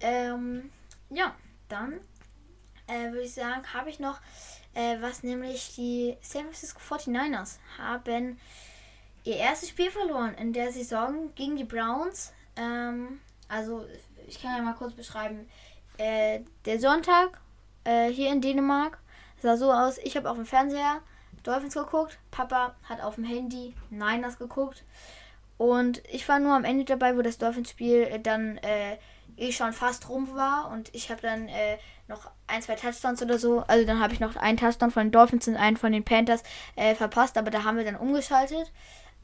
Ähm, 0.00 0.70
ja, 1.10 1.34
dann 1.68 2.00
äh, 2.86 3.10
würde 3.10 3.22
ich 3.22 3.34
sagen, 3.34 3.62
habe 3.72 3.90
ich 3.90 3.98
noch 3.98 4.20
äh, 4.74 4.96
was, 5.00 5.22
nämlich 5.22 5.74
die 5.74 6.16
San 6.22 6.44
Francisco 6.44 6.80
49ers 6.80 7.58
haben 7.78 8.38
ihr 9.24 9.36
erstes 9.36 9.68
Spiel 9.68 9.90
verloren 9.90 10.34
in 10.34 10.52
der 10.52 10.72
Saison 10.72 11.32
gegen 11.34 11.56
die 11.56 11.64
Browns. 11.64 12.32
Ähm, 12.56 13.20
also, 13.48 13.86
ich 14.26 14.40
kann 14.40 14.56
ja 14.56 14.62
mal 14.62 14.74
kurz 14.74 14.94
beschreiben. 14.94 15.48
Äh, 15.98 16.40
der 16.64 16.80
Sonntag 16.80 17.40
äh, 17.84 18.08
hier 18.08 18.30
in 18.30 18.40
Dänemark. 18.40 18.98
sah 19.40 19.56
so 19.56 19.72
aus, 19.72 19.98
ich 19.98 20.16
habe 20.16 20.30
auf 20.30 20.36
dem 20.36 20.46
Fernseher 20.46 21.00
Dolphins 21.42 21.74
geguckt, 21.74 22.18
Papa 22.30 22.74
hat 22.84 23.00
auf 23.00 23.16
dem 23.16 23.24
Handy 23.24 23.74
Niners 23.90 24.38
geguckt. 24.38 24.84
Und 25.58 26.02
ich 26.10 26.28
war 26.28 26.38
nur 26.38 26.54
am 26.54 26.64
Ende 26.64 26.84
dabei, 26.84 27.16
wo 27.16 27.22
das 27.22 27.38
Dolphins-Spiel 27.38 28.02
äh, 28.02 28.20
dann 28.20 28.58
äh, 28.58 28.96
eh 29.36 29.52
schon 29.52 29.72
fast 29.72 30.08
rum 30.08 30.34
war. 30.34 30.70
Und 30.72 30.92
ich 30.94 31.10
habe 31.10 31.20
dann 31.20 31.48
äh, 31.48 31.78
noch 32.08 32.30
ein, 32.46 32.62
zwei 32.62 32.74
Touchdowns 32.74 33.22
oder 33.22 33.38
so. 33.38 33.60
Also 33.66 33.86
dann 33.86 34.00
habe 34.00 34.12
ich 34.12 34.20
noch 34.20 34.36
einen 34.36 34.58
Touchdown 34.58 34.90
von 34.90 35.06
den 35.06 35.12
Dolphins 35.12 35.48
und 35.48 35.56
einen 35.56 35.76
von 35.76 35.92
den 35.92 36.04
Panthers 36.04 36.42
äh, 36.74 36.94
verpasst. 36.94 37.38
Aber 37.38 37.50
da 37.50 37.64
haben 37.64 37.76
wir 37.76 37.84
dann 37.84 37.96
umgeschaltet. 37.96 38.72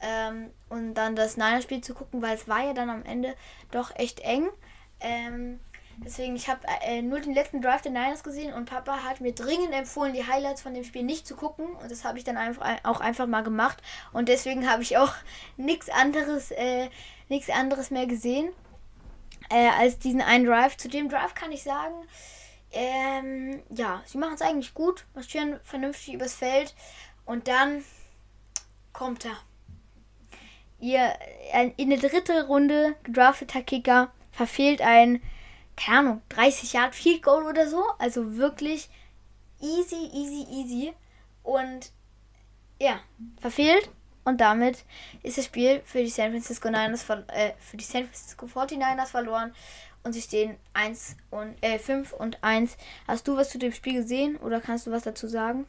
Ähm, 0.01 0.51
und 0.69 0.93
dann 0.93 1.15
das 1.15 1.35
Niners-Spiel 1.35 1.81
zu 1.81 1.93
gucken, 1.93 2.21
weil 2.21 2.35
es 2.35 2.47
war 2.47 2.63
ja 2.63 2.73
dann 2.73 2.89
am 2.89 3.03
Ende 3.03 3.35
doch 3.71 3.93
echt 3.95 4.21
eng. 4.21 4.47
Ähm, 5.01 5.59
Deswegen, 6.03 6.35
ich 6.35 6.47
habe 6.47 6.61
äh, 6.83 7.01
nur 7.01 7.19
den 7.19 7.33
letzten 7.33 7.61
Drive 7.61 7.81
der 7.81 7.91
Niners 7.91 8.23
gesehen 8.23 8.53
und 8.53 8.65
Papa 8.65 9.03
hat 9.03 9.19
mir 9.19 9.33
dringend 9.33 9.73
empfohlen, 9.73 10.13
die 10.13 10.25
Highlights 10.25 10.61
von 10.61 10.73
dem 10.73 10.83
Spiel 10.83 11.03
nicht 11.03 11.27
zu 11.27 11.35
gucken. 11.35 11.67
Und 11.67 11.91
das 11.91 12.05
habe 12.05 12.17
ich 12.17 12.23
dann 12.23 12.37
einfach, 12.37 12.79
auch 12.83 13.01
einfach 13.01 13.27
mal 13.27 13.43
gemacht. 13.43 13.81
Und 14.13 14.29
deswegen 14.29 14.69
habe 14.69 14.81
ich 14.81 14.97
auch 14.97 15.13
nichts 15.57 15.89
anderes, 15.89 16.51
äh, 16.51 16.89
anderes 17.53 17.91
mehr 17.91 18.07
gesehen 18.07 18.49
äh, 19.49 19.69
als 19.69 19.99
diesen 19.99 20.21
einen 20.21 20.45
Drive. 20.45 20.77
Zu 20.77 20.87
dem 20.87 21.09
Drive 21.09 21.33
kann 21.33 21.51
ich 21.51 21.63
sagen, 21.63 21.95
ähm, 22.71 23.61
ja, 23.69 24.01
sie 24.05 24.17
machen 24.17 24.35
es 24.35 24.41
eigentlich 24.41 24.73
gut, 24.73 25.05
marschieren 25.15 25.59
vernünftig 25.63 26.13
übers 26.13 26.35
Feld 26.35 26.75
und 27.25 27.47
dann 27.47 27.83
kommt 28.93 29.25
er. 29.25 29.37
Ihr 30.79 31.13
in 31.75 31.89
der 31.89 31.99
dritten 31.99 32.45
Runde 32.45 32.95
gedrafteter 33.03 33.61
Kicker 33.63 34.11
verfehlt 34.31 34.81
ein, 34.81 35.21
keine 35.79 35.99
Ahnung, 35.99 36.21
30 36.29 36.73
Yard 36.73 36.93
Field 36.93 37.23
Goal 37.23 37.43
oder 37.43 37.67
so. 37.67 37.83
Also 37.97 38.37
wirklich 38.37 38.89
easy, 39.61 40.09
easy, 40.13 40.45
easy. 40.51 40.93
Und 41.43 41.91
ja, 42.79 42.99
verfehlt. 43.39 43.89
Und 44.25 44.41
damit 44.41 44.83
ist 45.23 45.37
das 45.37 45.45
Spiel 45.45 45.81
für 45.85 45.99
die 45.99 46.09
San 46.09 46.31
Francisco 46.31 46.69
Niners 46.69 47.05
äh, 47.29 47.53
für 47.59 47.77
die 47.77 47.83
San 47.83 48.05
Francisco 48.05 48.45
49ers 48.45 49.07
verloren. 49.07 49.53
Und 50.03 50.13
sie 50.13 50.21
stehen 50.21 50.57
1 50.73 51.17
und 51.29 51.55
äh, 51.61 51.79
5 51.79 52.13
und 52.13 52.43
1. 52.43 52.77
Hast 53.07 53.27
du 53.27 53.35
was 53.35 53.49
zu 53.49 53.57
dem 53.57 53.73
Spiel 53.73 53.93
gesehen 53.93 54.37
oder 54.37 54.61
kannst 54.61 54.87
du 54.87 54.91
was 54.91 55.03
dazu 55.03 55.27
sagen? 55.27 55.65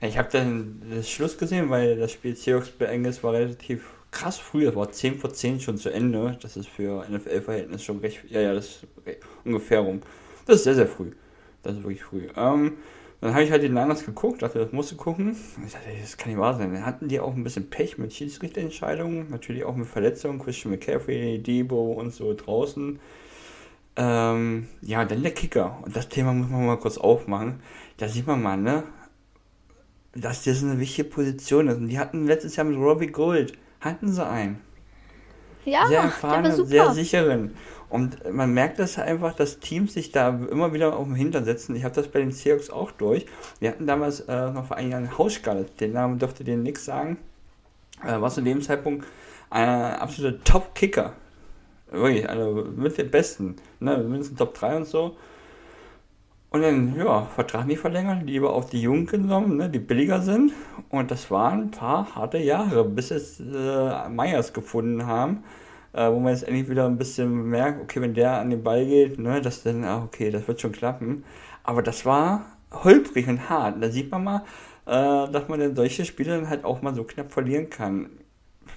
Ich 0.00 0.16
habe 0.18 0.28
dann 0.30 0.82
das 0.88 1.10
Schluss 1.10 1.36
gesehen, 1.36 1.70
weil 1.70 1.96
das 1.96 2.12
Spiel 2.12 2.36
Seahawks 2.36 2.70
Bengals 2.70 3.22
war 3.22 3.32
relativ 3.32 3.93
krass 4.14 4.38
früh. 4.38 4.66
Es 4.66 4.74
war 4.74 4.90
10 4.90 5.18
vor 5.18 5.32
10 5.32 5.60
schon 5.60 5.76
zu 5.76 5.90
Ende. 5.90 6.38
Das 6.40 6.56
ist 6.56 6.68
für 6.68 7.04
NFL-Verhältnis 7.10 7.84
schon 7.84 7.98
recht. 7.98 8.20
Ja, 8.30 8.40
ja, 8.40 8.54
das 8.54 8.66
ist 8.66 8.86
ungefähr 9.44 9.80
rum. 9.80 10.00
Das 10.46 10.56
ist 10.56 10.64
sehr, 10.64 10.74
sehr 10.74 10.86
früh. 10.86 11.10
Das 11.62 11.76
ist 11.76 11.82
wirklich 11.82 12.04
früh. 12.04 12.28
Ähm, 12.36 12.74
dann 13.20 13.32
habe 13.32 13.42
ich 13.42 13.50
halt 13.50 13.62
die 13.62 13.68
Niners 13.68 14.04
geguckt, 14.04 14.42
dachte, 14.42 14.58
das 14.58 14.72
musste 14.72 14.96
gucken. 14.96 15.34
Ich 15.66 15.72
dachte, 15.72 15.88
das 16.00 16.16
kann 16.16 16.30
nicht 16.30 16.40
wahr 16.40 16.54
sein. 16.54 16.72
Dann 16.72 16.86
hatten 16.86 17.08
die 17.08 17.20
auch 17.20 17.34
ein 17.34 17.42
bisschen 17.42 17.70
Pech 17.70 17.98
mit 17.98 18.12
Schiedsrichterentscheidungen, 18.12 19.30
natürlich 19.30 19.64
auch 19.64 19.74
mit 19.74 19.86
Verletzungen, 19.86 20.38
Christian 20.38 20.72
McCaffrey, 20.72 21.38
Debo 21.38 21.92
und 21.92 22.12
so 22.12 22.34
draußen. 22.34 23.00
Ähm, 23.96 24.68
ja, 24.82 25.04
dann 25.04 25.22
der 25.22 25.32
Kicker. 25.32 25.78
Und 25.82 25.96
das 25.96 26.08
Thema 26.08 26.32
muss 26.32 26.50
man 26.50 26.66
mal 26.66 26.76
kurz 26.76 26.98
aufmachen. 26.98 27.60
Da 27.96 28.08
sieht 28.08 28.26
man 28.26 28.42
mal, 28.42 28.58
ne? 28.58 28.84
Dass 30.14 30.44
das 30.44 30.62
eine 30.62 30.78
wichtige 30.78 31.08
Position 31.08 31.68
ist. 31.68 31.78
Und 31.78 31.88
die 31.88 31.98
hatten 31.98 32.26
letztes 32.26 32.56
Jahr 32.56 32.66
mit 32.66 32.76
Robbie 32.76 33.08
Gold, 33.08 33.56
hatten 33.84 34.12
sie 34.12 34.26
einen. 34.26 34.60
Ja, 35.64 35.86
sehr 35.86 36.00
erfahrenen, 36.00 36.66
sehr 36.66 36.92
sicheren. 36.92 37.54
Und 37.88 38.30
man 38.32 38.52
merkt 38.52 38.78
das 38.78 38.98
einfach, 38.98 39.34
dass 39.34 39.60
Teams 39.60 39.94
sich 39.94 40.10
da 40.10 40.28
immer 40.28 40.72
wieder 40.72 40.96
auf 40.96 41.06
den 41.06 41.14
Hintern 41.14 41.44
setzen. 41.44 41.76
Ich 41.76 41.84
habe 41.84 41.94
das 41.94 42.08
bei 42.08 42.18
den 42.18 42.32
Seahawks 42.32 42.68
auch 42.68 42.90
durch. 42.90 43.26
Wir 43.60 43.70
hatten 43.70 43.86
damals 43.86 44.20
äh, 44.20 44.50
noch 44.50 44.66
vor 44.66 44.76
einigen 44.76 44.92
Jahren 44.92 45.18
Hausgall. 45.18 45.66
Den 45.78 45.92
Namen 45.92 46.18
dürfte 46.18 46.44
dir 46.44 46.56
nichts 46.56 46.84
sagen. 46.84 47.18
Äh, 48.02 48.20
war 48.20 48.30
zu 48.30 48.42
dem 48.42 48.62
Zeitpunkt 48.62 49.06
ein 49.50 49.68
absoluter 49.68 50.42
Top-Kicker. 50.42 51.12
Wirklich, 51.90 52.28
also 52.28 52.66
mit 52.74 52.98
den 52.98 53.10
Besten. 53.10 53.56
Ne? 53.80 53.98
Mindestens 53.98 54.38
Top 54.38 54.54
3 54.54 54.76
und 54.76 54.86
so. 54.86 55.16
Und 56.54 56.62
dann, 56.62 56.94
ja, 56.96 57.22
Vertrag 57.34 57.66
nicht 57.66 57.80
verlängert, 57.80 58.22
lieber 58.22 58.52
auf 58.52 58.70
die 58.70 58.80
Jungen 58.80 59.06
genommen, 59.06 59.56
ne, 59.56 59.68
die 59.68 59.80
billiger 59.80 60.22
sind. 60.22 60.52
Und 60.88 61.10
das 61.10 61.28
waren 61.32 61.62
ein 61.62 61.70
paar 61.72 62.14
harte 62.14 62.38
Jahre, 62.38 62.84
bis 62.84 63.10
es 63.10 63.40
äh, 63.40 64.08
Meyers 64.08 64.52
gefunden 64.52 65.04
haben, 65.04 65.42
äh, 65.94 66.08
wo 66.08 66.20
man 66.20 66.32
jetzt 66.32 66.46
endlich 66.46 66.70
wieder 66.70 66.86
ein 66.86 66.96
bisschen 66.96 67.50
merkt, 67.50 67.82
okay, 67.82 68.00
wenn 68.00 68.14
der 68.14 68.38
an 68.38 68.50
den 68.50 68.62
Ball 68.62 68.86
geht, 68.86 69.18
ne, 69.18 69.42
das 69.42 69.64
dann, 69.64 69.82
ah, 69.82 70.04
okay, 70.04 70.30
das 70.30 70.46
wird 70.46 70.60
schon 70.60 70.70
klappen. 70.70 71.24
Aber 71.64 71.82
das 71.82 72.06
war 72.06 72.42
holprig 72.72 73.26
und 73.26 73.50
hart. 73.50 73.82
Da 73.82 73.90
sieht 73.90 74.12
man 74.12 74.22
mal, 74.22 74.44
äh, 74.86 75.32
dass 75.32 75.48
man 75.48 75.58
dann 75.58 75.74
solche 75.74 76.04
Spiele 76.04 76.36
dann 76.36 76.48
halt 76.48 76.64
auch 76.64 76.82
mal 76.82 76.94
so 76.94 77.02
knapp 77.02 77.32
verlieren 77.32 77.68
kann. 77.68 78.10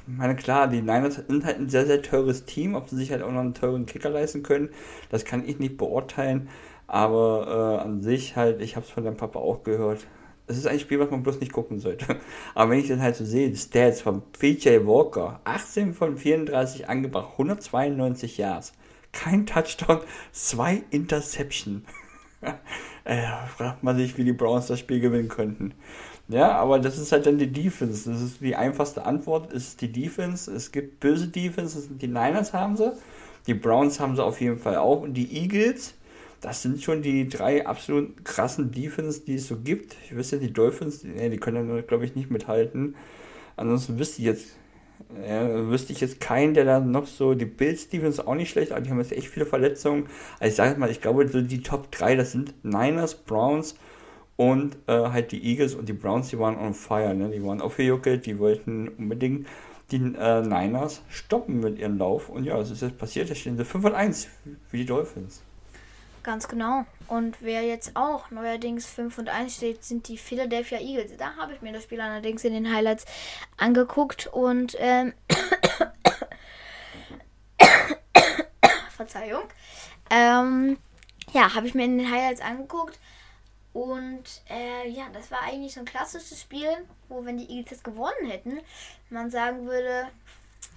Ich 0.08 0.18
meine, 0.18 0.36
klar, 0.36 0.68
die 0.68 0.82
Niners 0.82 1.22
sind 1.28 1.46
halt 1.46 1.60
ein 1.60 1.70
sehr, 1.70 1.86
sehr 1.86 2.02
teures 2.02 2.46
Team. 2.46 2.74
Ob 2.74 2.90
sie 2.90 2.96
sich 2.96 3.12
halt 3.12 3.22
auch 3.22 3.32
noch 3.32 3.42
einen 3.42 3.54
teuren 3.54 3.86
Kicker 3.86 4.10
leisten 4.10 4.42
können, 4.42 4.70
das 5.12 5.26
kann 5.26 5.48
ich 5.48 5.60
nicht 5.60 5.78
beurteilen. 5.78 6.50
Aber 6.88 7.80
äh, 7.80 7.84
an 7.84 8.02
sich 8.02 8.36
halt, 8.36 8.62
ich 8.62 8.76
habe 8.76 8.86
es 8.86 8.92
von 8.92 9.04
deinem 9.04 9.18
Papa 9.18 9.40
auch 9.40 9.64
gehört. 9.64 10.08
Es 10.48 10.58
ist 10.58 10.66
ein 10.66 10.80
Spiel, 10.80 11.00
was 11.00 11.12
man 11.12 11.24
bloß 11.24 11.42
nicht 11.42 11.52
gucken 11.52 11.80
sollte. 11.80 12.06
Aber 12.56 12.72
wenn 12.72 12.80
ich 12.80 12.88
dann 12.88 13.02
halt 13.02 13.18
so 13.18 13.26
sehe, 13.26 13.50
die 13.50 13.58
Stats 13.58 14.02
von 14.02 14.22
PJ 14.32 14.86
Walker, 14.86 15.42
18 15.44 15.94
von 15.94 16.18
34 16.18 16.88
angebracht, 16.88 17.34
192 17.34 18.38
Yards, 18.38 18.74
kein 19.12 19.46
Touchdown, 19.46 20.00
zwei 20.32 20.84
Interception. 20.90 21.86
äh, 23.04 23.24
fragt 23.56 23.84
man 23.84 23.98
sich, 23.98 24.18
wie 24.18 24.24
die 24.24 24.34
Browns 24.34 24.68
das 24.68 24.80
Spiel 24.80 25.02
gewinnen 25.02 25.28
könnten. 25.28 25.74
Ja, 26.30 26.52
aber 26.54 26.80
das 26.80 26.98
ist 26.98 27.12
halt 27.12 27.26
dann 27.26 27.38
die 27.38 27.52
Defense. 27.52 28.10
Das 28.12 28.22
ist 28.22 28.42
die 28.42 28.56
einfachste 28.56 29.06
Antwort, 29.06 29.52
ist 29.54 29.82
die 29.82 29.92
Defense. 29.92 30.52
Es 30.52 30.72
gibt 30.72 31.00
böse 31.00 31.28
Defense, 31.28 31.88
die 31.90 32.08
Niners 32.08 32.54
haben 32.54 32.76
sie. 32.76 32.94
Die 33.48 33.54
Browns 33.54 34.00
haben 34.00 34.16
sie 34.16 34.24
auf 34.24 34.42
jeden 34.42 34.58
Fall 34.58 34.76
auch. 34.76 35.02
Und 35.02 35.14
die 35.14 35.38
Eagles, 35.38 35.94
das 36.42 36.62
sind 36.62 36.82
schon 36.82 37.02
die 37.02 37.28
drei 37.28 37.66
absolut 37.66 38.24
krassen 38.24 38.72
Defense, 38.72 39.22
die 39.22 39.36
es 39.36 39.48
so 39.48 39.58
gibt. 39.58 39.96
Ich 40.06 40.16
wüsste, 40.16 40.40
die 40.40 40.54
Dolphins, 40.54 41.04
nee, 41.04 41.30
die 41.30 41.38
können 41.38 41.70
ja, 41.70 41.82
glaube 41.82 42.06
ich, 42.06 42.16
nicht 42.16 42.30
mithalten. 42.30 42.96
Ansonsten 43.56 43.98
wüsste 43.98 44.20
ich 44.20 44.26
jetzt, 44.26 44.56
ja, 45.28 45.70
wüsste 45.70 45.94
ich 45.94 46.02
jetzt 46.02 46.20
keinen, 46.20 46.54
der 46.54 46.66
da 46.66 46.80
noch 46.80 47.08
so, 47.08 47.34
die 47.34 47.46
Bills 47.46 47.90
Defense 47.90 48.28
auch 48.28 48.36
nicht 48.36 48.52
schlecht, 48.52 48.72
aber 48.72 48.82
die 48.82 48.92
haben 48.92 49.00
jetzt 49.00 49.12
echt 49.12 49.28
viele 49.28 49.46
Verletzungen. 49.46 50.08
Also 50.40 50.50
ich 50.50 50.56
sage 50.56 50.80
mal, 50.80 50.92
ich 50.92 51.02
glaube, 51.02 51.28
so 51.28 51.42
die 51.42 51.62
Top 51.62 51.92
3, 51.92 52.16
das 52.16 52.34
sind 52.34 52.54
Niners, 52.64 53.16
Browns 53.16 53.76
und 54.36 54.78
äh, 54.88 54.94
halt 55.10 55.32
die 55.32 55.44
Eagles 55.44 55.74
und 55.74 55.90
die 55.90 55.94
Browns, 55.94 56.30
die 56.30 56.38
waren 56.38 56.58
on 56.58 56.76
fire, 56.76 57.16
ne? 57.16 57.30
Die 57.30 57.44
waren 57.44 57.62
aufgejuckelt, 57.62 58.28
die 58.28 58.38
wollten 58.38 58.90
unbedingt 58.90 59.48
die 59.92 59.98
äh, 59.98 60.42
Niners 60.42 61.02
stoppen 61.10 61.60
mit 61.62 61.80
ihrem 61.80 61.98
Lauf. 61.98 62.30
Und 62.30 62.44
ja, 62.44 62.60
es 62.60 62.72
ist 62.72 62.82
jetzt 62.82 62.98
passiert, 62.98 63.30
da 63.30 63.36
stehen 63.36 63.58
sie 63.58 63.66
5 63.66 63.86
und 63.86 63.96
1 63.96 64.28
wie 64.72 64.78
die 64.78 64.86
Dolphins. 64.86 65.42
Ganz 66.28 66.48
genau. 66.50 66.86
Und 67.08 67.38
wer 67.40 67.62
jetzt 67.62 67.96
auch 67.96 68.32
neuerdings 68.32 68.86
5 68.86 69.18
und 69.18 69.30
1 69.30 69.56
steht, 69.56 69.86
sind 69.86 70.10
die 70.10 70.18
Philadelphia 70.18 70.78
Eagles. 70.78 71.16
Da 71.18 71.38
habe 71.38 71.54
ich 71.54 71.62
mir 71.62 71.72
das 71.72 71.84
Spiel 71.84 72.02
allerdings 72.02 72.44
in 72.44 72.52
den 72.52 72.70
Highlights 72.70 73.06
angeguckt 73.56 74.28
und 74.28 74.76
ähm, 74.78 75.14
Verzeihung. 78.98 79.44
Ähm, 80.10 80.78
ja, 81.32 81.56
habe 81.56 81.66
ich 81.66 81.76
mir 81.76 81.86
in 81.86 81.98
den 81.98 82.12
Highlights 82.12 82.42
angeguckt. 82.42 83.00
Und 83.72 84.26
äh, 84.50 84.90
ja, 84.90 85.06
das 85.14 85.32
war 85.32 85.44
eigentlich 85.44 85.76
so 85.76 85.80
ein 85.80 85.86
klassisches 85.86 86.42
Spiel, 86.42 86.68
wo 87.08 87.24
wenn 87.24 87.38
die 87.38 87.50
Eagles 87.50 87.84
gewonnen 87.84 88.30
hätten, 88.30 88.60
man 89.10 89.32
sagen 89.32 89.66
würde, 89.66 90.10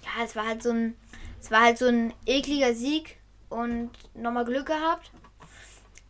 ja, 0.01 0.23
es 0.23 0.33
war 0.33 0.47
halt 0.47 0.63
so 0.63 0.69
ein, 0.69 0.95
es 1.41 1.51
war 1.51 1.59
halt 1.59 1.77
so 1.77 1.87
ein 1.87 2.13
ekliger 2.25 2.73
Sieg 2.73 3.17
und 3.49 3.91
nochmal 4.15 4.45
Glück 4.45 4.67
gehabt. 4.67 5.11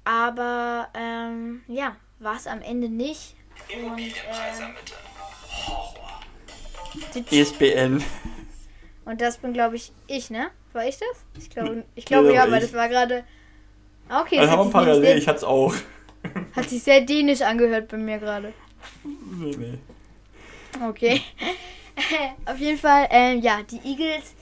Aber 0.04 0.88
ähm, 0.93 1.62
ja, 1.68 1.95
war 2.20 2.36
es 2.36 2.47
am 2.47 2.62
Ende 2.62 2.89
nicht. 2.89 3.36
Und, 3.74 3.99
ähm, 3.99 4.76
ESPN. 7.30 8.04
Und 9.06 9.22
das 9.22 9.38
bin, 9.38 9.54
glaube 9.54 9.76
ich, 9.76 9.91
ich, 10.08 10.30
ne? 10.30 10.49
War 10.74 10.86
ich 10.86 10.97
das? 10.97 11.26
Ich 11.38 11.49
glaube, 11.49 11.84
ich 11.95 12.06
glaube 12.06 12.34
ja, 12.34 12.49
weil 12.49 12.62
das 12.62 12.74
war 12.74 12.88
gerade. 12.88 13.24
Okay, 14.10 14.38
das 14.38 14.49
haben 14.49 14.68
wir 14.68 14.72
parallel, 14.72 15.18
ich 15.18 15.28
hatte 15.28 15.38
es 15.38 15.43
auch. 15.43 15.74
Hat 16.56 16.70
sich 16.70 16.84
sehr 16.84 17.02
dänisch 17.02 17.41
angehört 17.41 17.88
bei 17.88 17.97
mir 17.97 18.18
gerade. 18.20 18.54
Nee, 19.04 19.56
nee. 19.58 19.78
Okay. 20.86 21.22
Auf 22.45 22.58
jeden 22.58 22.78
Fall, 22.78 23.08
ähm, 23.10 23.41
ja, 23.41 23.62
die 23.64 23.80
Eagles 23.84 24.34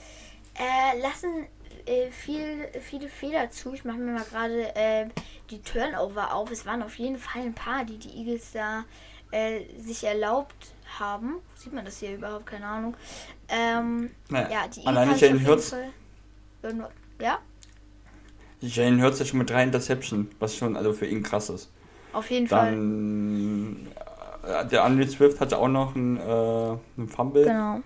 äh, 0.58 1.00
lassen 1.02 1.48
äh, 1.90 2.12
viel, 2.12 2.68
viele 2.82 3.10
Fehler 3.10 3.50
zu. 3.50 3.74
Ich 3.74 3.84
mache 3.84 3.98
mir 3.98 4.14
mal 4.14 4.24
gerade 4.24 4.76
äh, 4.76 5.08
die 5.50 5.62
Turnover 5.62 6.34
auf. 6.34 6.52
Es 6.52 6.66
waren 6.66 6.84
auf 6.84 6.96
jeden 7.00 7.18
Fall 7.18 7.42
ein 7.42 7.54
paar, 7.54 7.84
die 7.84 7.98
die 7.98 8.10
Eagles 8.10 8.52
da 8.54 8.86
äh, 9.32 9.62
sich 9.80 10.04
erlaubt 10.04 10.74
haben. 11.00 11.38
Sieht 11.56 11.74
man 11.74 11.86
das 11.86 12.00
hier 12.00 12.16
überhaupt? 12.16 12.46
Keine 12.46 12.68
Ahnung. 12.68 12.96
Ähm, 13.48 14.12
naja, 14.30 14.50
ja, 14.52 14.68
die 14.68 14.82
Eagles 14.82 14.88
alleine 14.88 15.18
Jalen 15.18 15.48
Hurts. 15.48 15.76
Ja? 17.20 17.40
Jalen 18.62 19.02
Hurts 19.02 19.20
ja 19.20 19.26
schon 19.26 19.40
mit 19.40 19.50
drei 19.50 19.64
Interception, 19.64 20.30
was 20.40 20.56
schon 20.56 20.78
also 20.78 20.94
für 20.94 21.08
ihn 21.08 21.24
krass 21.24 21.50
ist. 21.50 21.72
Auf 22.14 22.30
jeden 22.30 22.48
Dann, 22.48 23.88
Fall. 24.44 24.64
Äh, 24.64 24.68
der 24.68 24.84
Andy 24.84 25.08
Swift 25.08 25.40
hatte 25.40 25.58
auch 25.58 25.68
noch 25.68 25.96
einen, 25.96 26.18
äh, 26.18 26.22
einen 26.22 27.10
Fumble. 27.10 27.46
Genau. 27.46 27.82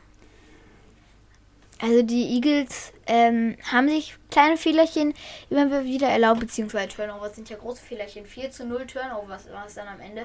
Also 1.84 2.02
die 2.02 2.36
Eagles 2.36 2.94
ähm, 3.08 3.58
haben 3.70 3.90
sich 3.90 4.16
kleine 4.32 4.56
Fehlerchen 4.56 5.14
immer 5.50 5.84
wieder 5.84 6.08
erlaubt, 6.08 6.40
beziehungsweise 6.40 6.88
Turnovers 6.88 7.36
sind 7.36 7.50
ja 7.50 7.58
große 7.58 7.84
Fehlerchen. 7.84 8.26
4 8.26 8.52
zu 8.52 8.66
0 8.66 8.88
Turnovers 8.88 9.52
war 9.52 9.66
es 9.68 9.74
dann 9.74 9.90
am 9.90 10.00
Ende. 10.00 10.22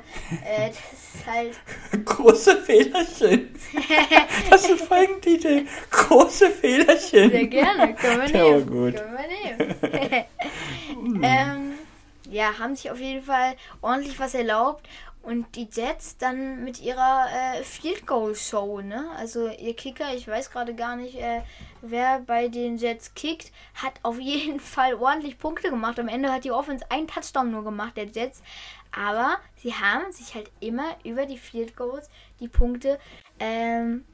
Äh, 0.46 0.68
das 0.68 0.76
ist 0.76 1.26
halt. 1.26 2.04
große 2.04 2.58
Fehlerchen. 2.58 3.52
das 4.50 4.70
ist 4.70 4.84
Folgentitel. 4.84 5.66
Große 5.90 6.48
Fehlerchen. 6.48 7.28
Sehr 7.28 7.46
gerne. 7.48 7.94
Können 7.96 8.32
wir 8.32 8.50
nehmen. 8.50 8.66
Gut. 8.70 8.96
Können 8.96 9.18
wir 9.18 9.66
nehmen. 9.66 10.24
Ähm, 11.22 11.74
ja, 12.30 12.58
haben 12.58 12.76
sich 12.76 12.90
auf 12.90 13.00
jeden 13.00 13.22
Fall 13.22 13.56
ordentlich 13.80 14.18
was 14.18 14.34
erlaubt. 14.34 14.86
Und 15.20 15.56
die 15.56 15.68
Jets 15.70 16.16
dann 16.16 16.64
mit 16.64 16.80
ihrer 16.80 17.26
äh, 17.30 17.62
Field 17.62 18.06
Goal 18.06 18.34
Show, 18.34 18.80
ne? 18.80 19.10
Also 19.16 19.48
ihr 19.48 19.74
Kicker, 19.74 20.14
ich 20.14 20.26
weiß 20.26 20.50
gerade 20.50 20.74
gar 20.74 20.96
nicht, 20.96 21.16
äh, 21.16 21.42
wer 21.82 22.20
bei 22.20 22.48
den 22.48 22.78
Jets 22.78 23.12
kickt, 23.14 23.52
hat 23.74 23.94
auf 24.02 24.18
jeden 24.20 24.60
Fall 24.60 24.94
ordentlich 24.94 25.38
Punkte 25.38 25.70
gemacht. 25.70 25.98
Am 25.98 26.08
Ende 26.08 26.32
hat 26.32 26.44
die 26.44 26.52
Offense 26.52 26.86
einen 26.90 27.08
Touchdown 27.08 27.50
nur 27.50 27.64
gemacht, 27.64 27.96
der 27.96 28.06
Jets. 28.06 28.42
Aber 28.92 29.38
sie 29.56 29.74
haben 29.74 30.10
sich 30.12 30.34
halt 30.34 30.50
immer 30.60 30.96
über 31.04 31.26
die 31.26 31.36
Field 31.36 31.76
Goals 31.76 32.08
die 32.40 32.48
Punkte 32.48 32.98
ähm, 33.38 34.04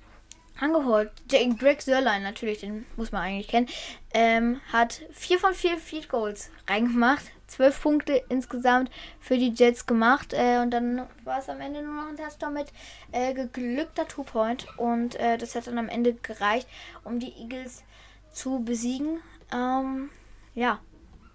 angeholt. 0.59 1.13
Greg 1.29 1.83
Sörlein, 1.83 2.23
natürlich, 2.23 2.61
den 2.61 2.87
muss 2.97 3.13
man 3.13 3.23
eigentlich 3.23 3.49
kennen, 3.49 3.69
ähm, 4.13 4.61
hat 4.73 5.03
vier 5.13 5.39
von 5.39 5.55
vier 5.55 5.79
Field 5.79 6.09
Goals 6.09 6.51
reingemacht. 6.69 7.25
Zwölf 7.55 7.81
Punkte 7.83 8.21
insgesamt 8.29 8.91
für 9.21 9.39
die 9.39 9.53
Jets 9.55 9.87
gemacht. 9.87 10.33
Äh, 10.33 10.59
und 10.59 10.73
dann 10.73 11.07
war 11.23 11.39
es 11.39 11.49
am 11.49 11.61
Ende 11.61 11.83
nur 11.83 11.95
noch 11.95 12.09
ein 12.09 12.17
Touchdown 12.17 12.53
mit 12.53 12.73
äh, 13.13 13.33
geglückter 13.33 14.09
Two-Point. 14.09 14.67
Und 14.77 15.15
äh, 15.17 15.39
das 15.39 15.55
hat 15.55 15.69
dann 15.69 15.79
am 15.79 15.89
Ende 15.89 16.15
gereicht, 16.15 16.67
um 17.05 17.21
die 17.21 17.33
Eagles 17.33 17.85
zu 18.33 18.65
besiegen. 18.65 19.21
Ähm, 19.53 20.11
ja, 20.57 20.81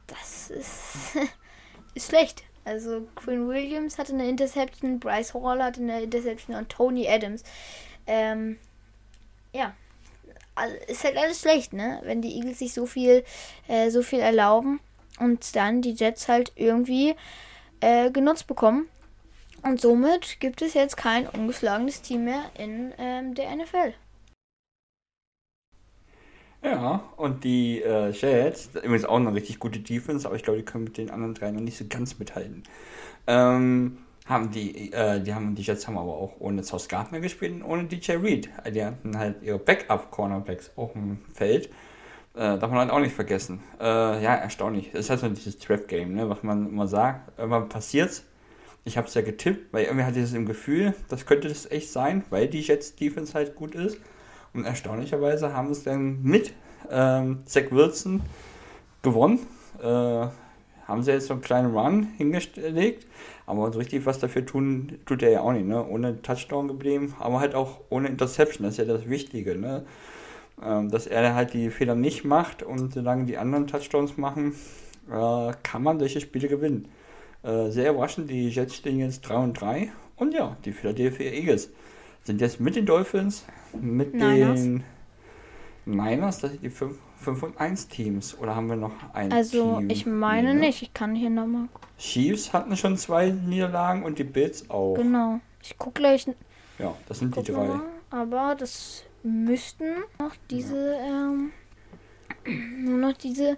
das 0.08 0.50
ist, 0.50 1.16
ist 1.94 2.10
schlecht. 2.10 2.44
Also 2.66 3.08
Quinn 3.16 3.48
Williams 3.48 3.98
hatte 3.98 4.12
eine 4.12 4.28
Interception, 4.28 5.00
Bryce 5.00 5.34
Hall 5.34 5.64
hatte 5.64 5.80
eine 5.80 6.02
Interception 6.02 6.58
und 6.58 6.68
Tony 6.68 7.08
Adams. 7.08 7.44
Ähm, 8.06 8.60
ja, 9.54 9.74
ist 10.88 11.06
halt 11.06 11.16
alles 11.16 11.40
schlecht, 11.40 11.72
ne? 11.72 12.02
Wenn 12.04 12.22
die 12.22 12.36
Eagles 12.36 12.60
sich 12.60 12.74
so 12.74 12.86
viel, 12.86 13.24
äh, 13.70 13.90
so 13.90 14.04
viel 14.04 14.20
erlauben 14.20 14.82
und 15.20 15.56
dann 15.56 15.82
die 15.82 15.94
Jets 15.94 16.28
halt 16.28 16.52
irgendwie 16.56 17.16
äh, 17.82 18.12
genutzt 18.12 18.48
bekommen. 18.48 18.88
Und 19.62 19.82
somit 19.82 20.40
gibt 20.40 20.62
es 20.62 20.74
jetzt 20.74 20.96
kein 20.98 21.28
ungeschlagenes 21.28 22.02
Team 22.02 22.26
mehr 22.26 22.44
in 22.58 22.94
ähm, 22.98 23.36
der 23.36 23.56
NFL. 23.56 23.94
Ja, 26.64 27.04
und 27.16 27.44
die 27.44 27.82
äh, 27.82 28.10
Jets, 28.10 28.70
übrigens 28.76 29.06
auch 29.06 29.16
eine 29.16 29.34
richtig 29.34 29.60
gute 29.60 29.80
Defense, 29.80 30.28
aber 30.28 30.36
ich 30.36 30.44
glaube, 30.44 30.60
die 30.60 30.66
können 30.66 30.86
mit 30.86 30.98
den 30.98 31.10
anderen 31.10 31.34
drei 31.34 31.52
noch 31.52 31.62
nicht 31.62 31.78
so 31.78 31.86
ganz 31.88 32.20
mithalten. 32.20 32.64
Ähm, 33.28 34.00
haben 34.26 34.52
die, 34.52 34.92
äh, 34.92 35.22
die 35.22 35.34
haben 35.34 35.56
die 35.56 35.62
Jets 35.62 35.88
haben 35.88 35.98
aber 35.98 36.14
auch 36.14 36.36
ohne 36.40 36.64
South 36.64 36.88
Gardner 36.88 37.20
gespielt 37.20 37.54
und 37.54 37.64
ohne 37.64 37.86
DJ 37.86 38.14
Reed. 38.14 38.50
Die 38.74 38.84
hatten 38.84 39.18
halt 39.18 39.42
ihre 39.42 39.58
Backup-Cornerbacks 39.58 40.72
auch 40.76 40.94
im 40.96 41.20
Feld. 41.34 41.70
Äh, 42.36 42.58
darf 42.58 42.70
man 42.70 42.80
halt 42.80 42.92
auch 42.92 43.00
nicht 43.00 43.16
vergessen. 43.16 43.62
Äh, 43.80 43.84
ja, 44.24 44.36
erstaunlich. 44.36 44.92
Das 44.92 45.02
ist 45.02 45.10
halt 45.10 45.20
so 45.20 45.30
dieses 45.30 45.58
Trap-Game, 45.58 46.14
ne, 46.14 46.30
was 46.30 46.44
man 46.44 46.68
immer 46.68 46.88
sagt. 46.88 47.38
Irgendwann 47.38 47.70
passiert's. 47.70 48.24
Ich 48.86 48.98
habe 48.98 49.08
es 49.08 49.14
ja 49.14 49.22
getippt, 49.22 49.74
weil 49.74 49.86
irgendwie 49.86 50.06
hatte 50.06 50.20
ich 50.20 50.26
das 50.26 50.34
im 50.34 50.46
Gefühl, 50.46 50.94
das 51.10 51.26
könnte 51.26 51.50
das 51.50 51.70
echt 51.70 51.92
sein, 51.92 52.24
weil 52.30 52.48
die 52.48 52.62
Jets 52.62 52.96
Defense 52.96 53.34
halt 53.34 53.56
gut 53.56 53.76
ist. 53.76 53.98
Und 54.54 54.66
erstaunlicherweise 54.66 55.54
haben 55.54 55.70
es 55.72 55.84
dann 55.84 56.24
mit 56.24 56.54
ähm, 56.90 57.44
Zach 57.46 57.72
Wilson 57.72 58.22
gewonnen. 59.02 59.40
Äh, 59.82 60.28
haben 60.90 61.04
sie 61.04 61.12
jetzt 61.12 61.28
so 61.28 61.34
einen 61.34 61.44
kleinen 61.44 61.76
Run 61.76 62.08
hingelegt, 62.18 63.06
aber 63.46 63.72
so 63.72 63.78
richtig 63.78 64.06
was 64.06 64.20
dafür 64.20 64.46
tun, 64.46 65.00
tut 65.06 65.22
er 65.22 65.30
ja 65.30 65.42
auch 65.42 65.52
nicht, 65.52 65.68
ne? 65.68 65.86
Ohne 65.86 66.22
Touchdown 66.22 66.68
geblieben, 66.68 67.14
aber 67.20 67.40
halt 67.40 67.54
auch 67.54 67.82
ohne 67.90 68.08
Interception, 68.08 68.66
das 68.66 68.74
ist 68.74 68.88
ja 68.88 68.92
das 68.92 69.08
Wichtige, 69.08 69.56
ne? 69.56 69.86
Ähm, 70.62 70.90
dass 70.90 71.08
er 71.08 71.36
halt 71.36 71.54
die 71.54 71.70
Fehler 71.70 71.96
nicht 71.96 72.26
macht 72.26 72.64
und 72.64 72.94
solange 72.94 73.26
die 73.26 73.38
anderen 73.38 73.68
Touchdowns 73.68 74.18
machen, 74.18 74.54
äh, 75.10 75.54
kann 75.64 75.84
man 75.84 76.00
solche 76.00 76.20
Spiele 76.20 76.50
gewinnen. 76.50 76.90
Äh, 77.44 77.70
sehr 77.70 77.92
überraschend, 77.92 78.30
die 78.30 78.50
Jets 78.50 78.76
stehen 78.76 79.00
jetzt 79.00 79.22
3 79.22 79.38
und 79.38 79.54
3 79.54 79.92
und 80.18 80.34
ja, 80.34 80.58
die 80.66 80.74
Philadelphia 80.74 81.32
Eagles 81.32 81.70
sind 82.24 82.42
jetzt 82.42 82.60
mit 82.60 82.76
den 82.76 82.86
Dolphins, 82.86 83.46
mit 83.80 84.14
Niners. 84.14 84.62
den 84.62 84.84
Niners, 85.86 86.40
das 86.40 86.52
sind 86.52 86.64
die 86.64 86.70
5, 86.70 86.98
5 87.18 87.44
und 87.44 87.58
1 87.58 87.88
Teams. 87.88 88.38
Oder 88.38 88.56
haben 88.56 88.68
wir 88.68 88.76
noch 88.76 88.92
ein 89.14 89.32
also, 89.32 89.78
Team? 89.78 89.90
ich 89.90 90.06
meine 90.06 90.50
nee, 90.50 90.54
ne? 90.56 90.60
nicht. 90.68 90.82
Ich 90.82 90.94
kann 90.94 91.16
hier 91.16 91.30
nochmal. 91.30 91.70
Chiefs 91.98 92.52
hatten 92.54 92.76
schon 92.76 92.98
zwei 92.98 93.30
Niederlagen 93.30 94.04
und 94.04 94.20
die 94.20 94.26
Bills 94.26 94.70
auch. 94.70 94.96
Genau. 94.96 95.40
Ich 95.64 95.78
gucke 95.78 96.02
gleich. 96.02 96.28
Ja, 96.78 96.94
das 97.08 97.20
sind 97.20 97.36
die 97.36 97.44
drei. 97.44 97.68
Mal, 97.68 97.82
aber 98.10 98.56
das 98.58 99.06
müssten 99.24 99.96
noch 100.20 100.36
diese, 100.50 100.96
ähm, 100.96 101.52
nur 102.46 102.98
noch 102.98 103.14
diese 103.18 103.58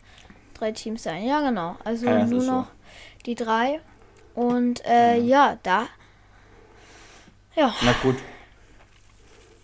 drei 0.54 0.72
Teams 0.72 1.04
sein. 1.04 1.26
Ja, 1.26 1.42
genau. 1.48 1.78
Also 1.84 2.06
ja, 2.06 2.26
nur 2.26 2.44
noch 2.44 2.66
so. 2.66 2.72
die 3.26 3.36
drei. 3.36 3.80
Und 4.34 4.84
äh, 4.86 5.18
ja. 5.18 5.52
ja, 5.52 5.60
da. 5.62 5.88
Ja. 7.56 7.76
Na 7.82 7.94
gut, 8.02 8.16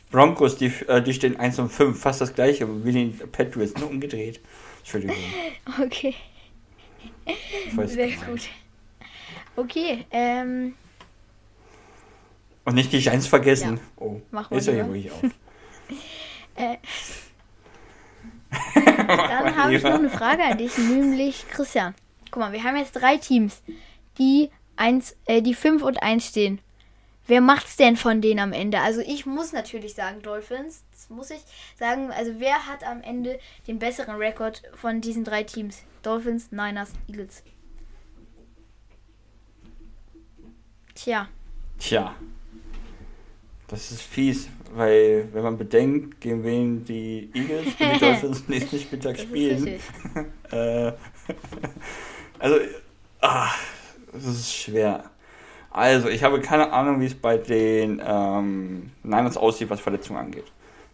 Broncos, 0.09 0.57
die, 0.57 0.71
äh, 0.87 1.01
die 1.01 1.13
stehen 1.13 1.37
1 1.37 1.59
und 1.59 1.69
5, 1.69 1.99
fast 1.99 2.21
das 2.21 2.33
gleiche 2.33 2.85
wie 2.85 2.91
die 2.91 3.05
Patriots, 3.31 3.79
nur 3.79 3.89
umgedreht. 3.89 4.39
Entschuldigung. 4.79 5.15
Okay. 5.83 6.15
Sehr 7.85 8.07
gut. 8.25 8.49
Okay, 9.57 10.05
ähm. 10.11 10.75
Und 12.63 12.75
nicht 12.75 12.93
die 12.93 12.99
Giants 12.99 13.27
vergessen. 13.27 13.75
Ja. 13.75 13.81
Oh, 13.97 14.21
mach 14.31 14.49
mal. 14.49 14.61
Ja 14.61 14.71
hier 14.71 14.83
ruhig 14.85 15.11
auf. 15.11 15.21
äh. 16.55 16.77
Dann 19.05 19.55
habe 19.57 19.75
ich 19.75 19.83
noch 19.83 19.95
eine 19.95 20.09
Frage 20.09 20.43
an 20.43 20.57
dich, 20.57 20.77
nämlich 20.77 21.47
Christian. 21.49 21.93
Guck 22.31 22.41
mal, 22.41 22.51
wir 22.51 22.63
haben 22.63 22.77
jetzt 22.77 22.93
drei 22.93 23.17
Teams, 23.17 23.61
die, 24.17 24.49
eins, 24.75 25.15
äh, 25.25 25.41
die 25.41 25.53
5 25.53 25.83
und 25.83 26.01
1 26.01 26.25
stehen. 26.25 26.59
Wer 27.27 27.41
macht's 27.41 27.75
denn 27.75 27.97
von 27.97 28.21
denen 28.21 28.39
am 28.39 28.53
Ende? 28.53 28.79
Also 28.79 29.01
ich 29.01 29.25
muss 29.25 29.51
natürlich 29.51 29.95
sagen 29.95 30.21
Dolphins. 30.21 30.85
Das 30.91 31.09
muss 31.09 31.29
ich 31.29 31.41
sagen. 31.77 32.09
Also 32.11 32.39
wer 32.39 32.67
hat 32.67 32.85
am 32.85 33.01
Ende 33.01 33.37
den 33.67 33.79
besseren 33.79 34.15
Rekord 34.15 34.61
von 34.73 35.01
diesen 35.01 35.25
drei 35.25 35.43
Teams? 35.43 35.83
Dolphins, 36.03 36.51
Niners, 36.53 36.93
Eagles. 37.09 37.43
Tja. 40.95 41.27
Tja. 41.77 42.15
Das 43.67 43.91
ist 43.91 44.01
fies, 44.01 44.47
weil 44.73 45.27
wenn 45.33 45.43
man 45.43 45.57
bedenkt, 45.57 46.21
gegen 46.21 46.43
wen 46.43 46.85
die 46.85 47.29
Eagles 47.33 47.67
und 47.79 47.95
die 47.95 47.99
Dolphins 48.05 48.47
nächsten 48.47 48.79
Spieltag 48.79 49.19
spielen. 49.19 49.79
äh, 50.51 50.91
also, 52.39 52.55
ah, 53.21 53.49
das 54.13 54.25
ist 54.25 54.55
schwer. 54.55 55.03
Also, 55.69 56.07
ich 56.07 56.23
habe 56.23 56.39
keine 56.39 56.71
Ahnung, 56.71 57.01
wie 57.01 57.07
es 57.07 57.13
bei 57.13 57.37
den 57.37 58.01
ähm, 58.05 58.91
Niners 59.03 59.35
aussieht, 59.35 59.69
was 59.69 59.81
Verletzungen 59.81 60.19
angeht. 60.19 60.45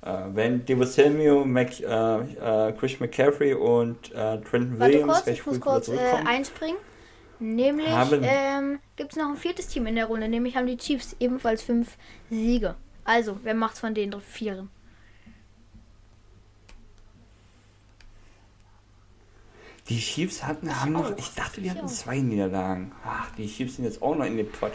Äh, 0.01 0.11
wenn 0.34 0.65
Debo 0.65 0.84
Samuel, 0.84 1.45
Mac, 1.45 1.80
äh, 1.80 1.86
äh, 1.86 2.74
Chris 2.74 2.99
McCaffrey 2.99 3.53
und 3.53 4.11
äh, 4.13 4.39
Trenton 4.41 4.80
Williams 4.80 5.07
Warte 5.07 5.24
kurz, 5.24 5.28
ich 5.28 5.45
muss 5.45 5.61
kurz 5.61 5.91
einspringen. 6.26 6.78
Nämlich 7.39 7.88
ähm, 8.21 8.79
gibt 8.95 9.11
es 9.11 9.17
noch 9.17 9.29
ein 9.29 9.38
viertes 9.38 9.67
Team 9.67 9.86
in 9.88 9.95
der 9.95 10.05
Runde, 10.05 10.29
nämlich 10.29 10.55
haben 10.55 10.67
die 10.67 10.77
Chiefs 10.77 11.15
ebenfalls 11.19 11.61
fünf 11.61 11.97
Siege. 12.29 12.75
Also, 13.03 13.39
wer 13.43 13.53
macht's 13.53 13.79
von 13.79 13.93
den 13.93 14.13
vieren? 14.21 14.69
Die 19.89 19.99
Chiefs 19.99 20.43
hatten, 20.43 20.79
haben 20.79 20.93
noch, 20.93 21.17
ich 21.17 21.34
dachte, 21.34 21.59
die 21.59 21.69
hatten 21.69 21.89
zwei 21.89 22.19
Niederlagen. 22.19 22.93
Ach, 23.05 23.29
die 23.36 23.47
Chiefs 23.47 23.75
sind 23.75 23.86
jetzt 23.86 24.01
auch 24.01 24.15
noch 24.15 24.25
in 24.25 24.38
dem 24.38 24.49
Pott. 24.49 24.71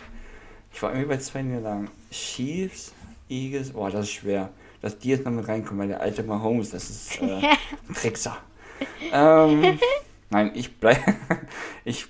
Ich 0.72 0.82
war 0.82 0.90
irgendwie 0.90 1.08
bei 1.08 1.16
zwei 1.16 1.40
Niederlagen. 1.40 1.90
Chiefs, 2.10 2.92
Eagles, 3.30 3.72
boah, 3.72 3.90
das 3.90 4.04
ist 4.04 4.12
schwer. 4.12 4.50
Dass 4.82 4.98
die 4.98 5.08
jetzt 5.08 5.24
noch 5.24 5.32
mit 5.32 5.48
reinkommen, 5.48 5.80
weil 5.80 5.88
der 5.88 6.00
alte 6.00 6.22
Mahomes, 6.22 6.70
das 6.70 6.90
ist 6.90 7.22
äh, 7.22 7.40
ein 7.88 7.94
Trickser. 7.94 8.36
ähm, 9.10 9.78
nein, 10.28 10.52
ich 10.54 10.76
bleibe. 10.76 11.14
ich 11.84 12.06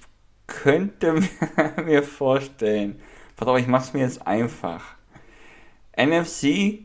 könnte 0.48 1.14
mir 1.84 2.02
vorstellen. 2.02 3.00
Pass 3.36 3.46
auf, 3.46 3.58
ich 3.58 3.68
mach's 3.68 3.92
mir 3.92 4.00
jetzt 4.00 4.26
einfach. 4.26 4.96
NFC 5.96 6.80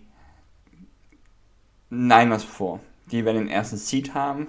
Niners 1.90 2.44
vor. 2.44 2.80
Die 3.12 3.26
werden 3.26 3.46
den 3.46 3.50
ersten 3.50 3.78
Seed 3.78 4.14
haben. 4.14 4.48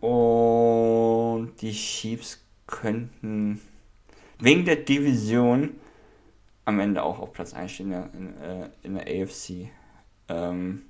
Und 0.00 1.52
die 1.60 1.72
Chiefs 1.72 2.44
könnten 2.66 3.60
wegen 4.38 4.64
der 4.64 4.76
Division 4.76 5.76
am 6.64 6.80
Ende 6.80 7.02
auch 7.02 7.20
auf 7.20 7.32
Platz 7.32 7.54
1 7.54 7.72
stehen 7.72 7.92
in, 7.92 8.40
äh, 8.40 8.68
in 8.82 8.94
der 8.94 9.06
AFC. 9.06 9.70
Ähm, 10.28 10.82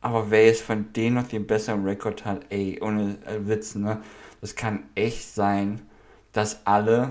aber 0.00 0.30
wer 0.30 0.46
jetzt 0.46 0.62
von 0.62 0.92
denen 0.92 1.16
noch 1.16 1.28
den 1.28 1.46
besseren 1.46 1.84
Rekord 1.84 2.24
hat, 2.24 2.46
ey, 2.48 2.78
ohne 2.80 3.18
äh, 3.26 3.46
Witz, 3.46 3.74
ne? 3.74 4.00
Das 4.40 4.54
kann 4.54 4.84
echt 4.94 5.34
sein, 5.34 5.80
dass 6.32 6.66
alle, 6.66 7.10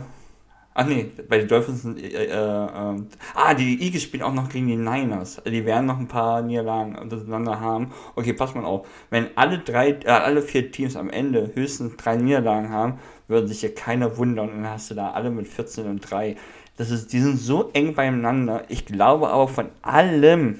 Ach 0.73 0.85
nee, 0.85 1.11
bei 1.27 1.39
den 1.39 1.47
Dolphins 1.47 1.81
sind, 1.81 2.01
äh, 2.01 2.07
äh, 2.07 2.27
äh, 2.27 3.01
ah, 3.33 3.53
die 3.53 3.81
Eagles 3.81 4.03
spielen 4.03 4.23
auch 4.23 4.33
noch 4.33 4.47
gegen 4.47 4.67
die 4.67 4.77
Niners. 4.77 5.41
Die 5.45 5.65
werden 5.65 5.87
noch 5.87 5.99
ein 5.99 6.07
paar 6.07 6.41
Niederlagen 6.41 6.95
untereinander 6.95 7.59
haben. 7.59 7.91
Okay, 8.15 8.33
pass 8.33 8.55
mal 8.55 8.63
auf. 8.63 8.87
Wenn 9.09 9.27
alle 9.35 9.59
drei, 9.59 9.89
äh, 9.89 10.07
alle 10.07 10.41
vier 10.41 10.71
Teams 10.71 10.95
am 10.95 11.09
Ende 11.09 11.51
höchstens 11.53 11.97
drei 11.97 12.15
Niederlagen 12.15 12.69
haben, 12.69 12.99
würde 13.27 13.47
sich 13.47 13.61
ja 13.61 13.69
keiner 13.69 14.17
wundern. 14.17 14.49
Und 14.49 14.63
dann 14.63 14.71
hast 14.71 14.89
du 14.89 14.95
da 14.95 15.11
alle 15.11 15.31
mit 15.31 15.47
14 15.47 15.85
und 15.85 15.99
3. 15.99 16.37
Das 16.77 16.91
ist, 16.91 17.11
die 17.11 17.19
sind 17.19 17.37
so 17.37 17.71
eng 17.73 17.93
beieinander. 17.93 18.63
Ich 18.69 18.85
glaube 18.85 19.31
aber 19.31 19.49
von 19.49 19.69
allem 19.81 20.59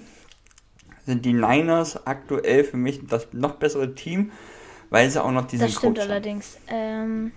sind 1.05 1.24
die 1.24 1.34
Niners 1.34 2.05
aktuell 2.05 2.65
für 2.65 2.76
mich 2.76 3.07
das 3.07 3.28
noch 3.32 3.55
bessere 3.55 3.95
Team, 3.95 4.32
weil 4.90 5.10
sie 5.10 5.24
auch 5.24 5.32
noch 5.32 5.48
diesen 5.48 5.68
Das 5.68 5.76
stimmt 5.76 5.98
Coach 5.98 6.08
allerdings. 6.08 6.58
Ähm, 6.68 7.32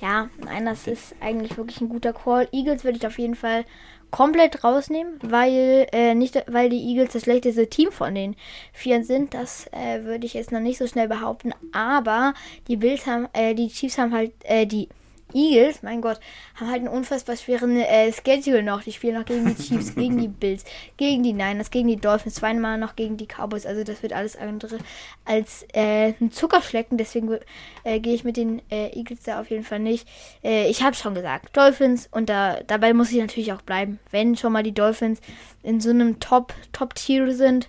ja, 0.00 0.28
nein, 0.44 0.66
das 0.66 0.86
ist 0.86 1.14
eigentlich 1.20 1.56
wirklich 1.56 1.80
ein 1.80 1.88
guter 1.88 2.12
Call. 2.12 2.48
Eagles 2.52 2.84
würde 2.84 2.98
ich 2.98 3.06
auf 3.06 3.18
jeden 3.18 3.34
Fall 3.34 3.64
komplett 4.10 4.62
rausnehmen, 4.62 5.18
weil 5.22 5.86
äh, 5.92 6.14
nicht, 6.14 6.42
weil 6.48 6.68
die 6.68 6.82
Eagles 6.90 7.12
das 7.12 7.22
schlechteste 7.22 7.68
Team 7.68 7.90
von 7.90 8.14
den 8.14 8.36
Vieren 8.72 9.04
sind. 9.04 9.34
Das 9.34 9.66
äh, 9.72 10.04
würde 10.04 10.26
ich 10.26 10.34
jetzt 10.34 10.52
noch 10.52 10.60
nicht 10.60 10.78
so 10.78 10.86
schnell 10.86 11.08
behaupten. 11.08 11.52
Aber 11.72 12.34
die 12.68 12.76
Bills 12.76 13.06
haben, 13.06 13.28
äh, 13.32 13.54
die 13.54 13.68
Chiefs 13.68 13.98
haben 13.98 14.12
halt, 14.12 14.32
äh, 14.44 14.66
die 14.66 14.88
Eagles, 15.34 15.82
mein 15.82 16.00
Gott, 16.00 16.20
haben 16.54 16.68
halt 16.68 16.80
einen 16.80 16.88
unfassbar 16.88 17.36
schweren 17.36 17.76
äh, 17.76 18.12
Schedule 18.12 18.62
noch. 18.62 18.82
Die 18.82 18.92
spielen 18.92 19.14
noch 19.14 19.24
gegen 19.24 19.46
die 19.46 19.62
Chiefs, 19.62 19.94
gegen 19.96 20.18
die 20.18 20.28
Bills, 20.28 20.64
gegen 20.96 21.22
die 21.22 21.32
Niners, 21.32 21.70
gegen 21.70 21.88
die 21.88 21.96
Dolphins, 21.96 22.36
zweimal 22.36 22.78
noch 22.78 22.96
gegen 22.96 23.16
die 23.16 23.26
Cowboys. 23.26 23.66
Also 23.66 23.84
das 23.84 24.02
wird 24.02 24.12
alles 24.12 24.36
andere 24.36 24.78
als 25.24 25.66
äh, 25.72 26.14
ein 26.20 26.30
Zuckerschlecken. 26.30 26.96
Deswegen 26.96 27.38
äh, 27.84 28.00
gehe 28.00 28.14
ich 28.14 28.24
mit 28.24 28.36
den 28.36 28.62
äh, 28.70 28.96
Eagles 28.96 29.24
da 29.24 29.40
auf 29.40 29.50
jeden 29.50 29.64
Fall 29.64 29.80
nicht. 29.80 30.08
Äh, 30.42 30.68
ich 30.68 30.82
habe 30.82 30.94
schon 30.94 31.14
gesagt, 31.14 31.56
Dolphins 31.56 32.08
und 32.10 32.28
da, 32.28 32.60
dabei 32.66 32.94
muss 32.94 33.10
ich 33.10 33.18
natürlich 33.18 33.52
auch 33.52 33.62
bleiben. 33.62 33.98
Wenn 34.10 34.36
schon 34.36 34.52
mal 34.52 34.62
die 34.62 34.74
Dolphins 34.74 35.20
in 35.62 35.80
so 35.80 35.90
einem 35.90 36.20
Top, 36.20 36.54
Top-Tier 36.72 37.34
sind, 37.34 37.68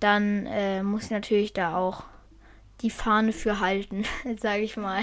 dann 0.00 0.46
äh, 0.46 0.82
muss 0.82 1.04
ich 1.04 1.10
natürlich 1.10 1.52
da 1.52 1.76
auch 1.76 2.04
die 2.82 2.90
Fahne 2.90 3.32
für 3.32 3.60
halten, 3.60 4.04
sage 4.40 4.62
ich 4.62 4.76
mal. 4.76 5.02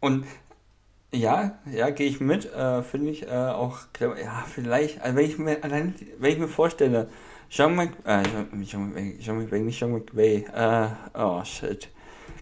Und 0.00 0.24
ja, 1.12 1.58
ja, 1.70 1.90
gehe 1.90 2.08
ich 2.08 2.20
mit. 2.20 2.52
Äh, 2.52 2.82
Finde 2.82 3.10
ich 3.10 3.26
äh, 3.26 3.30
auch, 3.30 3.78
glaub, 3.92 4.16
ja, 4.16 4.44
vielleicht, 4.48 5.00
also 5.00 5.16
wenn 5.16 5.24
ich 5.26 5.38
mir 5.38 5.62
allein, 5.62 5.94
wenn 6.18 6.32
ich 6.32 6.38
mir 6.38 6.48
vorstelle, 6.48 7.08
Sean 7.50 7.74
Mc, 7.74 7.92
äh, 8.04 8.22
Sean 8.64 8.90
McVay, 8.90 9.18
Sean 9.20 9.38
McVay, 9.38 9.60
nicht 9.60 9.78
Sean 9.78 9.92
McVay, 9.92 10.46
äh, 10.54 10.88
oh 11.14 11.42
shit, 11.44 11.88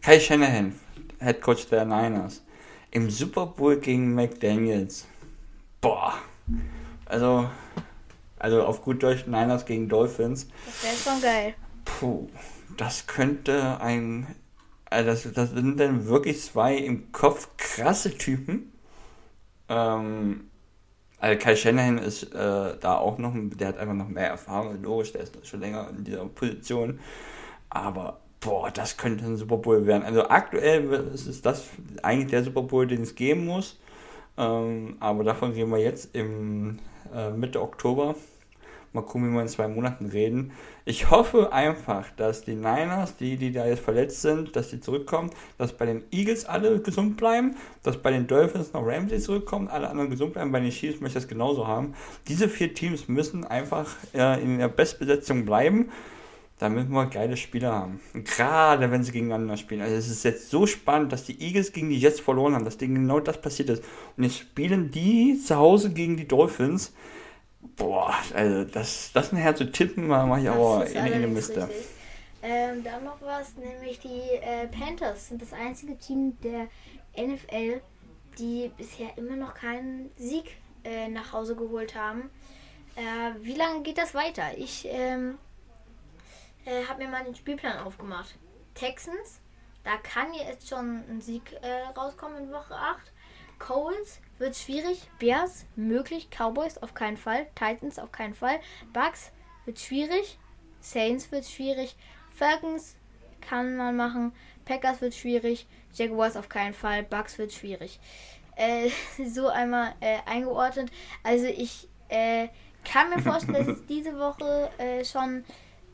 Kai 0.02 0.20
Shanahan, 0.20 0.78
Head 1.18 1.40
Coach 1.40 1.66
der 1.68 1.86
Niners, 1.86 2.42
im 2.90 3.08
Super 3.10 3.46
Bowl 3.46 3.76
gegen 3.76 4.14
McDaniels. 4.14 5.06
Boah, 5.80 6.14
also, 7.06 7.48
also 8.38 8.62
auf 8.64 8.82
gut 8.82 9.02
Deutsch 9.02 9.26
Niners 9.26 9.64
gegen 9.64 9.88
Dolphins. 9.88 10.48
Das 10.66 10.84
wäre 10.84 10.96
schon 10.96 11.22
geil. 11.22 11.54
Puh, 11.84 12.28
das 12.76 13.06
könnte 13.06 13.80
ein. 13.80 14.26
Also 14.90 15.10
das, 15.10 15.32
das 15.32 15.50
sind 15.50 15.78
dann 15.78 16.06
wirklich 16.06 16.40
zwei 16.40 16.76
im 16.76 17.12
Kopf 17.12 17.48
krasse 17.56 18.16
Typen. 18.16 18.72
Ähm, 19.68 20.48
also 21.18 21.38
Kai 21.38 21.56
Shanahan 21.56 21.98
ist 21.98 22.34
äh, 22.34 22.76
da 22.80 22.96
auch 22.96 23.18
noch, 23.18 23.34
der 23.34 23.68
hat 23.68 23.78
einfach 23.78 23.94
noch 23.94 24.08
mehr 24.08 24.28
Erfahrung, 24.28 24.82
logisch, 24.82 25.12
der 25.12 25.22
ist 25.22 25.46
schon 25.46 25.60
länger 25.60 25.90
in 25.90 26.04
dieser 26.04 26.24
Position. 26.26 27.00
Aber 27.70 28.20
boah, 28.40 28.70
das 28.70 28.96
könnte 28.96 29.24
ein 29.24 29.36
Super 29.36 29.56
Bowl 29.56 29.86
werden. 29.86 30.04
Also 30.04 30.28
aktuell 30.28 30.90
ist 31.12 31.44
das 31.44 31.64
eigentlich 32.02 32.30
der 32.30 32.44
Super 32.44 32.62
Bowl, 32.62 32.86
den 32.86 33.02
es 33.02 33.14
geben 33.14 33.44
muss. 33.44 33.78
Ähm, 34.36 34.96
aber 35.00 35.24
davon 35.24 35.52
reden 35.52 35.70
wir 35.70 35.78
jetzt 35.78 36.14
im 36.14 36.78
äh, 37.14 37.30
Mitte 37.30 37.60
Oktober. 37.60 38.14
Mal 38.92 39.02
gucken, 39.02 39.30
wie 39.30 39.34
wir 39.34 39.42
in 39.42 39.48
zwei 39.48 39.68
Monaten 39.68 40.06
reden. 40.06 40.52
Ich 40.86 41.10
hoffe 41.10 41.52
einfach, 41.52 42.06
dass 42.16 42.42
die 42.42 42.54
Niners, 42.54 43.16
die, 43.16 43.36
die 43.36 43.52
da 43.52 43.66
jetzt 43.66 43.84
verletzt 43.84 44.22
sind, 44.22 44.56
dass 44.56 44.70
die 44.70 44.80
zurückkommen, 44.80 45.30
dass 45.58 45.74
bei 45.74 45.84
den 45.84 46.04
Eagles 46.10 46.46
alle 46.46 46.80
gesund 46.80 47.18
bleiben, 47.18 47.54
dass 47.82 47.98
bei 47.98 48.10
den 48.10 48.26
Dolphins 48.26 48.72
noch 48.72 48.86
Ramsey 48.86 49.20
zurückkommen, 49.20 49.68
alle 49.68 49.90
anderen 49.90 50.08
gesund 50.08 50.32
bleiben. 50.32 50.52
Bei 50.52 50.60
den 50.60 50.70
Chiefs 50.70 51.00
möchte 51.00 51.18
ich 51.18 51.24
das 51.24 51.28
genauso 51.28 51.66
haben. 51.66 51.94
Diese 52.28 52.48
vier 52.48 52.72
Teams 52.72 53.08
müssen 53.08 53.44
einfach 53.44 53.94
äh, 54.14 54.42
in 54.42 54.58
der 54.58 54.68
Bestbesetzung 54.68 55.44
bleiben, 55.44 55.90
damit 56.58 56.88
wir 56.88 57.06
geile 57.06 57.36
Spieler 57.36 57.72
haben. 57.72 58.00
Gerade 58.14 58.90
wenn 58.90 59.04
sie 59.04 59.12
gegeneinander 59.12 59.58
spielen. 59.58 59.82
Also 59.82 59.96
es 59.96 60.08
ist 60.08 60.24
jetzt 60.24 60.48
so 60.48 60.66
spannend, 60.66 61.12
dass 61.12 61.24
die 61.24 61.40
Eagles 61.40 61.72
gegen 61.72 61.90
die 61.90 61.98
Jets 61.98 62.20
verloren 62.20 62.54
haben, 62.54 62.64
dass 62.64 62.78
denen 62.78 62.94
genau 62.94 63.20
das 63.20 63.40
passiert 63.40 63.68
ist. 63.68 63.84
Und 64.16 64.24
jetzt 64.24 64.38
spielen 64.38 64.90
die 64.90 65.38
zu 65.38 65.56
Hause 65.56 65.92
gegen 65.92 66.16
die 66.16 66.26
Dolphins. 66.26 66.94
Boah, 67.60 68.14
also 68.34 68.64
das, 68.64 69.10
das 69.12 69.32
nachher 69.32 69.56
zu 69.56 69.70
tippen, 69.70 70.06
mache 70.06 70.40
ich 70.40 70.48
aber 70.48 70.86
in, 70.86 70.96
allerdings 70.96 71.34
Miste. 71.34 71.68
Ähm, 72.42 72.84
dann 72.84 73.04
noch 73.04 73.20
was, 73.20 73.56
nämlich 73.56 73.98
die 73.98 74.36
äh, 74.40 74.68
Panthers 74.68 75.28
sind 75.28 75.42
das 75.42 75.52
einzige 75.52 75.98
Team 75.98 76.38
der 76.40 76.68
NFL, 77.16 77.80
die 78.38 78.70
bisher 78.76 79.16
immer 79.18 79.34
noch 79.34 79.54
keinen 79.54 80.10
Sieg 80.16 80.56
äh, 80.84 81.08
nach 81.08 81.32
Hause 81.32 81.56
geholt 81.56 81.96
haben. 81.96 82.30
Äh, 82.94 83.34
wie 83.42 83.54
lange 83.54 83.82
geht 83.82 83.98
das 83.98 84.14
weiter? 84.14 84.56
Ich 84.56 84.86
ähm, 84.88 85.38
äh, 86.64 86.84
habe 86.84 87.02
mir 87.02 87.10
mal 87.10 87.24
den 87.24 87.34
Spielplan 87.34 87.78
aufgemacht. 87.78 88.36
Texans, 88.74 89.40
da 89.82 89.96
kann 89.96 90.32
jetzt 90.34 90.68
schon 90.68 91.02
ein 91.08 91.20
Sieg 91.20 91.52
äh, 91.62 91.98
rauskommen 91.98 92.44
in 92.44 92.52
Woche 92.52 92.74
8. 92.74 93.12
Coles 93.58 94.20
wird 94.38 94.56
schwierig. 94.56 95.08
Bears 95.18 95.66
möglich. 95.76 96.28
Cowboys 96.30 96.78
auf 96.78 96.94
keinen 96.94 97.16
Fall. 97.16 97.46
Titans 97.54 97.98
auf 97.98 98.12
keinen 98.12 98.34
Fall. 98.34 98.60
Bucks 98.92 99.32
wird 99.64 99.78
schwierig. 99.78 100.38
Saints 100.80 101.30
wird 101.32 101.44
schwierig. 101.46 101.96
Falcons 102.30 102.96
kann 103.40 103.76
man 103.76 103.96
machen. 103.96 104.32
Packers 104.64 105.00
wird 105.00 105.14
schwierig. 105.14 105.66
Jaguars 105.94 106.36
auf 106.36 106.48
keinen 106.48 106.74
Fall. 106.74 107.02
Bucks 107.02 107.38
wird 107.38 107.52
schwierig. 107.52 107.98
Äh, 108.56 108.90
so 109.26 109.48
einmal 109.48 109.94
äh, 110.00 110.18
eingeordnet. 110.26 110.90
Also 111.22 111.46
ich 111.46 111.88
äh, 112.08 112.48
kann 112.84 113.10
mir 113.10 113.20
vorstellen, 113.20 113.66
dass 113.66 113.78
es 113.78 113.86
diese 113.88 114.18
Woche 114.18 114.70
äh, 114.78 115.04
schon 115.04 115.44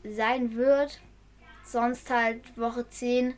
sein 0.03 0.55
wird. 0.55 0.99
Sonst 1.63 2.09
halt 2.09 2.57
Woche 2.57 2.87
10. 2.87 3.33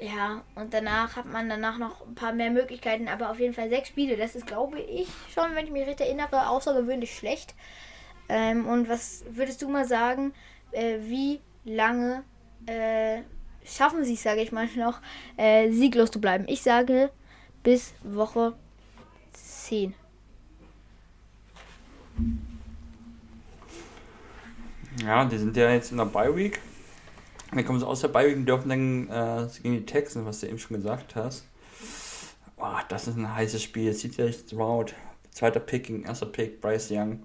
Ja, 0.00 0.42
und 0.54 0.72
danach 0.72 1.16
hat 1.16 1.26
man 1.26 1.48
danach 1.48 1.78
noch 1.78 2.06
ein 2.06 2.14
paar 2.14 2.32
mehr 2.32 2.50
Möglichkeiten, 2.50 3.08
aber 3.08 3.30
auf 3.30 3.40
jeden 3.40 3.54
Fall 3.54 3.68
sechs 3.68 3.88
Spiele. 3.88 4.16
Das 4.16 4.36
ist, 4.36 4.46
glaube 4.46 4.78
ich, 4.78 5.08
schon, 5.34 5.54
wenn 5.54 5.64
ich 5.64 5.72
mich 5.72 5.86
recht 5.86 6.00
erinnere, 6.00 6.48
außergewöhnlich 6.48 7.16
schlecht. 7.16 7.54
Ähm, 8.28 8.66
und 8.66 8.88
was 8.88 9.24
würdest 9.28 9.60
du 9.60 9.68
mal 9.68 9.86
sagen, 9.86 10.32
äh, 10.70 10.98
wie 11.00 11.40
lange 11.64 12.22
äh, 12.66 13.22
schaffen 13.64 14.04
sie 14.04 14.14
es, 14.14 14.22
sage 14.22 14.40
ich 14.40 14.52
mal, 14.52 14.68
noch 14.76 15.00
äh, 15.36 15.70
sieglos 15.70 16.12
zu 16.12 16.20
bleiben? 16.20 16.44
Ich 16.46 16.62
sage 16.62 17.10
bis 17.64 17.92
Woche 18.04 18.54
10. 19.32 19.94
Ja, 25.02 25.24
die 25.24 25.38
sind 25.38 25.56
ja 25.56 25.70
jetzt 25.70 25.90
in 25.90 25.98
der 25.98 26.04
Bye 26.04 26.34
Week. 26.36 26.60
Dann 27.50 27.64
kommen 27.64 27.80
sie 27.80 27.86
aus 27.86 28.00
der 28.00 28.14
Week 28.14 28.36
und 28.36 28.46
dürfen 28.46 28.68
dann 28.68 29.08
äh, 29.08 29.48
gegen 29.62 29.74
die 29.74 29.86
Texans, 29.86 30.26
was 30.26 30.40
du 30.40 30.48
eben 30.48 30.58
schon 30.58 30.76
gesagt 30.76 31.16
hast. 31.16 31.44
Boah, 32.56 32.82
das 32.88 33.08
ist 33.08 33.16
ein 33.16 33.34
heißes 33.34 33.62
Spiel. 33.62 33.94
CJ 33.94 34.32
Stroud, 34.32 34.94
zweiter 35.30 35.60
Pick 35.60 35.84
gegen 35.84 36.02
erster 36.02 36.26
Pick, 36.26 36.60
Bryce 36.60 36.90
Young. 36.90 37.22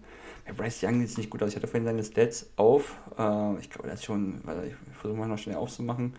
Ja, 0.47 0.53
Bryce 0.53 0.83
Young 0.83 1.05
sieht 1.05 1.17
nicht 1.17 1.29
gut 1.29 1.41
aus. 1.41 1.49
Ich 1.49 1.55
hatte 1.55 1.67
vorhin 1.67 1.85
seine 1.85 2.03
Stats 2.03 2.47
auf. 2.55 2.95
Äh, 3.17 3.59
ich 3.59 3.69
glaube, 3.69 3.87
der 3.87 3.93
hat 3.93 4.03
schon, 4.03 4.41
weil 4.43 4.67
ich 4.67 4.73
versuche 4.99 5.19
mal 5.19 5.27
noch 5.27 5.37
schnell 5.37 5.55
aufzumachen. 5.55 6.15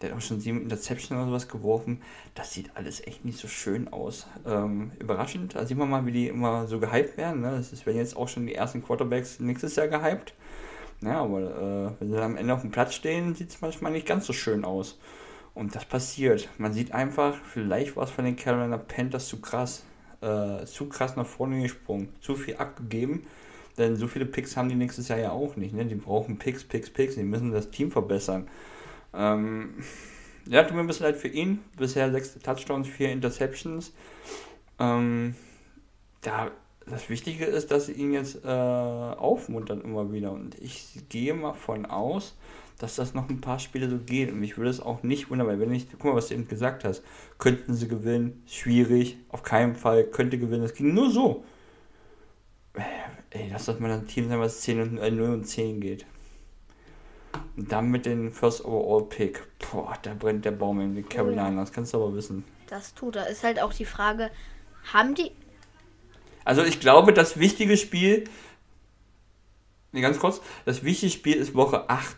Der 0.00 0.10
hat 0.10 0.18
auch 0.18 0.22
schon 0.22 0.40
sieben 0.40 0.62
Interceptions 0.62 1.12
oder 1.12 1.26
sowas 1.26 1.48
geworfen. 1.48 2.02
Das 2.34 2.52
sieht 2.52 2.76
alles 2.76 3.06
echt 3.06 3.24
nicht 3.24 3.38
so 3.38 3.48
schön 3.48 3.92
aus. 3.92 4.26
Ähm, 4.46 4.92
überraschend. 4.98 5.54
Da 5.54 5.64
sieht 5.64 5.76
man 5.76 5.90
mal, 5.90 6.04
wie 6.06 6.12
die 6.12 6.28
immer 6.28 6.66
so 6.66 6.80
gehypt 6.80 7.16
werden. 7.16 7.40
Ne? 7.40 7.52
Das 7.52 7.72
ist, 7.72 7.86
werden 7.86 7.98
jetzt 7.98 8.16
auch 8.16 8.28
schon 8.28 8.46
die 8.46 8.54
ersten 8.54 8.82
Quarterbacks 8.82 9.40
nächstes 9.40 9.76
Jahr 9.76 9.88
gehypt. 9.88 10.34
Ja, 11.02 11.22
aber 11.22 11.40
äh, 11.40 12.00
wenn 12.00 12.12
sie 12.12 12.22
am 12.22 12.36
Ende 12.36 12.54
auf 12.54 12.60
dem 12.60 12.70
Platz 12.70 12.94
stehen, 12.94 13.34
sieht 13.34 13.50
es 13.50 13.60
manchmal 13.60 13.92
nicht 13.92 14.06
ganz 14.06 14.26
so 14.26 14.32
schön 14.32 14.64
aus. 14.64 14.98
Und 15.54 15.74
das 15.74 15.84
passiert. 15.84 16.48
Man 16.58 16.72
sieht 16.72 16.92
einfach, 16.92 17.36
vielleicht 17.44 17.96
war 17.96 18.04
es 18.04 18.10
von 18.10 18.24
den 18.24 18.36
Carolina 18.36 18.78
Panthers 18.78 19.28
zu 19.28 19.40
krass. 19.40 19.84
Äh, 20.20 20.64
zu 20.64 20.88
krass 20.88 21.16
nach 21.16 21.26
vorne 21.26 21.60
gesprungen. 21.60 22.08
Zu 22.20 22.36
viel 22.36 22.56
abgegeben. 22.56 23.26
Denn 23.76 23.96
so 23.96 24.06
viele 24.06 24.26
Picks 24.26 24.56
haben 24.56 24.68
die 24.68 24.74
nächstes 24.74 25.08
Jahr 25.08 25.18
ja 25.18 25.32
auch 25.32 25.56
nicht. 25.56 25.74
Ne? 25.74 25.84
Die 25.84 25.94
brauchen 25.94 26.38
Picks, 26.38 26.64
Picks, 26.64 26.90
Picks. 26.90 27.16
Die 27.16 27.22
müssen 27.22 27.52
das 27.52 27.70
Team 27.70 27.90
verbessern. 27.90 28.48
Ähm, 29.12 29.74
ja, 30.46 30.62
tut 30.62 30.74
mir 30.74 30.80
ein 30.80 30.86
bisschen 30.86 31.06
leid 31.06 31.16
für 31.16 31.28
ihn. 31.28 31.60
Bisher 31.76 32.10
sechs 32.12 32.38
Touchdowns, 32.38 32.88
vier 32.88 33.10
Interceptions. 33.10 33.92
Ähm, 34.78 35.34
da, 36.22 36.50
das 36.86 37.08
Wichtige 37.08 37.44
ist, 37.44 37.70
dass 37.70 37.86
sie 37.86 37.92
ihn 37.92 38.12
jetzt 38.12 38.44
äh, 38.44 38.48
aufmuntern 38.48 39.80
immer 39.82 40.12
wieder. 40.12 40.32
Und 40.32 40.58
ich 40.60 41.02
gehe 41.08 41.34
mal 41.34 41.54
von 41.54 41.86
aus, 41.86 42.36
dass 42.78 42.96
das 42.96 43.14
noch 43.14 43.28
ein 43.28 43.40
paar 43.40 43.58
Spiele 43.58 43.88
so 43.88 43.98
geht. 43.98 44.32
Und 44.32 44.42
ich 44.42 44.56
würde 44.56 44.70
es 44.70 44.80
auch 44.80 45.02
nicht 45.02 45.30
wundern, 45.30 45.46
weil 45.46 45.60
wenn 45.60 45.72
ich, 45.72 45.90
guck 45.90 46.04
mal, 46.04 46.14
was 46.14 46.28
du 46.28 46.34
eben 46.34 46.48
gesagt 46.48 46.84
hast, 46.84 47.02
könnten 47.38 47.74
sie 47.74 47.88
gewinnen, 47.88 48.42
schwierig, 48.46 49.18
auf 49.28 49.42
keinen 49.42 49.74
Fall, 49.74 50.04
könnte 50.04 50.38
gewinnen, 50.38 50.62
das 50.62 50.74
ging 50.74 50.92
nur 50.92 51.10
so. 51.10 51.44
Äh, 52.74 52.80
ey, 53.30 53.48
lass 53.52 53.66
das 53.66 53.78
mal 53.78 53.90
ein 53.90 54.06
Team 54.06 54.28
sein, 54.28 54.40
was 54.40 54.60
10 54.62 54.80
und, 54.80 54.98
äh, 54.98 55.10
0 55.10 55.30
und 55.30 55.44
10 55.44 55.80
geht. 55.80 56.06
Und 57.56 57.70
dann 57.70 57.90
mit 57.90 58.06
den 58.06 58.30
First 58.30 58.64
Overall 58.64 59.08
Pick. 59.08 59.42
Boah, 59.58 59.94
da 60.02 60.14
brennt 60.14 60.44
der 60.44 60.52
Baum 60.52 60.80
in 60.80 60.94
die 60.94 61.02
Carolina, 61.02 61.50
das 61.60 61.72
kannst 61.72 61.92
du 61.92 61.98
aber 61.98 62.14
wissen. 62.14 62.44
Das 62.66 62.94
tut 62.94 63.16
er. 63.16 63.28
Ist 63.28 63.44
halt 63.44 63.60
auch 63.60 63.72
die 63.72 63.84
Frage, 63.84 64.30
haben 64.92 65.14
die. 65.14 65.32
Also 66.44 66.62
ich 66.62 66.80
glaube, 66.80 67.12
das 67.12 67.38
wichtige 67.38 67.76
Spiel, 67.76 68.24
nee, 69.92 70.00
ganz 70.00 70.18
kurz, 70.18 70.40
das 70.64 70.84
wichtige 70.84 71.12
Spiel 71.12 71.36
ist 71.36 71.54
Woche 71.54 71.88
8. 71.88 72.16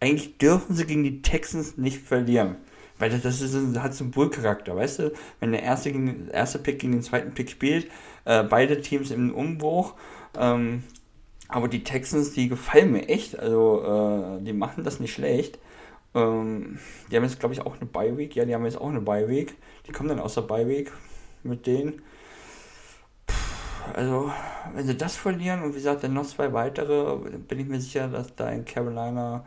Eigentlich 0.00 0.38
dürfen 0.38 0.74
sie 0.76 0.86
gegen 0.86 1.04
die 1.04 1.22
Texans 1.22 1.76
nicht 1.76 1.98
verlieren. 2.02 2.56
Weil 2.98 3.10
das, 3.10 3.22
das 3.22 3.40
ist, 3.40 3.54
ein- 3.54 3.82
hat 3.82 3.94
so 3.94 4.04
einen 4.04 4.10
Bullcharakter, 4.10 4.74
weißt 4.76 4.98
du? 5.00 5.12
Wenn 5.40 5.52
der 5.52 5.62
erste, 5.62 5.92
gegen, 5.92 6.28
erste 6.28 6.58
Pick 6.58 6.78
gegen 6.78 6.92
den 6.92 7.02
zweiten 7.02 7.32
Pick 7.32 7.50
spielt, 7.50 7.88
äh, 8.24 8.42
beide 8.42 8.80
Teams 8.80 9.10
im 9.10 9.34
Umbruch. 9.34 9.94
Ähm, 10.38 10.82
aber 11.48 11.68
die 11.68 11.84
Texans, 11.84 12.32
die 12.32 12.48
gefallen 12.48 12.92
mir 12.92 13.08
echt. 13.08 13.38
Also, 13.38 14.38
äh, 14.40 14.42
die 14.44 14.52
machen 14.54 14.82
das 14.84 14.98
nicht 15.00 15.12
schlecht. 15.12 15.58
Ähm, 16.14 16.78
die 17.10 17.16
haben 17.16 17.24
jetzt, 17.24 17.38
glaube 17.38 17.54
ich, 17.54 17.60
auch 17.60 17.76
eine 17.76 17.86
Bye-Week. 17.86 18.34
Ja, 18.34 18.44
die 18.46 18.54
haben 18.54 18.64
jetzt 18.64 18.80
auch 18.80 18.88
eine 18.88 19.00
Bye-Week. 19.02 19.54
Die 19.86 19.92
kommen 19.92 20.08
dann 20.08 20.20
aus 20.20 20.34
der 20.34 20.42
Bye-Week 20.42 20.90
mit 21.42 21.66
denen. 21.66 22.02
Also, 23.94 24.32
wenn 24.74 24.86
sie 24.86 24.96
das 24.96 25.16
verlieren 25.16 25.62
und 25.62 25.70
wie 25.70 25.76
gesagt, 25.76 26.04
dann 26.04 26.14
noch 26.14 26.26
zwei 26.26 26.52
weitere, 26.52 27.16
bin 27.38 27.60
ich 27.60 27.66
mir 27.66 27.80
sicher, 27.80 28.08
dass 28.08 28.34
da 28.34 28.50
in 28.50 28.64
Carolina 28.64 29.44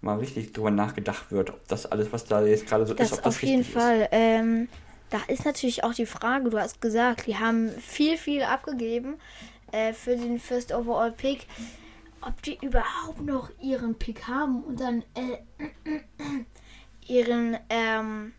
mal 0.00 0.18
richtig 0.18 0.52
drüber 0.52 0.70
nachgedacht 0.70 1.30
wird, 1.30 1.50
ob 1.50 1.66
das 1.68 1.86
alles, 1.86 2.12
was 2.12 2.24
da 2.24 2.44
jetzt 2.44 2.66
gerade 2.66 2.86
so 2.86 2.94
Das 2.94 3.12
ist, 3.12 3.18
ob 3.18 3.24
das 3.24 3.34
auf 3.36 3.42
jeden 3.42 3.64
Fall. 3.64 4.08
Ähm, 4.12 4.68
da 5.10 5.18
ist 5.28 5.44
natürlich 5.44 5.84
auch 5.84 5.94
die 5.94 6.06
Frage, 6.06 6.50
du 6.50 6.58
hast 6.58 6.80
gesagt, 6.80 7.26
die 7.26 7.36
haben 7.36 7.70
viel, 7.70 8.16
viel 8.16 8.42
abgegeben 8.42 9.16
äh, 9.72 9.92
für 9.92 10.16
den 10.16 10.38
First 10.38 10.72
Overall 10.72 11.12
Pick. 11.12 11.46
Ob 12.22 12.42
die 12.42 12.58
überhaupt 12.60 13.20
noch 13.20 13.50
ihren 13.60 13.94
Pick 13.94 14.26
haben 14.26 14.62
und 14.64 14.80
dann 14.80 15.04
äh, 15.14 15.38
ihren 17.06 17.56
ähm, 17.68 18.32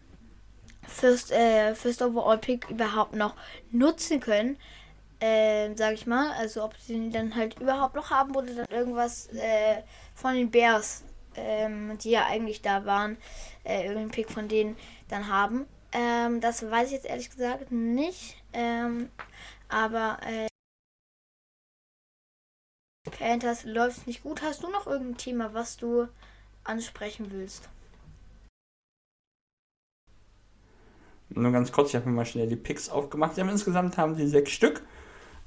First, 0.86 1.32
äh, 1.32 1.74
First 1.74 2.02
Overall 2.02 2.38
Pick 2.38 2.70
überhaupt 2.70 3.16
noch 3.16 3.36
nutzen 3.72 4.20
können, 4.20 4.58
äh, 5.20 5.74
sag 5.76 5.93
ich 5.93 6.07
mal. 6.07 6.32
Also 6.34 6.63
ob 6.63 6.76
sie 6.78 6.93
ihn 6.93 7.11
dann 7.11 7.36
halt 7.36 7.59
überhaupt 7.59 7.95
noch 7.95 8.09
haben 8.09 8.36
oder 8.36 8.53
dann 8.53 8.68
irgendwas 8.70 9.28
äh, 9.34 9.82
von 10.15 10.36
den 10.36 10.51
Bears, 10.51 11.03
ähm, 11.36 11.97
die 11.99 12.11
ja 12.11 12.26
eigentlich 12.26 12.61
da 12.61 12.86
waren, 12.86 13.18
äh, 13.63 13.82
irgendeinen 13.82 14.11
Pick 14.11 14.30
von 14.30 14.47
denen 14.47 14.78
dann 15.09 15.28
haben. 15.28 15.65
Ähm, 15.91 16.41
das 16.41 16.70
weiß 16.70 16.88
ich 16.88 16.93
jetzt 16.93 17.05
ehrlich 17.05 17.30
gesagt 17.30 17.72
nicht. 17.72 18.36
Ähm, 18.53 19.09
aber 19.70 20.20
äh, 20.26 20.47
Panthers 23.09 23.63
läuft 23.65 24.07
nicht 24.07 24.24
gut. 24.24 24.41
Hast 24.41 24.63
du 24.63 24.70
noch 24.70 24.88
irgendein 24.88 25.18
Thema, 25.18 25.53
was 25.53 25.78
du 25.78 26.07
ansprechen 26.63 27.32
willst? 27.32 27.70
Nur 31.30 31.51
ganz 31.51 31.72
kurz, 31.72 31.89
ich 31.89 31.95
habe 31.95 32.07
mir 32.09 32.15
mal 32.15 32.26
schnell 32.26 32.47
die 32.47 32.55
Picks 32.55 32.89
aufgemacht. 32.89 33.38
Haben 33.38 33.49
insgesamt 33.49 33.97
haben 33.97 34.15
sie 34.15 34.28
sechs 34.28 34.51
Stück, 34.51 34.82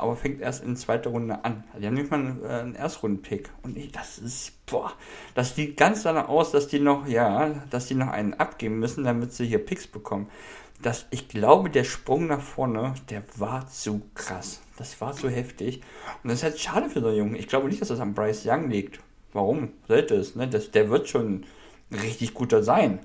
aber 0.00 0.16
fängt 0.16 0.40
erst 0.40 0.64
in 0.64 0.76
zweiter 0.76 1.10
Runde 1.10 1.44
an. 1.44 1.64
Die 1.78 1.86
haben 1.86 1.94
nicht 1.94 2.10
mal 2.10 2.20
einen, 2.20 2.44
äh, 2.44 2.48
einen 2.48 2.74
Erstrunden-Pick. 2.74 3.50
Und 3.62 3.76
ich, 3.76 3.92
das 3.92 4.18
ist, 4.18 4.66
boah, 4.66 4.92
das 5.34 5.54
sieht 5.54 5.76
ganz 5.76 6.02
danach 6.02 6.28
aus, 6.28 6.50
dass 6.50 6.68
die 6.68 6.80
noch, 6.80 7.06
ja, 7.06 7.50
dass 7.70 7.86
die 7.86 7.94
noch 7.94 8.08
einen 8.08 8.34
abgeben 8.34 8.78
müssen, 8.78 9.04
damit 9.04 9.32
sie 9.32 9.46
hier 9.46 9.64
Picks 9.64 9.86
bekommen. 9.86 10.28
Das, 10.82 11.06
ich 11.10 11.28
glaube, 11.28 11.68
der 11.68 11.84
Sprung 11.84 12.26
nach 12.26 12.40
vorne, 12.40 12.94
der 13.10 13.22
war 13.36 13.68
zu 13.68 14.02
krass. 14.14 14.62
Das 14.78 15.00
war 15.00 15.12
zu 15.12 15.28
heftig. 15.28 15.82
Und 16.22 16.30
das 16.30 16.38
ist 16.38 16.44
halt 16.44 16.58
schade 16.58 16.88
für 16.88 17.00
so 17.00 17.08
einen 17.08 17.18
Jungen. 17.18 17.36
Ich 17.36 17.48
glaube 17.48 17.68
nicht, 17.68 17.80
dass 17.80 17.88
das 17.88 18.00
an 18.00 18.14
Bryce 18.14 18.46
Young 18.46 18.70
liegt. 18.70 19.00
Warum? 19.32 19.70
Sollte 19.86 20.14
es, 20.14 20.34
ne? 20.34 20.48
Das, 20.48 20.70
der 20.70 20.88
wird 20.88 21.08
schon 21.08 21.44
ein 21.90 21.98
richtig 21.98 22.32
guter 22.34 22.62
sein. 22.62 23.00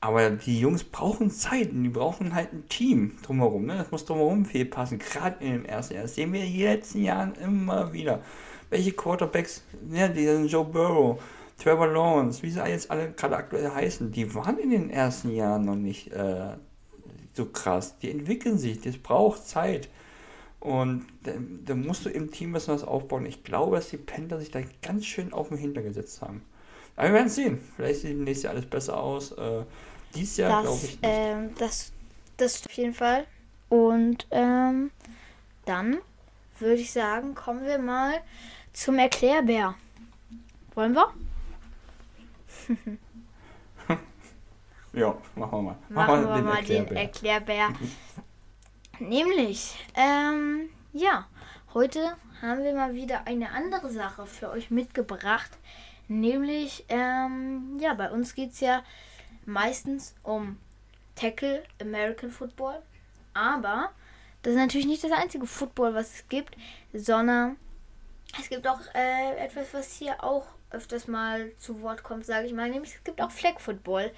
Aber 0.00 0.30
die 0.30 0.60
Jungs 0.60 0.84
brauchen 0.84 1.30
Zeit 1.30 1.72
und 1.72 1.82
die 1.82 1.88
brauchen 1.88 2.34
halt 2.34 2.52
ein 2.52 2.68
Team 2.68 3.16
drumherum. 3.22 3.66
Ne? 3.66 3.78
Das 3.78 3.90
muss 3.90 4.04
drumherum 4.04 4.44
viel 4.44 4.64
passen. 4.64 4.98
Gerade 4.98 5.44
in 5.44 5.52
dem 5.52 5.64
ersten 5.64 5.94
Jahr. 5.94 6.04
Das 6.04 6.14
sehen 6.14 6.32
wir 6.32 6.44
in 6.44 6.52
den 6.52 6.62
letzten 6.62 7.02
Jahren 7.02 7.34
immer 7.34 7.92
wieder. 7.92 8.22
Welche 8.70 8.92
Quarterbacks, 8.92 9.64
ja, 9.90 10.08
die 10.08 10.24
sind 10.24 10.46
Joe 10.46 10.64
Burrow, 10.64 11.20
Trevor 11.58 11.88
Lawrence, 11.88 12.42
wie 12.42 12.50
sie 12.50 12.60
jetzt 12.60 12.90
alle 12.90 13.10
gerade 13.12 13.36
aktuell 13.36 13.70
heißen, 13.70 14.12
die 14.12 14.32
waren 14.34 14.58
in 14.58 14.70
den 14.70 14.90
ersten 14.90 15.34
Jahren 15.34 15.64
noch 15.64 15.74
nicht 15.74 16.12
äh, 16.12 16.56
so 17.32 17.46
krass. 17.46 17.98
Die 17.98 18.10
entwickeln 18.10 18.58
sich, 18.58 18.80
das 18.80 18.98
braucht 18.98 19.46
Zeit. 19.46 19.88
Und 20.60 21.06
da, 21.22 21.74
musst 21.74 22.04
du 22.04 22.10
im 22.10 22.30
Team 22.30 22.52
was 22.52 22.68
aufbauen. 22.68 23.26
Ich 23.26 23.44
glaube, 23.44 23.76
dass 23.76 23.90
die 23.90 23.96
Panther 23.96 24.38
sich 24.38 24.50
da 24.50 24.60
ganz 24.82 25.06
schön 25.06 25.32
auf 25.32 25.48
den 25.48 25.58
Hinter 25.58 25.82
gesetzt 25.82 26.20
haben. 26.20 26.42
Aber 26.98 27.10
wir 27.10 27.14
werden 27.14 27.28
es 27.28 27.36
sehen. 27.36 27.60
Vielleicht 27.76 28.00
sieht 28.00 28.16
nächstes 28.16 28.42
Jahr 28.42 28.54
alles 28.54 28.66
besser 28.66 28.98
aus. 28.98 29.30
Äh, 29.30 29.62
dieses 30.16 30.36
Jahr 30.36 30.62
glaube 30.62 30.76
ich 30.78 30.82
nicht. 30.82 30.98
ähm, 31.02 31.54
das, 31.56 31.92
das 32.36 32.66
auf 32.66 32.72
jeden 32.72 32.92
Fall. 32.92 33.24
Und 33.68 34.26
ähm, 34.32 34.90
dann 35.64 35.98
würde 36.58 36.74
ich 36.74 36.92
sagen, 36.92 37.36
kommen 37.36 37.64
wir 37.64 37.78
mal 37.78 38.20
zum 38.72 38.98
Erklärbär. 38.98 39.76
Wollen 40.74 40.96
wir? 40.96 41.08
ja, 44.92 45.16
machen 45.36 45.52
wir 45.52 45.62
mal. 45.62 45.76
Machen 45.88 46.24
wir 46.24 46.34
den 46.34 46.44
mal 46.44 46.64
den 46.64 46.96
Erklärbär. 46.96 46.98
Erklärbär. 46.98 47.68
Nämlich, 48.98 49.76
ähm, 49.94 50.68
ja, 50.92 51.28
heute 51.74 52.16
haben 52.42 52.64
wir 52.64 52.74
mal 52.74 52.94
wieder 52.94 53.24
eine 53.28 53.52
andere 53.52 53.88
Sache 53.88 54.26
für 54.26 54.50
euch 54.50 54.72
mitgebracht. 54.72 55.52
Nämlich, 56.08 56.84
ähm, 56.88 57.78
ja, 57.80 57.94
bei 57.94 58.10
uns 58.10 58.34
geht 58.34 58.52
es 58.52 58.60
ja 58.60 58.82
meistens 59.44 60.14
um 60.22 60.58
Tackle 61.14 61.62
American 61.80 62.30
Football. 62.30 62.82
Aber 63.34 63.90
das 64.42 64.54
ist 64.54 64.58
natürlich 64.58 64.86
nicht 64.86 65.04
das 65.04 65.12
einzige 65.12 65.46
Football, 65.46 65.94
was 65.94 66.14
es 66.14 66.28
gibt, 66.28 66.56
sondern 66.92 67.56
es 68.40 68.48
gibt 68.48 68.66
auch 68.66 68.80
äh, 68.94 69.36
etwas, 69.36 69.72
was 69.72 69.92
hier 69.92 70.22
auch 70.22 70.46
öfters 70.70 71.08
mal 71.08 71.52
zu 71.58 71.82
Wort 71.82 72.02
kommt, 72.02 72.26
sage 72.26 72.46
ich 72.46 72.52
mal. 72.52 72.68
Nämlich 72.68 72.94
es 72.94 73.04
gibt 73.04 73.20
auch 73.20 73.30
Flag 73.30 73.58
Football. 73.58 74.10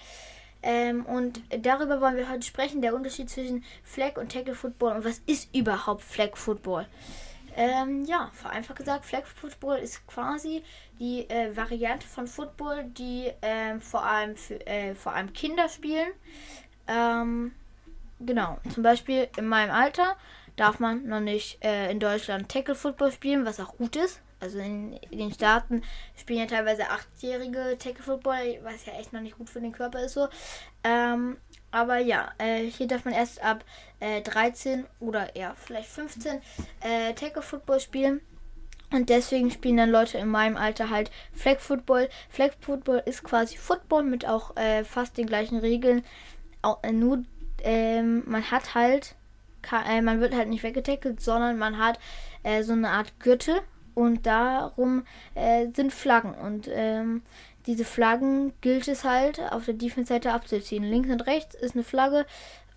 Ähm, 0.63 1.07
und 1.07 1.41
darüber 1.65 2.01
wollen 2.01 2.17
wir 2.17 2.29
heute 2.29 2.43
sprechen, 2.43 2.83
der 2.83 2.95
Unterschied 2.95 3.31
zwischen 3.31 3.65
Flag 3.83 4.17
und 4.17 4.31
Tackle 4.31 4.55
Football 4.55 4.97
und 4.97 5.05
was 5.05 5.23
ist 5.27 5.55
überhaupt 5.55 6.03
Flag 6.03 6.37
Football. 6.37 6.87
Ähm, 7.57 8.05
ja, 8.05 8.31
vereinfacht 8.33 8.79
gesagt, 8.79 9.05
Flag 9.05 9.27
Football 9.27 9.79
ist 9.79 10.07
quasi 10.07 10.63
die 10.99 11.29
äh, 11.29 11.57
Variante 11.57 12.07
von 12.07 12.27
Football, 12.27 12.85
die 12.85 13.31
ähm, 13.43 13.81
vor, 13.81 14.05
allem 14.05 14.37
für, 14.37 14.65
äh, 14.67 14.95
vor 14.95 15.15
allem 15.15 15.33
Kinder 15.33 15.69
spielen. 15.69 16.09
Ähm, 16.87 17.53
genau, 18.21 18.59
zum 18.73 18.83
Beispiel 18.83 19.29
in 19.37 19.47
meinem 19.47 19.71
Alter 19.71 20.17
darf 20.57 20.79
man 20.79 21.07
noch 21.07 21.21
nicht 21.21 21.65
äh, 21.65 21.91
in 21.91 22.01
Deutschland 22.01 22.49
Tackle 22.49 22.75
Football 22.75 23.13
spielen, 23.13 23.45
was 23.45 23.61
auch 23.61 23.77
gut 23.77 23.97
ist. 23.97 24.21
Also 24.41 24.59
in, 24.59 24.95
in 25.11 25.19
den 25.19 25.33
Staaten 25.33 25.83
spielen 26.17 26.41
ja 26.41 26.47
teilweise 26.47 26.89
achtjährige 26.89 27.77
Tackle 27.79 28.03
Football, 28.03 28.59
was 28.63 28.87
ja 28.87 28.95
echt 28.95 29.13
noch 29.13 29.21
nicht 29.21 29.37
gut 29.37 29.51
für 29.51 29.61
den 29.61 29.73
Körper 29.73 30.01
ist 30.03 30.15
so. 30.15 30.29
Ähm, 30.83 31.37
aber 31.71 31.99
ja, 31.99 32.33
äh, 32.39 32.65
hier 32.65 32.87
darf 32.89 33.05
man 33.05 33.15
erst 33.15 33.43
ab 33.43 33.65
äh, 34.01 34.23
13 34.23 34.87
oder 34.99 35.37
eher 35.37 35.55
vielleicht 35.57 35.89
15 35.91 36.41
äh, 36.81 37.13
Tackle 37.15 37.43
Football 37.43 37.81
spielen. 37.81 38.21
Und 38.93 39.09
deswegen 39.09 39.53
spielen 39.53 39.77
dann 39.77 39.91
Leute 39.91 40.19
in 40.19 40.27
meinem 40.27 40.57
Alter 40.57 40.91
halt 40.91 41.13
Flag 41.33 41.61
Football. 41.61 42.09
Flag 42.29 42.51
Football 42.61 43.03
ist 43.07 43.23
quasi 43.23 43.57
Football 43.57 44.03
mit 44.03 44.27
auch 44.27 44.57
äh, 44.57 44.83
fast 44.83 45.17
den 45.17 45.27
gleichen 45.27 45.59
Regeln. 45.59 46.05
Auch, 46.63 46.83
äh, 46.83 46.91
nur 46.91 47.23
ähm, 47.63 48.25
man 48.27 48.51
hat 48.51 48.75
halt, 48.75 49.15
ka- 49.63 49.85
äh, 49.85 50.03
man 50.03 50.21
wird 50.21 50.35
halt 50.35 50.49
nicht 50.49 50.65
weggetackelt, 50.65 51.21
sondern 51.21 51.57
man 51.57 51.79
hat 51.79 52.01
äh, 52.43 52.65
so 52.65 52.73
eine 52.73 52.89
Art 52.89 53.21
Gürtel 53.21 53.61
und 53.95 54.27
darum 54.27 55.05
äh, 55.35 55.67
sind 55.75 55.93
Flaggen. 55.93 56.35
Und 56.35 56.69
ähm, 56.73 57.23
diese 57.67 57.85
Flaggen 57.85 58.53
gilt 58.61 58.89
es 58.89 59.05
halt 59.05 59.41
auf 59.53 59.67
der 59.67 59.75
Defense-Seite 59.75 60.33
abzuziehen. 60.33 60.85
Links 60.85 61.11
und 61.11 61.27
rechts 61.27 61.55
ist 61.55 61.75
eine 61.75 61.85
Flagge 61.85 62.27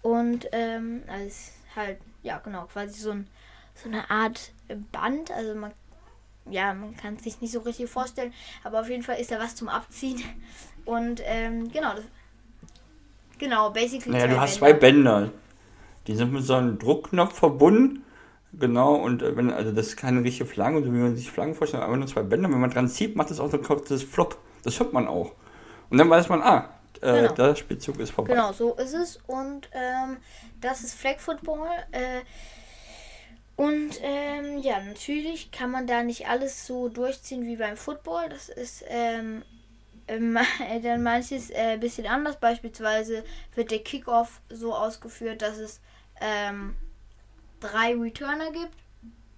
und 0.01 0.47
ähm, 0.51 1.03
also 1.07 1.25
es 1.25 1.47
ist 1.47 1.53
halt, 1.75 1.97
ja 2.21 2.37
genau, 2.39 2.65
quasi 2.65 2.99
so, 2.99 3.11
ein, 3.11 3.27
so 3.73 3.89
eine 3.89 4.09
Art 4.11 4.51
Band. 4.91 5.31
Also 5.31 5.55
man, 5.55 5.71
ja, 6.49 6.73
man 6.73 6.95
kann 6.97 7.15
es 7.15 7.23
sich 7.23 7.41
nicht 7.41 7.53
so 7.53 7.61
richtig 7.61 7.89
vorstellen, 7.89 8.33
aber 8.63 8.81
auf 8.81 8.89
jeden 8.89 9.03
Fall 9.03 9.19
ist 9.19 9.31
da 9.31 9.39
was 9.39 9.55
zum 9.55 9.69
Abziehen. 9.69 10.21
Und 10.85 11.21
ähm, 11.23 11.71
genau, 11.71 11.95
das, 11.95 12.03
genau, 13.39 13.69
basically. 13.69 14.11
Naja, 14.11 14.27
du 14.27 14.39
hast 14.39 14.59
Bänder. 14.59 14.59
zwei 14.59 14.73
Bänder. 14.73 15.31
Die 16.07 16.15
sind 16.15 16.33
mit 16.33 16.43
so 16.43 16.55
einem 16.55 16.77
Druckknopf 16.77 17.39
verbunden. 17.39 18.03
Genau, 18.59 18.95
und 18.95 19.21
äh, 19.21 19.35
wenn, 19.35 19.51
also 19.51 19.71
das 19.71 19.87
ist 19.87 19.97
keine 19.97 20.23
richtige 20.23 20.45
Flagge, 20.45 20.83
so 20.83 20.85
wie 20.85 20.97
man 20.97 21.15
sich 21.15 21.31
Flaggen 21.31 21.55
vorstellt, 21.55 21.83
aber 21.83 21.97
nur 21.97 22.07
zwei 22.07 22.21
Bänder. 22.21 22.49
Wenn 22.51 22.59
man 22.59 22.69
dran 22.69 22.87
zieht, 22.87 23.15
macht 23.15 23.31
das 23.31 23.39
auch 23.39 23.49
so 23.49 23.57
ein 23.57 23.63
kurzes 23.63 24.03
Flop. 24.03 24.37
Das 24.63 24.79
hört 24.79 24.93
man 24.93 25.07
auch. 25.07 25.33
Und 25.89 25.97
dann 25.97 26.09
weiß 26.09 26.29
man, 26.29 26.41
ah, 26.41 26.69
äh, 27.01 27.21
genau. 27.21 27.33
der 27.33 27.55
Spielzug 27.55 27.99
ist 27.99 28.11
vorbei. 28.11 28.33
Genau, 28.33 28.53
so 28.53 28.75
ist 28.75 28.93
es. 28.93 29.19
Und 29.27 29.69
ähm, 29.73 30.17
das 30.61 30.83
ist 30.83 30.93
Flag 30.93 31.19
Football. 31.19 31.67
Äh, 31.91 32.21
und 33.55 33.99
ähm, 34.01 34.59
ja, 34.59 34.81
natürlich 34.81 35.51
kann 35.51 35.71
man 35.71 35.85
da 35.85 36.03
nicht 36.03 36.27
alles 36.27 36.65
so 36.65 36.89
durchziehen 36.89 37.45
wie 37.45 37.57
beim 37.57 37.77
Football. 37.77 38.29
Das 38.29 38.49
ist 38.49 38.83
ähm, 38.87 39.43
dann 40.07 41.03
manches 41.03 41.51
ein 41.51 41.75
äh, 41.75 41.77
bisschen 41.77 42.07
anders. 42.07 42.39
Beispielsweise 42.39 43.23
wird 43.55 43.71
der 43.71 43.79
Kickoff 43.79 44.41
so 44.49 44.73
ausgeführt, 44.73 45.41
dass 45.41 45.57
es 45.57 45.81
ähm, 46.21 46.75
drei 47.63 47.95
Returner 47.95 48.51
gibt. 48.51 48.75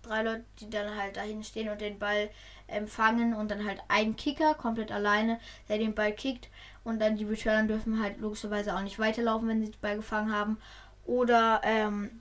Drei 0.01 0.23
Leute, 0.23 0.45
die 0.59 0.69
dann 0.69 0.95
halt 0.95 1.17
dahin 1.17 1.43
stehen 1.43 1.69
und 1.69 1.81
den 1.81 1.97
Ball 1.97 2.29
empfangen 2.67 3.33
und 3.33 3.49
dann 3.49 3.65
halt 3.65 3.79
ein 3.87 4.15
Kicker 4.15 4.53
komplett 4.53 4.91
alleine, 4.91 5.39
der 5.69 5.77
den 5.77 5.95
Ball 5.95 6.13
kickt. 6.13 6.49
Und 6.83 6.99
dann 6.99 7.17
die 7.17 7.25
Returner 7.25 7.67
dürfen 7.67 8.01
halt 8.01 8.19
logischerweise 8.19 8.75
auch 8.75 8.81
nicht 8.81 8.99
weiterlaufen, 8.99 9.47
wenn 9.47 9.65
sie 9.65 9.71
den 9.71 9.81
Ball 9.81 9.95
gefangen 9.95 10.31
haben. 10.31 10.57
Oder 11.05 11.61
ähm, 11.63 12.11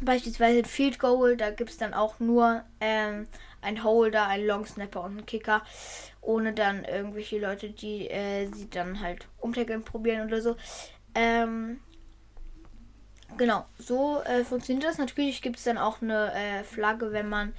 beispielsweise 0.00 0.64
Field 0.64 0.98
Goal, 0.98 1.36
da 1.36 1.50
gibt 1.50 1.70
es 1.70 1.76
dann 1.76 1.94
auch 1.94 2.18
nur 2.18 2.62
ähm, 2.80 3.26
ein 3.60 3.84
Holder, 3.84 4.26
ein 4.26 4.46
Long 4.46 4.64
Snapper 4.64 5.02
und 5.02 5.18
ein 5.18 5.26
Kicker, 5.26 5.62
ohne 6.20 6.52
dann 6.52 6.84
irgendwelche 6.84 7.38
Leute, 7.38 7.70
die 7.70 8.08
äh, 8.08 8.46
sie 8.52 8.70
dann 8.70 9.00
halt 9.00 9.28
umtackeln 9.38 9.82
probieren 9.82 10.26
oder 10.26 10.40
so. 10.40 10.56
Ähm, 11.14 11.80
genau, 13.38 13.64
so 13.78 14.20
äh, 14.22 14.44
funktioniert 14.44 14.86
das. 14.86 14.98
Natürlich 14.98 15.40
gibt 15.40 15.56
es 15.56 15.64
dann 15.64 15.78
auch 15.78 16.02
eine 16.02 16.32
äh, 16.34 16.64
Flagge, 16.64 17.12
wenn 17.12 17.28
man 17.28 17.54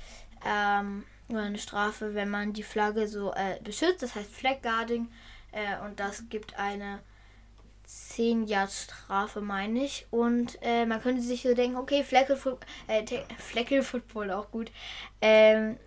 ähm, 0.46 1.06
oder 1.30 1.44
eine 1.44 1.58
Strafe, 1.58 2.14
wenn 2.16 2.30
man 2.30 2.54
die 2.54 2.64
Flagge 2.64 3.08
so 3.08 3.34
äh, 3.34 3.60
beschützt. 3.64 4.04
Das 4.04 4.16
heißt 4.16 4.32
Flag 4.32 4.62
Guarding 4.62 5.08
äh, 5.52 5.84
und 5.86 6.00
das 6.00 6.30
gibt 6.30 6.58
eine 6.58 7.00
10 7.86 8.46
Jahre 8.46 8.70
Strafe, 8.70 9.42
meine 9.42 9.84
ich. 9.84 10.08
Und 10.12 10.60
äh, 10.62 10.86
man 10.86 11.02
könnte 11.02 11.22
sich 11.22 11.42
so 11.42 11.54
denken, 11.54 11.78
okay, 11.78 12.04
Fleckle 12.04 12.38
äh, 12.88 13.82
Football 13.82 14.32
auch 14.32 14.52
gut. 14.52 14.72
Ähm, 15.22 15.78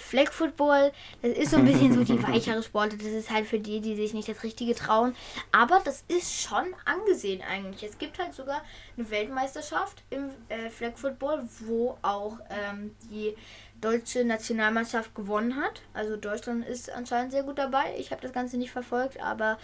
Flag 0.00 0.32
Football, 0.32 0.92
das 1.22 1.32
ist 1.32 1.50
so 1.50 1.58
ein 1.58 1.64
bisschen 1.64 1.92
so 1.94 2.04
die 2.04 2.22
weichere 2.26 2.62
Sportart. 2.62 3.00
Das 3.00 3.08
ist 3.08 3.30
halt 3.30 3.46
für 3.46 3.58
die, 3.58 3.80
die 3.80 3.96
sich 3.96 4.14
nicht 4.14 4.28
das 4.28 4.42
Richtige 4.42 4.74
trauen. 4.74 5.14
Aber 5.52 5.80
das 5.84 6.04
ist 6.08 6.42
schon 6.42 6.74
angesehen 6.84 7.42
eigentlich. 7.42 7.88
Es 7.88 7.98
gibt 7.98 8.18
halt 8.18 8.34
sogar 8.34 8.62
eine 8.96 9.10
Weltmeisterschaft 9.10 10.02
im 10.10 10.30
äh, 10.48 10.70
Flag 10.70 10.96
Football, 10.96 11.48
wo 11.60 11.98
auch 12.02 12.38
ähm, 12.50 12.94
die 13.10 13.34
deutsche 13.80 14.24
Nationalmannschaft 14.24 15.14
gewonnen 15.14 15.56
hat. 15.56 15.82
Also 15.94 16.16
Deutschland 16.16 16.66
ist 16.66 16.90
anscheinend 16.90 17.32
sehr 17.32 17.42
gut 17.42 17.58
dabei. 17.58 17.94
Ich 17.98 18.10
habe 18.10 18.22
das 18.22 18.32
Ganze 18.32 18.56
nicht 18.56 18.70
verfolgt, 18.70 19.20
aber 19.20 19.58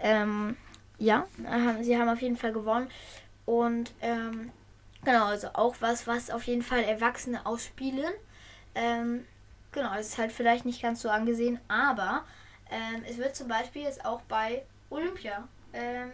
ähm, 0.00 0.56
ja, 0.98 1.26
sie 1.80 1.98
haben 1.98 2.08
auf 2.08 2.22
jeden 2.22 2.36
Fall 2.36 2.52
gewonnen. 2.52 2.88
Und 3.44 3.92
ähm, 4.00 4.52
genau, 5.04 5.26
also 5.26 5.48
auch 5.54 5.76
was, 5.80 6.06
was 6.06 6.30
auf 6.30 6.44
jeden 6.44 6.62
Fall 6.62 6.84
Erwachsene 6.84 7.44
ausspielen. 7.44 8.12
Ähm, 8.74 9.24
genau, 9.72 9.94
es 9.94 10.08
ist 10.08 10.18
halt 10.18 10.32
vielleicht 10.32 10.64
nicht 10.64 10.82
ganz 10.82 11.02
so 11.02 11.10
angesehen, 11.10 11.58
aber 11.68 12.24
ähm, 12.70 13.02
es 13.08 13.18
wird 13.18 13.34
zum 13.36 13.48
Beispiel 13.48 13.82
jetzt 13.82 14.04
auch 14.04 14.22
bei 14.22 14.62
Olympia 14.90 15.46
ähm, 15.72 16.10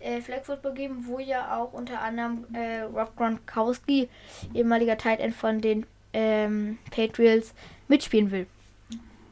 äh, 0.00 0.20
Flag 0.20 0.44
Football 0.44 0.74
geben, 0.74 1.04
wo 1.06 1.18
ja 1.18 1.56
auch 1.56 1.72
unter 1.72 2.00
anderem 2.00 2.46
äh, 2.54 2.80
Rob 2.82 3.16
Gronkowski, 3.16 4.08
ehemaliger 4.54 4.96
Tight 4.96 5.20
End 5.20 5.34
von 5.34 5.60
den 5.60 5.86
ähm, 6.12 6.78
Patriots, 6.90 7.54
mitspielen 7.88 8.30
will. 8.30 8.46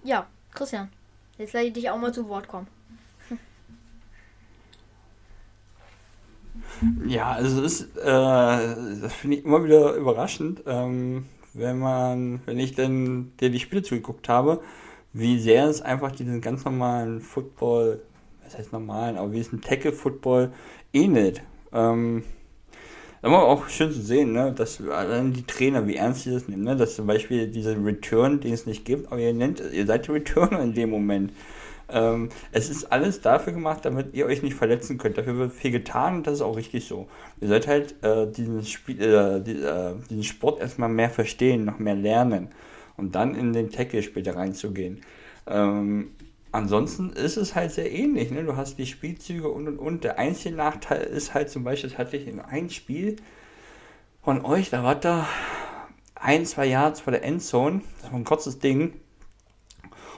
Ja, 0.04 0.26
Christian, 0.54 0.90
jetzt 1.38 1.52
lasse 1.52 1.66
ich 1.66 1.72
dich 1.72 1.90
auch 1.90 1.98
mal 1.98 2.12
zu 2.12 2.28
Wort 2.28 2.48
kommen. 2.48 2.68
Ja, 7.06 7.32
also 7.32 7.62
es 7.64 7.80
ist, 7.80 7.96
äh, 7.96 8.02
das 8.04 9.12
finde 9.14 9.38
ich 9.38 9.44
immer 9.44 9.64
wieder 9.64 9.94
überraschend, 9.94 10.62
ähm, 10.66 11.26
wenn 11.56 11.78
man, 11.78 12.40
wenn 12.46 12.58
ich 12.58 12.74
dann 12.74 13.32
dir 13.40 13.50
die 13.50 13.60
Spiele 13.60 13.82
zugeguckt 13.82 14.28
habe, 14.28 14.60
wie 15.12 15.38
sehr 15.38 15.66
es 15.66 15.82
einfach 15.82 16.12
diesen 16.12 16.40
ganz 16.40 16.64
normalen 16.64 17.20
Football, 17.20 18.00
was 18.44 18.58
heißt 18.58 18.72
normalen, 18.72 19.16
aber 19.16 19.32
wie 19.32 19.40
es 19.40 19.52
ein 19.52 19.60
Tackle-Football 19.60 20.52
ähnelt. 20.92 21.42
Ähm, 21.72 22.22
aber 23.22 23.48
auch 23.48 23.68
schön 23.68 23.90
zu 23.90 24.02
sehen, 24.02 24.32
ne, 24.32 24.52
dass 24.52 24.80
allein 24.80 25.32
die 25.32 25.44
Trainer, 25.44 25.86
wie 25.86 25.96
ernst 25.96 26.22
sie 26.22 26.30
das 26.30 26.48
nehmen, 26.48 26.64
ne, 26.64 26.76
dass 26.76 26.96
zum 26.96 27.06
Beispiel 27.06 27.48
dieser 27.48 27.82
Return, 27.82 28.40
den 28.40 28.52
es 28.52 28.66
nicht 28.66 28.84
gibt, 28.84 29.10
aber 29.10 29.20
ihr 29.20 29.32
nennt, 29.32 29.62
ihr 29.72 29.86
seid 29.86 30.08
Returner 30.08 30.60
in 30.60 30.74
dem 30.74 30.90
Moment. 30.90 31.32
Ähm, 31.88 32.30
es 32.52 32.68
ist 32.68 32.90
alles 32.92 33.20
dafür 33.20 33.52
gemacht, 33.52 33.84
damit 33.84 34.14
ihr 34.14 34.26
euch 34.26 34.42
nicht 34.42 34.56
verletzen 34.56 34.98
könnt. 34.98 35.18
Dafür 35.18 35.38
wird 35.38 35.52
viel 35.52 35.70
getan 35.70 36.16
und 36.16 36.26
das 36.26 36.34
ist 36.34 36.40
auch 36.40 36.56
richtig 36.56 36.86
so. 36.86 37.08
Ihr 37.40 37.48
sollt 37.48 37.66
halt 37.66 38.02
äh, 38.02 38.30
diesen, 38.30 38.64
Spiel, 38.64 39.00
äh, 39.00 39.36
äh, 39.38 39.94
diesen 40.10 40.24
Sport 40.24 40.60
erstmal 40.60 40.88
mehr 40.88 41.10
verstehen, 41.10 41.64
noch 41.64 41.78
mehr 41.78 41.94
lernen 41.94 42.48
und 42.96 43.14
dann 43.14 43.34
in 43.34 43.52
den 43.52 43.70
Tackle 43.70 44.02
später 44.02 44.36
reinzugehen. 44.36 45.02
Ähm, 45.46 46.10
ansonsten 46.50 47.10
ist 47.10 47.36
es 47.36 47.54
halt 47.54 47.70
sehr 47.70 47.92
ähnlich. 47.92 48.30
Ne? 48.30 48.42
Du 48.42 48.56
hast 48.56 48.78
die 48.78 48.86
Spielzüge 48.86 49.48
und 49.48 49.68
und 49.68 49.78
und. 49.78 50.02
Der 50.02 50.18
einzige 50.18 50.56
Nachteil 50.56 51.02
ist 51.02 51.34
halt 51.34 51.50
zum 51.50 51.62
Beispiel, 51.62 51.90
das 51.90 51.98
hatte 51.98 52.16
ich 52.16 52.26
in 52.26 52.40
einem 52.40 52.70
Spiel 52.70 53.16
von 54.22 54.44
euch, 54.44 54.70
da 54.70 54.82
war 54.82 54.96
da 54.96 55.28
ein, 56.16 56.46
zwei 56.46 56.66
Yards 56.66 57.00
vor 57.00 57.12
der 57.12 57.22
Endzone, 57.22 57.82
das 58.02 58.10
war 58.10 58.18
ein 58.18 58.24
kurzes 58.24 58.58
Ding 58.58 58.94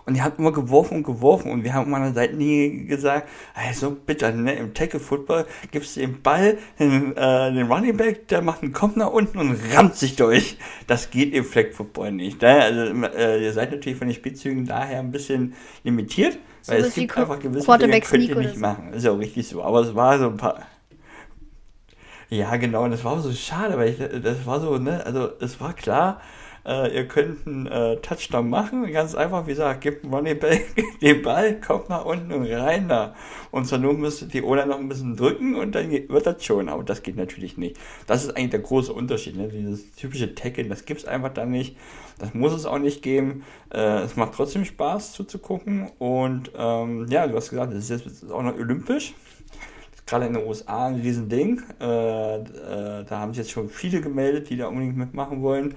und 0.09 0.15
die 0.15 0.23
hat 0.23 0.39
immer 0.39 0.53
geworfen 0.53 0.97
und 0.97 1.03
geworfen. 1.03 1.53
Und 1.53 1.65
wir 1.65 1.75
haben 1.75 1.95
an 1.95 2.01
der 2.01 2.15
Seitenlinie 2.15 2.87
gesagt, 2.87 3.29
also 3.55 3.91
bitte, 3.91 4.33
ne, 4.33 4.55
im 4.55 4.73
Tackle-Football 4.73 5.45
gibst 5.71 5.97
du 5.97 6.01
den 6.01 6.23
Ball, 6.23 6.57
den, 6.81 7.15
äh, 7.15 7.53
den 7.53 7.71
Running 7.71 7.95
Back, 7.95 8.27
der 8.29 8.41
macht 8.41 8.63
einen 8.63 8.73
Kopf 8.73 8.97
nach 8.97 9.11
unten 9.11 9.37
und 9.37 9.59
rammt 9.75 9.97
sich 9.97 10.17
durch. 10.17 10.57
Das 10.87 11.11
geht 11.11 11.35
im 11.35 11.45
Flag-Football 11.45 12.13
nicht. 12.13 12.41
Ne? 12.41 12.49
Also 12.49 12.85
äh, 13.19 13.45
ihr 13.45 13.53
seid 13.53 13.71
natürlich 13.71 13.99
von 13.99 14.09
den 14.09 14.15
Spielzügen 14.15 14.65
daher 14.65 15.01
ein 15.01 15.13
bisschen 15.13 15.53
limitiert, 15.85 16.39
so 16.63 16.73
weil 16.73 16.81
es 16.85 16.95
gibt 16.95 17.15
einfach 17.15 17.39
gewisse 17.39 17.79
Dinge, 17.79 18.01
könnt 18.01 18.29
ihr 18.29 18.37
nicht 18.37 18.55
so. 18.55 18.61
machen. 18.61 18.95
Ist 18.95 19.05
ja 19.05 19.11
auch 19.11 19.19
richtig 19.19 19.47
so. 19.47 19.63
Aber 19.63 19.83
es 19.83 19.95
war 19.95 20.19
so 20.19 20.31
ein 20.31 20.39
paar... 20.39 20.63
Ja, 22.31 22.57
genau, 22.57 22.85
und 22.85 22.93
das 22.93 23.05
war 23.05 23.21
so 23.21 23.31
schade, 23.33 23.77
weil 23.77 23.91
ich, 23.91 24.23
das 24.23 24.47
war 24.47 24.59
so, 24.61 24.79
ne, 24.79 25.05
also 25.05 25.29
es 25.41 25.61
war 25.61 25.75
klar, 25.75 26.23
äh, 26.69 26.95
ihr 26.95 27.09
könnt 27.09 27.47
einen 27.47 27.67
äh, 27.67 27.97
Touchdown 27.97 28.51
machen. 28.51 28.93
Ganz 28.93 29.15
einfach, 29.15 29.47
wie 29.47 29.53
gesagt, 29.53 29.81
gebt 29.81 30.05
Running 30.05 30.39
Back 30.39 30.67
den 31.01 31.23
Ball, 31.23 31.59
kommt 31.61 31.89
nach 31.89 32.05
unten 32.05 32.31
und 32.33 32.47
rein 32.47 32.89
da. 32.89 33.15
Und 33.51 33.65
zur 33.65 33.79
Not 33.79 33.99
müsst 33.99 34.33
die 34.35 34.43
Ola 34.43 34.67
noch 34.67 34.79
ein 34.79 34.89
bisschen 34.89 35.17
drücken 35.17 35.55
und 35.55 35.75
dann 35.75 35.91
wird 35.91 36.27
das 36.27 36.45
schon. 36.45 36.69
Aber 36.69 36.85
das 36.85 37.03
geht 37.03 37.17
natürlich 37.17 37.57
nicht. 37.57 37.79
Das 38.07 38.25
ist 38.25 38.37
eigentlich 38.37 38.51
der 38.51 38.61
große 38.61 38.93
Unterschied. 38.93 39.37
Ne? 39.37 39.49
Dieses 39.49 39.95
typische 39.95 40.35
Tackle, 40.35 40.65
das 40.65 40.85
gibt 40.85 41.01
es 41.01 41.07
einfach 41.07 41.33
da 41.33 41.47
nicht. 41.47 41.77
Das 42.19 42.35
muss 42.35 42.53
es 42.53 42.67
auch 42.67 42.79
nicht 42.79 43.03
geben. 43.03 43.45
Äh, 43.73 44.03
es 44.03 44.17
macht 44.17 44.35
trotzdem 44.35 44.67
Spaß 44.67 45.13
zuzugucken. 45.13 45.91
Und 45.99 46.53
ähm, 46.55 47.07
ja, 47.09 47.27
du 47.27 47.35
hast 47.35 47.49
gesagt, 47.49 47.73
es 47.73 47.89
ist 47.89 48.05
jetzt 48.05 48.31
auch 48.31 48.43
noch 48.43 48.55
olympisch 48.55 49.15
gerade 50.07 50.25
in 50.25 50.33
den 50.33 50.47
USA 50.47 50.87
ein 50.87 50.95
Riesending. 50.95 51.63
Äh, 51.81 52.37
äh, 52.37 53.05
da 53.05 53.19
haben 53.19 53.35
sich 53.35 53.45
jetzt 53.45 53.51
schon 53.51 53.69
viele 53.69 54.01
gemeldet, 54.01 54.49
die 54.49 54.57
da 54.57 54.69
unbedingt 54.69 54.97
mitmachen 54.97 55.43
wollen. 55.43 55.75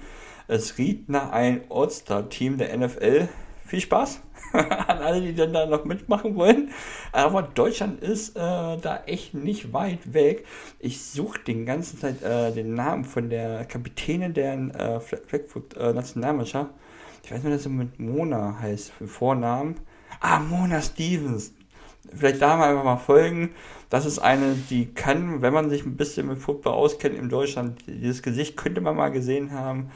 Es 0.52 0.76
riecht 0.76 1.08
nach 1.08 1.32
einem 1.32 1.62
All-Star-Team 1.70 2.58
der 2.58 2.76
NFL. 2.76 3.26
Viel 3.64 3.80
Spaß 3.80 4.20
an 4.52 4.98
alle, 4.98 5.22
die 5.22 5.34
dann 5.34 5.54
da 5.54 5.64
noch 5.64 5.86
mitmachen 5.86 6.36
wollen. 6.36 6.72
Aber 7.10 7.40
Deutschland 7.40 8.02
ist 8.02 8.36
äh, 8.36 8.40
da 8.76 9.02
echt 9.06 9.32
nicht 9.32 9.72
weit 9.72 10.12
weg. 10.12 10.44
Ich 10.78 11.02
suche 11.02 11.40
den 11.40 11.64
ganzen 11.64 11.98
Zeit 11.98 12.22
äh, 12.22 12.52
den 12.52 12.74
Namen 12.74 13.06
von 13.06 13.30
der 13.30 13.64
Kapitänin 13.64 14.34
der 14.34 14.52
äh, 14.52 15.00
Frankfurt-Nationalmannschaft. 15.00 16.70
Äh, 16.70 17.24
ich 17.24 17.32
weiß 17.32 17.42
nicht, 17.44 17.54
dass 17.54 17.62
sie 17.62 17.70
mit 17.70 17.98
Mona 17.98 18.58
heißt, 18.60 18.90
für 18.90 19.06
Vornamen. 19.06 19.76
Ah, 20.20 20.38
Mona 20.38 20.82
Stevens. 20.82 21.54
Vielleicht 22.14 22.42
da 22.42 22.58
mal 22.58 22.68
einfach 22.68 22.84
mal 22.84 22.98
folgen. 22.98 23.54
Das 23.88 24.04
ist 24.04 24.18
eine, 24.18 24.54
die 24.68 24.92
kann, 24.92 25.40
wenn 25.40 25.54
man 25.54 25.70
sich 25.70 25.86
ein 25.86 25.96
bisschen 25.96 26.28
mit 26.28 26.40
Football 26.40 26.74
auskennt 26.74 27.16
in 27.16 27.30
Deutschland, 27.30 27.86
dieses 27.86 28.22
Gesicht 28.22 28.58
könnte 28.58 28.82
man 28.82 28.96
mal 28.96 29.08
gesehen 29.08 29.52
haben. 29.52 29.90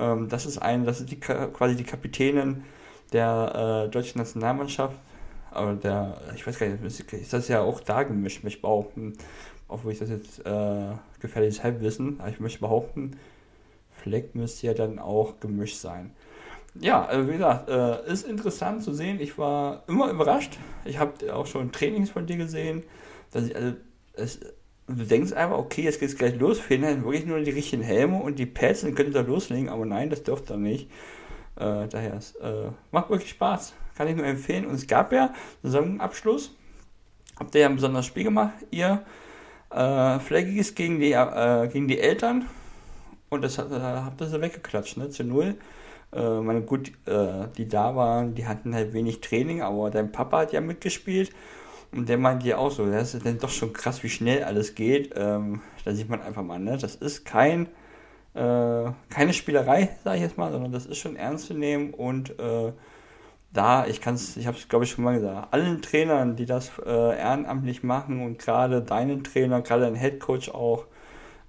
Ähm, 0.00 0.28
das 0.28 0.46
ist 0.46 0.58
ein, 0.58 0.84
das 0.84 1.00
ist 1.00 1.10
die, 1.10 1.20
quasi 1.20 1.76
die 1.76 1.84
Kapitänin 1.84 2.64
der 3.12 3.86
äh, 3.86 3.90
deutschen 3.90 4.18
Nationalmannschaft. 4.18 4.96
Aber 5.52 5.74
der, 5.74 6.20
ich 6.34 6.46
weiß 6.46 6.58
gar 6.58 6.68
nicht, 6.68 7.12
ist 7.12 7.32
das 7.32 7.48
ja 7.48 7.60
auch 7.60 7.80
da 7.80 8.04
gemischt, 8.04 8.44
möchte 8.44 8.58
ich 8.58 8.62
behaupten. 8.62 9.14
Obwohl 9.68 9.92
ich 9.92 9.98
das 9.98 10.10
jetzt 10.10 10.44
äh, 10.46 10.92
gefährliches 11.20 11.62
Halbwissen, 11.62 12.20
aber 12.20 12.30
ich 12.30 12.40
möchte 12.40 12.60
behaupten, 12.60 13.16
Fleck 14.02 14.34
müsste 14.34 14.66
ja 14.66 14.74
dann 14.74 14.98
auch 14.98 15.38
gemischt 15.40 15.76
sein. 15.76 16.12
Ja, 16.74 17.04
also 17.04 17.28
wie 17.28 17.32
gesagt, 17.32 17.68
äh, 17.68 18.10
ist 18.10 18.26
interessant 18.26 18.82
zu 18.82 18.92
sehen. 18.94 19.20
Ich 19.20 19.38
war 19.38 19.82
immer 19.88 20.10
überrascht. 20.10 20.58
Ich 20.84 20.98
habe 20.98 21.34
auch 21.34 21.46
schon 21.46 21.72
Trainings 21.72 22.10
von 22.10 22.26
dir 22.26 22.36
gesehen. 22.36 22.84
Dass 23.32 23.46
ich, 23.46 23.56
also, 23.56 23.74
es, 24.14 24.40
und 24.90 25.00
du 25.00 25.04
denkst 25.04 25.32
einfach, 25.32 25.58
okay, 25.58 25.82
jetzt 25.82 26.00
geht's 26.00 26.16
gleich 26.16 26.38
los, 26.38 26.58
fehlen 26.58 26.84
halt 26.84 27.04
wirklich 27.04 27.26
nur 27.26 27.40
die 27.40 27.50
richtigen 27.50 27.82
Helme 27.82 28.20
und 28.20 28.38
die 28.38 28.46
Pads, 28.46 28.82
dann 28.82 28.94
könnt 28.94 29.10
ihr 29.10 29.14
da 29.14 29.20
loslegen, 29.20 29.68
aber 29.68 29.86
nein, 29.86 30.10
das 30.10 30.22
dürft 30.22 30.50
ihr 30.50 30.56
nicht. 30.56 30.90
Äh, 31.56 31.88
daher, 31.88 32.14
es 32.14 32.34
äh, 32.36 32.70
macht 32.90 33.10
wirklich 33.10 33.30
Spaß. 33.30 33.74
Kann 33.96 34.08
ich 34.08 34.16
nur 34.16 34.24
empfehlen. 34.24 34.66
Und 34.66 34.74
es 34.74 34.86
gab 34.86 35.12
ja 35.12 35.34
Saisonabschluss 35.62 36.52
habt 37.40 37.54
ihr 37.54 37.62
ja 37.62 37.68
ein 37.68 37.74
besonderes 37.74 38.06
Spiel 38.06 38.24
gemacht, 38.24 38.52
ihr 38.70 39.02
äh, 39.70 40.18
Flaggies 40.20 40.74
gegen 40.74 41.00
die, 41.00 41.12
äh, 41.12 41.68
gegen 41.68 41.88
die 41.88 41.98
Eltern 41.98 42.46
und 43.30 43.42
das 43.42 43.58
hat, 43.58 43.72
äh, 43.72 43.80
habt 43.80 44.20
ihr 44.20 44.28
so 44.28 44.40
weggeklatscht, 44.40 44.98
ne, 44.98 45.08
zu 45.08 45.24
null. 45.24 45.56
Äh, 46.12 46.40
meine, 46.40 46.60
gut, 46.62 46.92
äh, 47.06 47.48
die 47.56 47.66
da 47.66 47.96
waren, 47.96 48.34
die 48.34 48.46
hatten 48.46 48.74
halt 48.74 48.92
wenig 48.92 49.20
Training, 49.20 49.62
aber 49.62 49.90
dein 49.90 50.12
Papa 50.12 50.40
hat 50.40 50.52
ja 50.52 50.60
mitgespielt 50.60 51.30
und 51.92 52.08
der 52.08 52.18
meinte 52.18 52.46
ja 52.46 52.58
auch 52.58 52.70
so, 52.70 52.90
das 52.90 53.14
ist 53.14 53.26
dann 53.26 53.38
doch 53.38 53.50
schon 53.50 53.72
krass, 53.72 54.02
wie 54.02 54.08
schnell 54.08 54.44
alles 54.44 54.74
geht. 54.74 55.12
Ähm, 55.16 55.60
da 55.84 55.92
sieht 55.92 56.08
man 56.08 56.22
einfach 56.22 56.42
mal, 56.42 56.58
ne, 56.58 56.78
das 56.78 56.94
ist 56.94 57.24
kein 57.24 57.68
äh, 58.34 58.92
keine 59.08 59.32
Spielerei, 59.32 59.90
sage 60.04 60.16
ich 60.16 60.22
jetzt 60.22 60.38
mal, 60.38 60.52
sondern 60.52 60.72
das 60.72 60.86
ist 60.86 60.98
schon 60.98 61.16
ernst 61.16 61.46
zu 61.46 61.54
nehmen 61.54 61.92
und 61.92 62.38
äh, 62.38 62.72
da, 63.52 63.86
ich 63.86 64.00
kann 64.00 64.14
es, 64.14 64.36
ich 64.36 64.46
habe 64.46 64.56
es 64.56 64.68
glaube 64.68 64.84
ich 64.84 64.92
schon 64.92 65.04
mal 65.04 65.14
gesagt, 65.14 65.52
allen 65.52 65.82
Trainern, 65.82 66.36
die 66.36 66.46
das 66.46 66.70
äh, 66.86 67.18
ehrenamtlich 67.18 67.82
machen 67.82 68.22
und 68.24 68.38
gerade 68.38 68.82
deinen 68.82 69.24
Trainer, 69.24 69.62
gerade 69.62 69.82
dein 69.82 69.96
Headcoach 69.96 70.54
auch, 70.54 70.86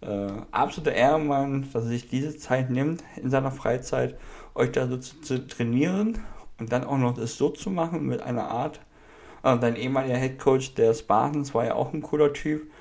äh, 0.02 0.30
absoluter 0.52 0.94
Ehrenmann, 0.94 1.68
dass 1.72 1.84
er 1.84 1.90
sich 1.90 2.10
diese 2.10 2.36
Zeit 2.38 2.72
nimmt 2.72 3.04
in 3.18 3.30
seiner 3.30 3.52
Freizeit, 3.52 4.18
euch 4.56 4.72
da 4.72 4.88
so 4.88 4.98
zu, 4.98 5.22
zu 5.22 5.48
trainieren 5.48 6.20
und 6.60 6.72
dann 6.72 6.84
auch 6.84 6.98
noch 6.98 7.14
das 7.14 7.38
so 7.38 7.50
zu 7.50 7.70
machen 7.70 8.08
mit 8.08 8.24
einer 8.24 8.50
Art. 8.50 8.80
Äh, 9.44 9.58
dein 9.58 9.76
ehemaliger 9.76 10.18
Headcoach 10.18 10.76
der 10.76 10.94
Spartans 10.94 11.54
war 11.54 11.66
ja 11.66 11.76
auch 11.76 11.94
ein 11.94 12.02
cooler 12.02 12.34
Typ. 12.34 12.72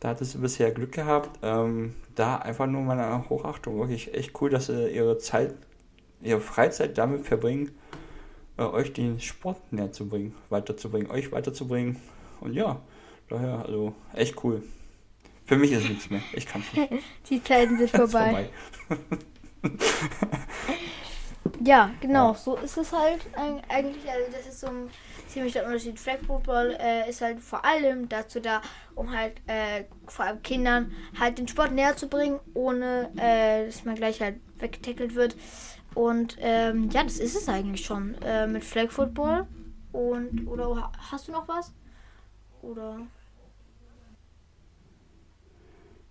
Da 0.00 0.10
hattest 0.10 0.34
du 0.34 0.40
bisher 0.40 0.70
Glück 0.70 0.92
gehabt. 0.92 1.38
Ähm, 1.42 1.94
da 2.14 2.36
einfach 2.36 2.66
nur 2.66 2.82
meine 2.82 3.28
Hochachtung. 3.28 3.78
Wirklich 3.78 4.14
echt 4.14 4.40
cool, 4.40 4.50
dass 4.50 4.68
ihr 4.68 4.90
ihre 4.90 5.18
Zeit, 5.18 5.54
ihre 6.22 6.40
Freizeit 6.40 6.98
damit 6.98 7.26
verbringen, 7.26 7.70
äh, 8.58 8.62
euch 8.62 8.92
den 8.92 9.20
Sport 9.20 9.72
näher 9.72 9.92
zu 9.92 10.08
bringen, 10.08 10.34
weiterzubringen, 10.50 11.10
euch 11.10 11.32
weiterzubringen. 11.32 11.96
Und 12.40 12.52
ja, 12.52 12.80
daher, 13.28 13.64
also 13.66 13.94
echt 14.14 14.42
cool. 14.44 14.62
Für 15.46 15.56
mich 15.56 15.72
ist 15.72 15.88
nichts 15.88 16.10
mehr. 16.10 16.22
Ich 16.32 16.46
kann 16.46 16.62
nicht. 16.74 16.92
Die 17.30 17.42
Zeiten 17.42 17.78
sind 17.78 17.90
vorbei. 17.90 18.50
vorbei. 18.88 19.00
ja, 21.64 21.90
genau, 22.00 22.32
ja. 22.32 22.34
so 22.34 22.56
ist 22.56 22.76
es 22.76 22.92
halt 22.92 23.20
eigentlich. 23.68 24.08
Also, 24.10 24.32
das 24.32 24.46
ist 24.46 24.60
so 24.60 24.66
ein 24.66 24.90
ziemlich 25.28 25.52
der 25.52 25.66
Unterschied. 25.66 25.98
Flag 25.98 26.18
Football 26.26 26.76
äh, 26.80 27.08
ist 27.08 27.20
halt 27.20 27.40
vor 27.40 27.64
allem 27.64 28.08
dazu 28.08 28.40
da, 28.40 28.62
um 28.94 29.16
halt 29.16 29.34
äh, 29.46 29.84
vor 30.06 30.24
allem 30.24 30.42
Kindern 30.42 30.92
halt 31.18 31.38
den 31.38 31.48
Sport 31.48 31.72
näher 31.72 31.96
zu 31.96 32.08
bringen, 32.08 32.40
ohne 32.54 33.10
äh, 33.16 33.66
dass 33.66 33.84
man 33.84 33.94
gleich 33.94 34.20
halt 34.20 34.40
weggetackelt 34.58 35.14
wird. 35.14 35.36
Und 35.94 36.36
ähm, 36.40 36.90
ja, 36.90 37.02
das 37.02 37.18
ist 37.18 37.36
es 37.36 37.48
eigentlich 37.48 37.84
schon 37.84 38.14
äh, 38.22 38.46
mit 38.46 38.64
Flag 38.64 38.90
Football. 38.90 39.46
Und 39.92 40.46
oder 40.46 40.92
hast 41.10 41.28
du 41.28 41.32
noch 41.32 41.48
was? 41.48 41.72
Oder? 42.60 43.00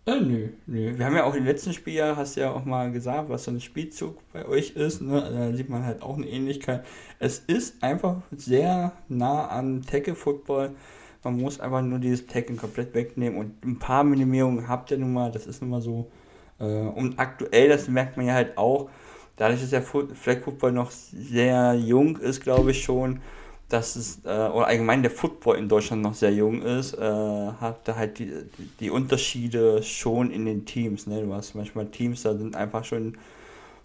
Äh, 0.07 0.19
nö, 0.21 0.49
nö. 0.67 0.97
Wir 0.97 1.05
haben 1.05 1.15
ja 1.15 1.23
auch 1.23 1.33
im 1.33 1.45
letzten 1.45 1.73
Spieljahr, 1.73 2.15
hast 2.15 2.35
du 2.35 2.41
ja 2.41 2.51
auch 2.51 2.63
mal 2.63 2.91
gesagt, 2.91 3.27
was 3.27 3.45
so 3.45 3.51
ein 3.51 3.59
Spielzug 3.59 4.19
bei 4.31 4.45
euch 4.45 4.71
ist. 4.75 5.01
Ne? 5.01 5.19
Da 5.19 5.51
sieht 5.55 5.67
man 5.67 5.83
halt 5.83 6.03
auch 6.03 6.15
eine 6.15 6.27
Ähnlichkeit. 6.27 6.85
Es 7.17 7.39
ist 7.39 7.81
einfach 7.81 8.17
sehr 8.35 8.91
nah 9.09 9.47
an 9.47 9.81
Tackle 9.81 10.13
Football. 10.13 10.75
Man 11.23 11.37
muss 11.37 11.59
einfach 11.59 11.81
nur 11.81 11.97
dieses 11.97 12.27
Tackle 12.27 12.55
komplett 12.55 12.93
wegnehmen 12.93 13.39
und 13.39 13.65
ein 13.65 13.79
paar 13.79 14.03
Minimierungen 14.03 14.67
habt 14.67 14.91
ihr 14.91 14.99
nun 14.99 15.11
mal. 15.11 15.31
Das 15.31 15.47
ist 15.47 15.61
nun 15.61 15.71
mal 15.71 15.81
so. 15.81 16.11
Äh, 16.59 16.65
und 16.65 17.17
aktuell, 17.17 17.69
das 17.69 17.87
merkt 17.87 18.15
man 18.15 18.27
ja 18.27 18.35
halt 18.35 18.59
auch, 18.59 18.91
dadurch, 19.37 19.61
dass 19.61 19.71
der 19.71 19.81
Flag 19.81 20.41
Football 20.43 20.73
noch 20.73 20.91
sehr 20.91 21.73
jung 21.73 22.17
ist, 22.17 22.41
glaube 22.41 22.71
ich 22.71 22.83
schon, 22.83 23.21
dass 23.69 23.95
es, 23.95 24.19
äh, 24.25 24.29
oder 24.29 24.67
allgemein 24.67 25.01
der 25.01 25.11
Football 25.11 25.57
in 25.57 25.67
Deutschland 25.67 26.01
noch 26.01 26.13
sehr 26.13 26.31
jung 26.31 26.61
ist, 26.61 26.93
äh, 26.93 26.99
hat 27.01 27.87
da 27.87 27.95
halt 27.95 28.19
die, 28.19 28.31
die 28.79 28.89
Unterschiede 28.89 29.81
schon 29.81 30.29
in 30.29 30.45
den 30.45 30.65
Teams. 30.65 31.07
Ne? 31.07 31.23
Du 31.23 31.33
hast 31.33 31.55
manchmal 31.55 31.87
Teams, 31.87 32.21
da 32.21 32.35
sind 32.35 32.55
einfach 32.55 32.83
schon 32.83 33.17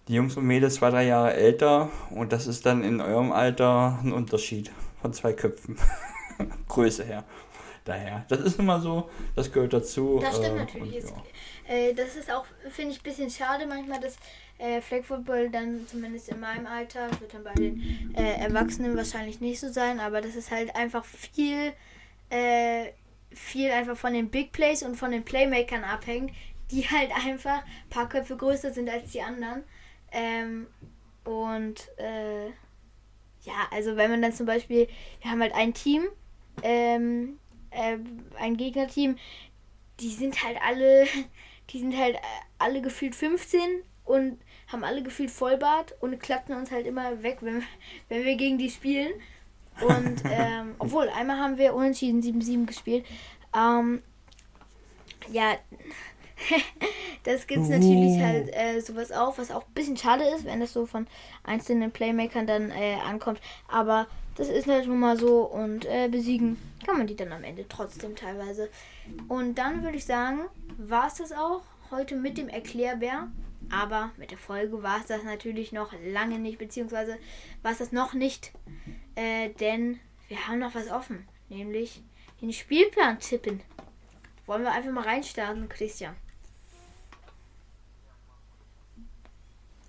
die 0.07 0.13
Jungs 0.13 0.37
und 0.37 0.45
Mädels 0.45 0.75
zwei, 0.75 0.91
drei 0.91 1.05
Jahre 1.05 1.33
älter 1.33 1.89
und 2.11 2.31
das 2.31 2.47
ist 2.47 2.65
dann 2.65 2.83
in 2.83 3.01
eurem 3.01 3.31
Alter 3.31 3.99
ein 4.03 4.11
Unterschied 4.11 4.71
von 5.01 5.13
zwei 5.13 5.33
Köpfen. 5.33 5.77
Größe 6.67 7.03
her. 7.03 7.23
Daher, 7.83 8.25
das 8.29 8.41
ist 8.41 8.57
nun 8.59 8.67
mal 8.67 8.79
so, 8.79 9.09
das 9.35 9.51
gehört 9.51 9.73
dazu. 9.73 10.19
Das 10.21 10.37
stimmt 10.37 10.55
äh, 10.55 10.59
natürlich. 10.59 11.03
Und, 11.05 11.09
ja. 11.67 11.73
Äh, 11.73 11.93
das 11.93 12.15
ist 12.15 12.31
auch, 12.31 12.45
finde 12.69 12.91
ich, 12.91 12.99
ein 12.99 13.03
bisschen 13.03 13.29
schade 13.29 13.65
manchmal, 13.65 13.99
dass 13.99 14.17
äh, 14.61 14.79
Flag 14.81 15.03
Football 15.03 15.49
dann 15.49 15.87
zumindest 15.87 16.29
in 16.29 16.39
meinem 16.39 16.67
Alter, 16.67 17.09
wird 17.19 17.33
dann 17.33 17.43
bei 17.43 17.53
den 17.53 18.13
äh, 18.15 18.35
Erwachsenen 18.43 18.95
wahrscheinlich 18.95 19.41
nicht 19.41 19.59
so 19.59 19.71
sein, 19.71 19.99
aber 19.99 20.21
das 20.21 20.35
ist 20.35 20.51
halt 20.51 20.75
einfach 20.75 21.03
viel, 21.03 21.73
äh, 22.29 22.91
viel 23.31 23.71
einfach 23.71 23.97
von 23.97 24.13
den 24.13 24.29
Big 24.29 24.51
Plays 24.51 24.83
und 24.83 24.95
von 24.95 25.11
den 25.11 25.23
Playmakern 25.23 25.83
abhängt, 25.83 26.31
die 26.69 26.83
halt 26.89 27.11
einfach 27.11 27.63
ein 27.63 27.89
paar 27.89 28.07
Köpfe 28.07 28.37
größer 28.37 28.71
sind 28.71 28.89
als 28.89 29.11
die 29.11 29.21
anderen. 29.21 29.63
Ähm, 30.11 30.67
und 31.23 31.89
äh, 31.97 32.47
ja, 33.43 33.67
also 33.71 33.95
wenn 33.95 34.11
man 34.11 34.21
dann 34.21 34.33
zum 34.33 34.45
Beispiel, 34.45 34.87
wir 35.21 35.31
haben 35.31 35.41
halt 35.41 35.55
ein 35.55 35.73
Team, 35.73 36.03
ähm, 36.61 37.39
äh, 37.71 37.97
ein 38.37 38.57
Gegnerteam, 38.57 39.17
die 39.99 40.09
sind 40.09 40.43
halt 40.43 40.57
alle, 40.63 41.07
die 41.71 41.79
sind 41.79 41.97
halt 41.97 42.17
alle 42.59 42.81
gefühlt 42.81 43.15
15 43.15 43.61
und 44.05 44.39
haben 44.71 44.83
alle 44.83 45.03
gefühlt 45.03 45.31
Vollbart 45.31 45.95
und 45.99 46.19
klappen 46.19 46.55
uns 46.55 46.71
halt 46.71 46.85
immer 46.85 47.23
weg, 47.23 47.39
wenn, 47.41 47.63
wenn 48.09 48.25
wir 48.25 48.35
gegen 48.35 48.57
die 48.57 48.69
spielen. 48.69 49.11
Und 49.81 50.21
ähm, 50.25 50.75
obwohl, 50.79 51.09
einmal 51.09 51.37
haben 51.37 51.57
wir 51.57 51.73
unentschieden 51.73 52.21
7-7 52.21 52.65
gespielt. 52.65 53.05
Ähm, 53.55 54.01
ja, 55.31 55.55
das 57.23 57.47
gibt 57.47 57.63
es 57.63 57.69
natürlich 57.69 58.17
uh. 58.17 58.21
halt 58.21 58.49
äh, 58.53 58.79
sowas 58.81 59.11
auch, 59.11 59.37
was 59.37 59.51
auch 59.51 59.63
ein 59.63 59.73
bisschen 59.73 59.97
schade 59.97 60.23
ist, 60.35 60.45
wenn 60.45 60.59
das 60.59 60.73
so 60.73 60.85
von 60.85 61.07
einzelnen 61.43 61.91
Playmakern 61.91 62.47
dann 62.47 62.71
äh, 62.71 62.95
ankommt. 62.95 63.39
Aber 63.67 64.07
das 64.35 64.49
ist 64.49 64.67
halt 64.67 64.87
nun 64.87 64.99
mal 64.99 65.17
so 65.17 65.43
und 65.43 65.85
äh, 65.85 66.07
besiegen 66.09 66.57
kann 66.85 66.97
man 66.97 67.07
die 67.07 67.15
dann 67.15 67.31
am 67.31 67.43
Ende 67.43 67.65
trotzdem 67.67 68.15
teilweise. 68.15 68.69
Und 69.27 69.55
dann 69.55 69.83
würde 69.83 69.97
ich 69.97 70.05
sagen, 70.05 70.41
war 70.77 71.07
es 71.07 71.15
das 71.15 71.31
auch 71.31 71.61
heute 71.91 72.15
mit 72.15 72.37
dem 72.37 72.49
Erklärbär. 72.49 73.27
Aber 73.69 74.11
mit 74.17 74.31
der 74.31 74.37
Folge 74.37 74.83
war 74.83 74.99
es 74.99 75.05
das 75.05 75.23
natürlich 75.23 75.71
noch 75.71 75.93
lange 76.05 76.39
nicht, 76.39 76.57
beziehungsweise 76.57 77.17
war 77.61 77.71
es 77.71 77.77
das 77.77 77.91
noch 77.91 78.13
nicht, 78.13 78.51
äh, 79.15 79.49
denn 79.49 79.99
wir 80.27 80.47
haben 80.47 80.59
noch 80.59 80.75
was 80.75 80.89
offen, 80.89 81.27
nämlich 81.49 82.01
den 82.41 82.51
Spielplan 82.51 83.19
tippen. 83.19 83.61
Wollen 84.45 84.63
wir 84.63 84.71
einfach 84.71 84.91
mal 84.91 85.03
reinstarten, 85.03 85.69
Christian? 85.69 86.15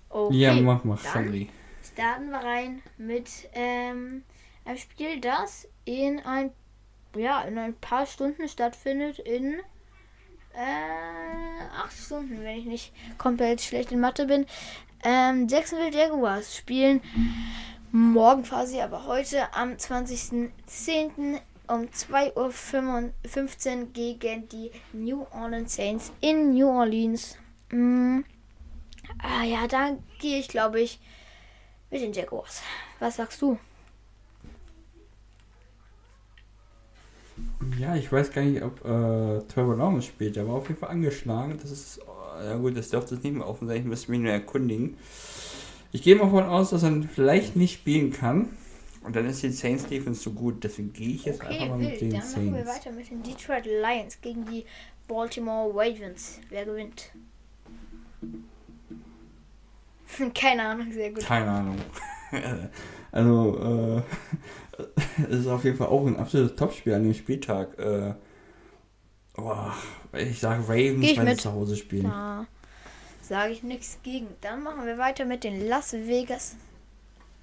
Okay, 0.09 0.35
ja, 0.35 0.53
mach 0.53 0.83
mal, 0.83 0.97
sorry. 0.97 1.49
Starten 1.81 2.29
wir 2.29 2.37
rein 2.37 2.83
mit 2.97 3.29
ähm, 3.53 4.23
einem 4.63 4.77
Spiel, 4.77 5.19
das 5.19 5.67
in 5.85 6.19
ein, 6.19 6.51
ja, 7.15 7.41
in 7.41 7.57
ein 7.57 7.73
paar 7.73 8.05
Stunden 8.05 8.47
stattfindet 8.47 9.19
in 9.19 9.55
äh, 10.55 11.63
acht 11.77 11.97
Stunden, 11.97 12.43
wenn 12.43 12.57
ich 12.57 12.65
nicht 12.65 12.93
komplett 13.17 13.61
schlecht 13.61 13.91
in 13.91 13.99
Mathe 13.99 14.25
bin. 14.25 14.45
Ähm, 15.03 15.47
Jacksonville 15.47 15.91
Jaguars 15.91 16.55
spielen 16.55 17.01
morgen 17.91 18.43
quasi, 18.43 18.81
aber 18.81 19.05
heute 19.05 19.53
am 19.53 19.73
20.10. 19.73 21.39
um 21.67 21.81
2.15 21.83 22.35
Uhr 23.81 23.85
gegen 23.93 24.49
die 24.49 24.71
New 24.93 25.25
Orleans 25.31 25.75
Saints 25.75 26.11
in 26.21 26.53
New 26.53 26.69
Orleans. 26.69 27.37
Mm. 27.71 28.21
Ah 29.19 29.43
ja, 29.43 29.67
da 29.67 29.97
gehe 30.19 30.39
ich, 30.39 30.47
glaube 30.47 30.81
ich, 30.81 30.99
mit 31.91 32.01
den 32.01 32.13
Jaguars. 32.13 32.61
Was 32.99 33.17
sagst 33.17 33.41
du? 33.41 33.59
Ja, 37.79 37.95
ich 37.95 38.11
weiß 38.11 38.31
gar 38.31 38.43
nicht, 38.43 38.61
ob 38.61 38.79
äh, 38.81 39.41
Trevor 39.47 39.75
Lawrence 39.77 40.07
spielt. 40.07 40.35
Der 40.35 40.47
war 40.47 40.55
auf 40.55 40.67
jeden 40.67 40.79
Fall 40.79 40.89
angeschlagen. 40.89 41.57
Das 41.61 41.71
ist, 41.71 41.99
äh, 42.39 42.47
ja 42.47 42.55
gut, 42.57 42.77
das 42.77 42.89
dürfte 42.89 43.15
nicht 43.15 43.33
mehr 43.33 43.47
offen 43.47 43.67
sein. 43.67 43.77
Ich 43.77 43.85
müsste 43.85 44.11
mich 44.11 44.19
nur 44.19 44.31
erkundigen. 44.31 44.97
Ich 45.91 46.01
gehe 46.01 46.15
mal 46.15 46.25
davon 46.25 46.45
aus, 46.45 46.71
dass 46.71 46.83
er 46.83 47.03
vielleicht 47.13 47.55
nicht 47.55 47.73
spielen 47.73 48.11
kann. 48.11 48.49
Und 49.03 49.15
dann 49.15 49.25
ist 49.25 49.43
die 49.43 49.49
Saints 49.49 49.85
Defense 49.85 50.21
so 50.21 50.31
gut. 50.31 50.63
Deswegen 50.63 50.93
gehe 50.93 51.09
ich 51.09 51.25
jetzt 51.25 51.41
okay, 51.41 51.59
einfach 51.59 51.69
mal 51.69 51.79
wild. 51.79 51.91
mit 51.91 52.01
den 52.01 52.09
dann 52.11 52.21
Saints. 52.21 52.35
Dann 52.35 52.45
machen 52.45 52.55
wir 52.57 52.65
weiter 52.65 52.91
mit 52.91 53.09
den 53.09 53.23
Detroit 53.23 53.65
Lions 53.65 54.21
gegen 54.21 54.45
die 54.45 54.65
Baltimore 55.07 55.69
Ravens. 55.73 56.39
Wer 56.49 56.65
gewinnt? 56.65 57.11
Keine 60.33 60.63
Ahnung, 60.63 60.91
sehr 60.91 61.11
gut. 61.11 61.23
Keine 61.23 61.49
Ahnung. 61.49 61.77
also, 63.11 64.03
äh, 64.77 64.83
es 65.29 65.39
ist 65.39 65.47
auf 65.47 65.63
jeden 65.63 65.77
Fall 65.77 65.87
auch 65.87 66.05
ein 66.05 66.17
absolutes 66.17 66.55
Topspiel 66.55 66.93
an 66.93 67.03
dem 67.03 67.13
Spieltag. 67.13 67.77
Äh, 67.79 68.13
oh, 69.37 69.55
ich 70.13 70.39
sage 70.39 70.63
Ravens, 70.63 71.05
ich 71.05 71.17
mit. 71.17 71.29
sie 71.29 71.43
zu 71.43 71.51
Hause 71.51 71.75
spielen. 71.75 72.03
Da 72.03 72.45
sage 73.21 73.53
ich 73.53 73.63
nichts 73.63 73.99
gegen. 74.03 74.27
Dann 74.41 74.63
machen 74.63 74.85
wir 74.85 74.97
weiter 74.97 75.25
mit 75.25 75.43
den 75.43 75.67
Las 75.67 75.93
Vegas. 75.93 76.55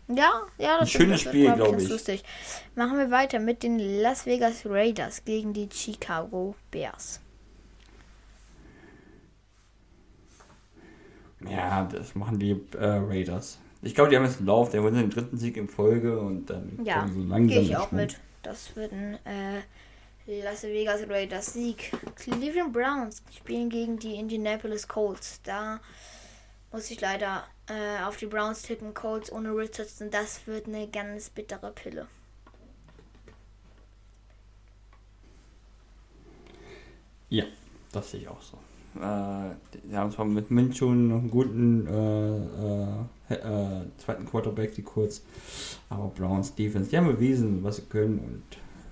Ja, 0.08 0.42
ja, 0.58 0.78
das 0.78 0.88
Ein 0.88 1.00
schönes 1.00 1.22
das 1.22 1.30
Spiel, 1.30 1.44
glaub 1.44 1.56
glaub 1.56 1.70
ganz 1.72 1.84
ich. 1.84 1.88
Lustig. 1.88 2.24
Machen 2.74 2.98
wir 2.98 3.10
weiter 3.10 3.38
mit 3.38 3.62
den 3.62 3.78
Las 3.78 4.26
Vegas 4.26 4.66
Raiders 4.66 5.24
gegen 5.24 5.52
die 5.52 5.68
Chicago 5.72 6.56
Bears. 6.70 7.20
Ja, 11.48 11.84
das 11.84 12.14
machen 12.14 12.38
die 12.38 12.60
äh, 12.76 12.84
Raiders. 12.84 13.58
Ich 13.82 13.94
glaube, 13.94 14.10
die 14.10 14.16
haben 14.16 14.24
jetzt 14.24 14.38
einen 14.38 14.46
Lauf, 14.46 14.70
der 14.70 14.82
holen 14.82 14.94
den 14.94 15.10
dritten 15.10 15.38
Sieg 15.38 15.56
in 15.56 15.68
Folge 15.68 16.18
und 16.20 16.46
dann 16.50 16.78
Ja, 16.84 17.00
kommen 17.00 17.14
sie 17.14 17.20
langsam 17.20 17.48
gehe 17.48 17.60
ich 17.60 17.76
auch 17.76 17.92
mit. 17.92 18.18
Das 18.42 18.76
wird 18.76 18.92
ein 18.92 19.18
äh, 19.24 19.62
Las 20.42 20.62
Vegas 20.64 21.08
Raiders 21.08 21.54
Sieg. 21.54 21.92
Cleveland 22.16 22.72
Browns 22.72 23.22
spielen 23.34 23.70
gegen 23.70 23.98
die 23.98 24.16
Indianapolis 24.16 24.86
Colts. 24.86 25.40
Da 25.42 25.80
muss 26.72 26.90
ich 26.90 27.00
leider 27.00 27.44
äh, 27.68 28.02
auf 28.04 28.16
die 28.16 28.26
Browns 28.26 28.62
tippen. 28.62 28.92
Colts 28.94 29.32
ohne 29.32 29.50
Richardson. 29.56 30.10
Das 30.10 30.46
wird 30.46 30.66
eine 30.66 30.88
ganz 30.88 31.30
bittere 31.30 31.72
Pille. 31.72 32.06
Ja, 37.28 37.44
das 37.92 38.10
sehe 38.10 38.20
ich 38.20 38.28
auch 38.28 38.42
so. 38.42 38.58
Äh, 38.96 39.54
die 39.88 39.96
haben 39.96 40.10
zwar 40.10 40.24
mit 40.24 40.50
Minshew 40.50 40.90
noch 40.90 41.18
einen 41.18 41.30
guten 41.30 41.86
äh, 41.86 43.34
äh, 43.34 43.34
äh, 43.34 43.82
zweiten 43.98 44.26
Quarterback, 44.26 44.74
die 44.74 44.82
kurz, 44.82 45.22
aber 45.88 46.08
Browns 46.08 46.54
Defense, 46.54 46.90
die 46.90 46.96
haben 46.96 47.06
bewiesen, 47.06 47.62
was 47.62 47.76
sie 47.76 47.82
können 47.82 48.18
und 48.18 48.42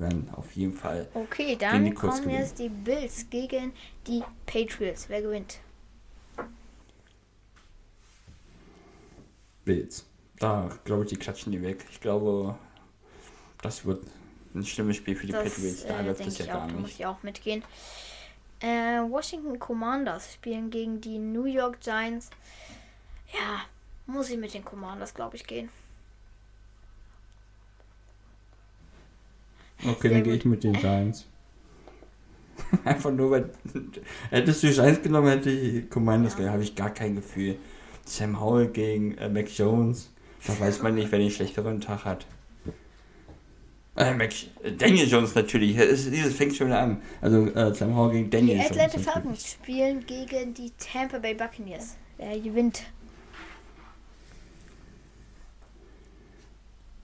werden 0.01 0.29
auf 0.37 0.53
jeden 0.53 0.73
Fall 0.73 1.09
Okay, 1.15 1.57
dann 1.59 1.93
kommen 1.95 2.17
gewinnen. 2.23 2.39
jetzt 2.39 2.59
die 2.61 2.69
Bills 2.69 3.29
gegen 3.29 3.73
die 4.07 4.23
Patriots. 4.47 5.09
Wer 5.09 5.23
gewinnt? 5.23 5.59
Bills. 9.65 10.07
Da 10.39 10.69
glaube 10.85 11.03
ich, 11.03 11.09
die 11.11 11.17
klatschen 11.17 11.51
die 11.51 11.61
weg. 11.61 11.85
Ich 11.91 12.01
glaube, 12.01 12.57
das 13.61 13.85
wird 13.85 14.05
ein 14.55 14.65
schlimmes 14.65 14.97
Spiel 14.97 15.17
für 15.17 15.27
die 15.27 15.33
Patriots. 15.33 15.85
Da 15.85 15.99
äh, 16.01 16.07
läuft 16.07 16.27
es 16.27 16.39
ja 16.39 16.47
gar 16.47 16.63
auch, 16.63 16.67
da 16.69 16.73
muss 16.75 16.83
nicht. 16.83 17.01
ich 17.01 17.07
auch 17.07 17.23
mitgehen. 17.25 17.65
Äh, 18.61 19.01
Washington 19.09 19.59
Commanders 19.59 20.35
spielen 20.35 20.71
gegen 20.71 21.01
die 21.01 21.19
New 21.19 21.45
York 21.45 21.81
Giants. 21.81 22.31
Ja, 23.33 23.61
muss 24.07 24.31
ich 24.31 24.39
mit 24.39 24.55
den 24.55 24.65
Commanders, 24.65 25.15
glaube 25.15 25.37
ich, 25.37 25.47
gehen. 25.47 25.69
Okay, 29.85 30.09
Sehr 30.09 30.11
dann 30.11 30.25
gehe 30.25 30.35
ich 30.35 30.45
mit 30.45 30.65
den 30.65 30.73
Giants. 30.81 31.27
Einfach 32.85 33.13
nur, 33.13 33.31
weil 33.31 33.51
hättest 34.31 34.63
du 34.63 34.67
die 34.69 34.73
Giants 34.75 35.03
genommen, 35.03 35.29
hätte 35.29 35.51
ich 35.51 35.89
Commanders 35.89 36.33
Ja. 36.33 36.39
genommen. 36.39 36.53
habe 36.55 36.63
ich 36.65 36.75
gar 36.75 36.91
kein 36.91 37.15
Gefühl. 37.15 37.57
Sam 38.05 38.41
Howell 38.41 38.69
gegen 38.69 39.17
äh, 39.19 39.29
Mac 39.29 39.49
Jones. 39.57 40.11
Da 40.47 40.59
weiß 40.59 40.83
man 40.83 40.95
nicht, 40.95 41.13
wer 41.13 41.19
den 41.19 41.31
schlechteren 41.31 41.81
Tag 41.81 42.05
hat. 42.05 42.27
Äh, 43.99 44.13
äh, 44.63 44.73
Daniel 44.77 45.09
Jones 45.09 45.35
natürlich. 45.35 45.77
Es, 45.77 46.11
dieses 46.11 46.35
fängt 46.37 46.55
schon 46.57 46.69
wieder 46.69 46.81
an. 46.81 47.03
Also 47.21 47.47
äh, 47.47 47.75
Sam 47.75 47.97
Howell 47.97 48.13
gegen 48.13 48.31
Die 48.31 48.37
Daniel 48.37 48.57
Jones. 48.59 48.71
Atlanta 48.71 48.99
natürlich. 48.99 49.07
Falcons 49.13 49.51
spielen 49.53 50.07
gegen 50.07 50.55
die 50.55 50.73
Tampa 50.79 51.19
Bay 51.19 51.35
Buccaneers. 51.35 51.97
Wer 52.17 52.39
gewinnt? 52.41 52.85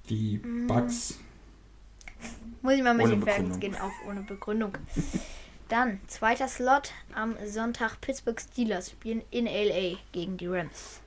Die 0.08 0.38
Mm. 0.42 0.66
Bucks. 0.66 1.18
Muss 2.62 2.74
ich 2.74 2.82
mal 2.82 2.94
mit 2.94 3.06
Ohne 3.06 3.16
den 3.16 3.22
Falcons 3.22 3.58
Begründung. 3.58 3.60
gehen, 3.60 3.76
auch 3.76 3.92
ohne 4.08 4.22
Begründung. 4.22 4.72
Dann, 5.68 6.00
zweiter 6.06 6.46
Slot 6.48 6.92
am 7.14 7.34
Sonntag. 7.46 8.00
Pittsburgh 8.00 8.40
Steelers 8.40 8.90
spielen 8.90 9.22
in 9.30 9.46
LA 9.46 9.96
gegen 10.12 10.36
die 10.36 10.46
Rams. 10.46 11.00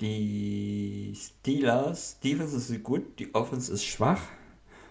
Die 0.00 1.16
Steelers, 1.16 2.20
Defense 2.20 2.56
ist 2.56 2.82
gut, 2.82 3.18
die 3.18 3.34
Offense 3.34 3.72
ist 3.72 3.84
schwach 3.84 4.20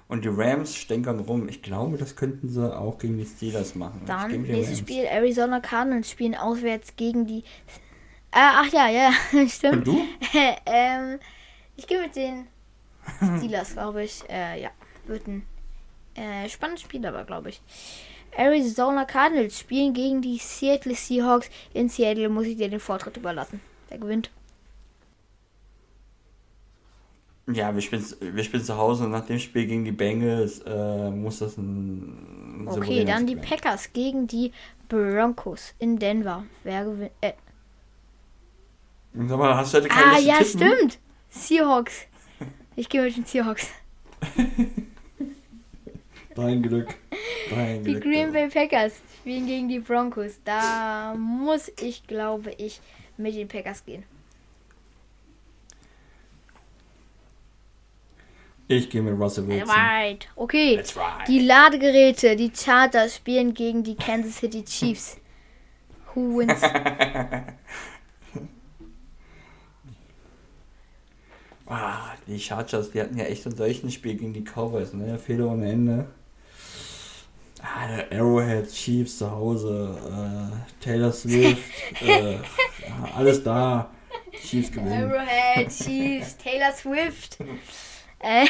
und 0.07 0.25
die 0.25 0.29
Rams 0.29 0.75
stänkern 0.75 1.19
rum. 1.19 1.47
Ich 1.49 1.61
glaube, 1.61 1.97
das 1.97 2.15
könnten 2.15 2.49
sie 2.49 2.75
auch 2.75 2.97
gegen 2.97 3.17
die 3.17 3.25
Steelers 3.25 3.75
machen. 3.75 4.01
Dann, 4.05 4.41
nächstes. 4.41 4.79
Spiel, 4.79 5.05
Arizona 5.05 5.59
Cardinals 5.59 6.11
spielen 6.11 6.35
auswärts 6.35 6.95
gegen 6.95 7.25
die... 7.25 7.43
Ah, 8.31 8.63
ach 8.63 8.71
ja, 8.73 8.89
ja, 8.89 9.11
stimmt. 9.47 9.87
Und 9.87 9.87
du? 9.87 10.01
ähm, 10.65 11.19
ich 11.75 11.87
gehe 11.87 12.01
mit 12.01 12.15
den 12.15 12.47
Steelers, 13.37 13.73
glaube 13.73 14.03
ich. 14.03 14.23
Äh, 14.29 14.61
ja, 14.61 14.69
wird 15.05 15.27
ein 15.27 15.45
äh, 16.15 16.49
spannendes 16.49 16.83
Spiel, 16.83 17.05
aber 17.05 17.23
glaube 17.23 17.49
ich. 17.49 17.61
Arizona 18.35 19.05
Cardinals 19.05 19.59
spielen 19.59 19.93
gegen 19.93 20.21
die 20.21 20.37
Seattle 20.37 20.95
Seahawks. 20.95 21.49
In 21.73 21.89
Seattle 21.89 22.29
muss 22.29 22.45
ich 22.45 22.57
dir 22.57 22.69
den 22.69 22.79
Vortritt 22.79 23.17
überlassen. 23.17 23.61
Wer 23.89 23.97
gewinnt? 23.97 24.29
Ja, 27.49 27.73
wir 27.73 27.81
spielen, 27.81 28.03
wir 28.19 28.43
spielen 28.43 28.63
zu 28.63 28.77
Hause 28.77 29.05
und 29.05 29.11
nach 29.11 29.25
dem 29.25 29.39
Spiel 29.39 29.67
gegen 29.67 29.85
die 29.85 29.93
Bengals 29.93 30.59
äh, 30.65 31.09
muss 31.09 31.39
das 31.39 31.57
ein, 31.57 32.63
ein 32.63 32.67
Okay, 32.67 33.05
dann 33.05 33.25
die. 33.25 33.37
Packers 33.37 33.93
gegen 33.93 34.27
die 34.27 34.51
Broncos 34.89 35.73
in 35.79 35.97
Denver. 35.97 36.43
Wer 36.63 36.83
gewinnt? 36.83 37.11
Äh, 37.21 37.33
Sag 39.13 39.37
mal, 39.39 39.55
hast 39.55 39.73
du 39.73 39.77
heute 39.77 39.87
keine 39.87 40.15
ah, 40.15 40.19
ja, 40.19 40.37
tippen? 40.39 40.75
stimmt. 40.77 40.99
Seahawks. 41.29 42.05
Ich 42.75 42.89
gehe 42.89 43.01
mit 43.01 43.15
den 43.15 43.25
Seahawks. 43.25 43.69
Dein 46.35 46.61
Glück. 46.61 46.93
Dein 47.49 47.83
Die 47.83 47.93
Glück. 47.93 48.03
Green 48.03 48.31
Bay 48.31 48.47
Packers 48.49 49.01
spielen 49.19 49.47
gegen 49.47 49.69
die 49.69 49.79
Broncos. 49.79 50.39
Da 50.43 51.15
muss 51.17 51.71
ich, 51.79 52.05
glaube 52.05 52.51
ich, 52.57 52.81
mit 53.17 53.33
den 53.35 53.47
Packers 53.47 53.83
gehen. 53.85 54.03
Ich 58.70 58.89
gehe 58.89 59.01
mit 59.01 59.18
Russell 59.18 59.47
Wilson. 59.47 59.70
Right. 59.70 60.28
Okay. 60.36 60.76
Right. 60.78 61.28
Die 61.28 61.39
Ladegeräte, 61.39 62.36
die 62.36 62.51
Chargers 62.53 63.15
spielen 63.15 63.53
gegen 63.53 63.84
die 63.84 63.95
Kansas 63.95 64.38
City 64.38 64.63
Chiefs. 64.65 65.18
Who 66.13 66.39
wins? 66.39 66.61
Ah, 71.70 72.13
die 72.26 72.39
Chargers, 72.39 72.91
die 72.91 73.01
hatten 73.01 73.18
ja 73.18 73.26
echt 73.26 73.45
ein 73.45 73.55
solchen 73.55 73.91
Spiel 73.91 74.15
gegen 74.15 74.32
die 74.32 74.43
Cowboys, 74.43 74.93
ne? 74.93 75.20
Fehler 75.20 75.51
ohne 75.51 75.70
Ende. 75.70 76.05
Ah, 77.61 77.88
der 77.88 78.20
Arrowhead, 78.20 78.72
Chiefs 78.72 79.18
zu 79.18 79.30
Hause, 79.30 79.97
äh, 80.07 80.84
Taylor 80.84 81.11
Swift, 81.11 81.61
äh, 82.01 82.36
ja, 82.36 82.39
alles 83.15 83.43
da. 83.43 83.89
Chiefs 84.32 84.72
gewinnen. 84.72 85.11
Arrowhead, 85.11 85.70
Chiefs, 85.84 86.38
Taylor 86.38 86.72
Swift. 86.72 87.38
Äh, 88.20 88.47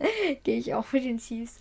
Gehe 0.44 0.58
ich 0.58 0.74
auch 0.74 0.92
mit 0.92 1.04
den 1.04 1.18
Chiefs. 1.18 1.60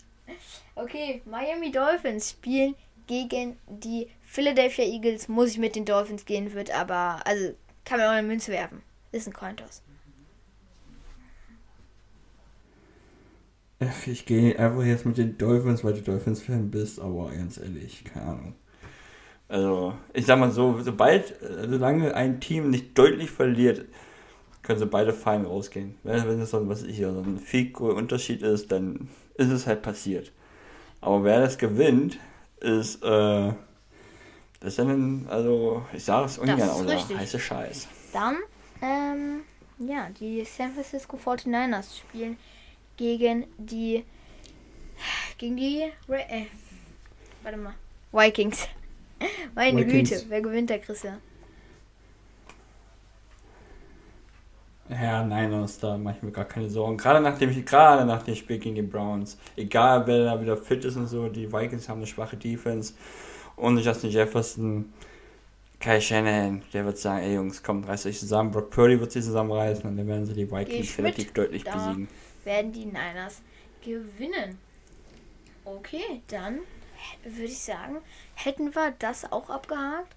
Okay, 0.76 1.22
Miami 1.26 1.72
Dolphins 1.72 2.32
spielen 2.32 2.76
gegen 3.08 3.58
die 3.68 4.08
Philadelphia 4.24 4.86
Eagles. 4.86 5.28
Muss 5.28 5.52
ich 5.52 5.58
mit 5.58 5.76
den 5.76 5.86
Dolphins 5.86 6.26
gehen, 6.26 6.54
wird 6.54 6.72
aber, 6.72 7.22
also 7.26 7.54
kann 7.86 8.00
man 8.00 8.08
auch 8.08 8.14
eine 8.14 8.28
Münze 8.28 8.52
werfen. 8.52 8.82
Ist 9.12 9.28
ein 9.28 9.34
Cointoss. 9.34 9.82
Ach, 13.80 14.08
Ich 14.08 14.26
gehe 14.26 14.58
einfach 14.58 14.84
jetzt 14.84 15.06
mit 15.06 15.18
den 15.18 15.38
Dolphins, 15.38 15.84
weil 15.84 15.94
du 15.94 16.02
Dolphins-Fan 16.02 16.72
bist, 16.72 17.00
aber 17.00 17.32
ganz 17.32 17.58
ehrlich, 17.58 18.04
keine 18.04 18.26
Ahnung. 18.26 18.56
Also, 19.48 19.94
ich 20.14 20.26
sag 20.26 20.40
mal 20.40 20.52
so, 20.52 20.82
sobald, 20.82 21.42
äh, 21.42 21.68
solange 21.70 22.14
ein 22.16 22.40
Team 22.42 22.70
nicht 22.70 22.98
deutlich 22.98 23.32
verliert, 23.32 23.86
können 24.68 24.80
sie 24.80 24.86
beide 24.86 25.14
fein 25.14 25.46
rausgehen. 25.46 25.98
Wenn 26.04 26.28
wenn 26.28 26.42
es 26.42 26.52
so 26.52 26.58
ein, 26.58 26.68
was 26.68 26.84
ich, 26.84 27.00
so 27.00 27.08
ein 27.08 27.40
viel 27.40 27.74
Unterschied 27.74 28.42
ist, 28.42 28.70
dann 28.70 29.08
ist 29.36 29.50
es 29.50 29.66
halt 29.66 29.82
passiert. 29.82 30.34
Aber 31.00 31.24
wer 31.24 31.40
das 31.40 31.58
gewinnt, 31.58 32.20
ist, 32.60 33.02
äh, 33.02 33.54
das 34.60 34.70
ist 34.70 34.80
dann, 34.80 35.26
also, 35.30 35.86
ich 35.94 36.04
sage 36.04 36.26
es 36.26 36.38
ungern, 36.38 36.62
aber 36.62 37.18
heiße 37.18 37.40
Scheiß. 37.40 37.88
Dann, 38.12 38.36
ähm, 38.82 39.42
ja, 39.80 40.10
die 40.20 40.44
San 40.44 40.74
Francisco 40.74 41.18
49ers 41.18 42.00
spielen 42.00 42.38
gegen 42.98 43.46
die, 43.58 44.04
gegen 45.38 45.56
die, 45.56 45.84
äh, 46.10 46.46
warte 47.42 47.58
mal, 47.58 47.76
Vikings. 48.12 48.68
Meine 49.56 49.86
Vikings. 49.86 50.10
Güte, 50.10 50.26
wer 50.28 50.42
gewinnt 50.42 50.70
da, 50.70 50.78
Christian? 50.78 51.22
Ja, 54.90 55.24
nein, 55.24 55.52
das, 55.52 55.80
da 55.80 55.98
mache 55.98 56.16
ich 56.18 56.24
mir 56.24 56.32
gar 56.32 56.46
keine 56.46 56.70
Sorgen. 56.70 56.98
Gerade 56.98 57.20
nach 57.20 57.38
dem, 57.38 57.66
gerade 57.66 58.06
nach 58.06 58.24
dem 58.24 58.36
Spiel 58.36 58.58
gegen 58.58 58.76
die 58.76 58.82
Browns. 58.82 59.38
Egal, 59.56 60.08
wer 60.08 60.24
da 60.24 60.42
wieder 60.42 60.56
fit 60.56 60.86
ist 60.86 60.96
und 60.96 61.08
so, 61.08 61.28
die 61.28 61.52
Vikings 61.52 61.90
haben 61.90 61.98
eine 61.98 62.08
schwache 62.08 62.38
Defense. 62.38 62.94
Und 63.58 63.80
Justin 63.80 64.12
Jefferson, 64.12 64.94
Kai 65.80 66.00
Shannon, 66.00 66.62
der 66.74 66.86
wird 66.86 66.98
sagen, 66.98 67.24
ey 67.24 67.36
Jungs, 67.36 67.62
kommt, 67.62 67.88
reißt 67.88 68.06
euch 68.06 68.18
zusammen. 68.20 68.52
Brock 68.52 68.70
Purdy 68.70 69.00
wird 69.00 69.12
sich 69.12 69.26
zusammenreißen 69.26 69.90
und 69.90 69.98
dann 69.98 70.08
werden 70.08 70.26
sie 70.26 70.34
die 70.34 70.50
Vikings 70.50 70.90
ich 70.90 70.98
mit. 70.98 71.06
relativ 71.06 71.34
deutlich 71.34 71.64
Da. 71.64 71.74
besiegen. 71.74 72.08
Werden 72.46 72.72
die 72.72 72.86
Niners 72.86 73.42
gewinnen? 73.84 74.58
Okay, 75.66 76.22
dann 76.30 76.60
würde 77.24 77.44
ich 77.44 77.60
sagen, 77.60 77.98
hätten 78.36 78.74
wir 78.74 78.94
das 79.00 79.30
auch 79.32 79.50
abgehakt. 79.50 80.16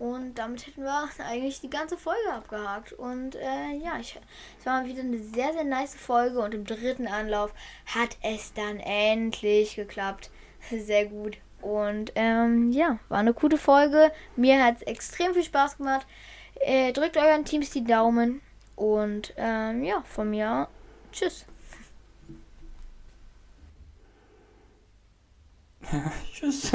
Und 0.00 0.38
damit 0.38 0.66
hätten 0.66 0.82
wir 0.82 1.08
eigentlich 1.28 1.60
die 1.60 1.68
ganze 1.68 1.98
Folge 1.98 2.32
abgehakt. 2.32 2.94
Und 2.94 3.36
äh, 3.36 3.76
ja, 3.82 3.98
ich, 4.00 4.18
es 4.58 4.66
war 4.66 4.80
mal 4.80 4.88
wieder 4.88 5.02
eine 5.02 5.18
sehr, 5.18 5.52
sehr 5.52 5.64
nice 5.64 5.94
Folge. 5.94 6.40
Und 6.40 6.54
im 6.54 6.64
dritten 6.64 7.06
Anlauf 7.06 7.52
hat 7.84 8.16
es 8.22 8.54
dann 8.54 8.80
endlich 8.80 9.76
geklappt. 9.76 10.30
Sehr 10.70 11.06
gut. 11.06 11.36
Und 11.62 12.12
ähm, 12.14 12.72
ja, 12.72 12.98
war 13.08 13.18
eine 13.18 13.34
gute 13.34 13.58
Folge. 13.58 14.12
Mir 14.36 14.64
hat 14.64 14.76
es 14.76 14.82
extrem 14.82 15.34
viel 15.34 15.44
Spaß 15.44 15.76
gemacht. 15.76 16.06
Äh, 16.60 16.92
drückt 16.92 17.18
euren 17.18 17.44
Teams 17.44 17.70
die 17.70 17.84
Daumen. 17.84 18.40
Und 18.76 19.34
ähm, 19.36 19.84
ja, 19.84 20.02
von 20.06 20.30
mir, 20.30 20.68
tschüss. 21.12 21.44
Tschüss. 26.32 26.72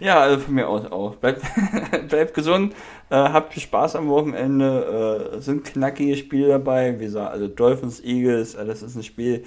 Ja, 0.00 0.20
also 0.20 0.38
von 0.38 0.54
mir 0.54 0.68
aus 0.68 0.90
auch. 0.90 1.16
Bleibt, 1.16 1.42
bleibt 2.08 2.34
gesund, 2.34 2.74
äh, 3.10 3.16
habt 3.16 3.52
viel 3.52 3.62
Spaß 3.62 3.96
am 3.96 4.08
Wochenende, 4.08 5.32
äh, 5.34 5.40
sind 5.40 5.64
knackige 5.64 6.16
Spiele 6.16 6.48
dabei, 6.48 6.98
wie 6.98 7.04
gesagt, 7.04 7.32
also 7.32 7.48
Dolphins, 7.48 8.02
Eagles, 8.02 8.54
äh, 8.54 8.64
das 8.64 8.82
ist 8.82 8.96
ein 8.96 9.02
Spiel, 9.02 9.44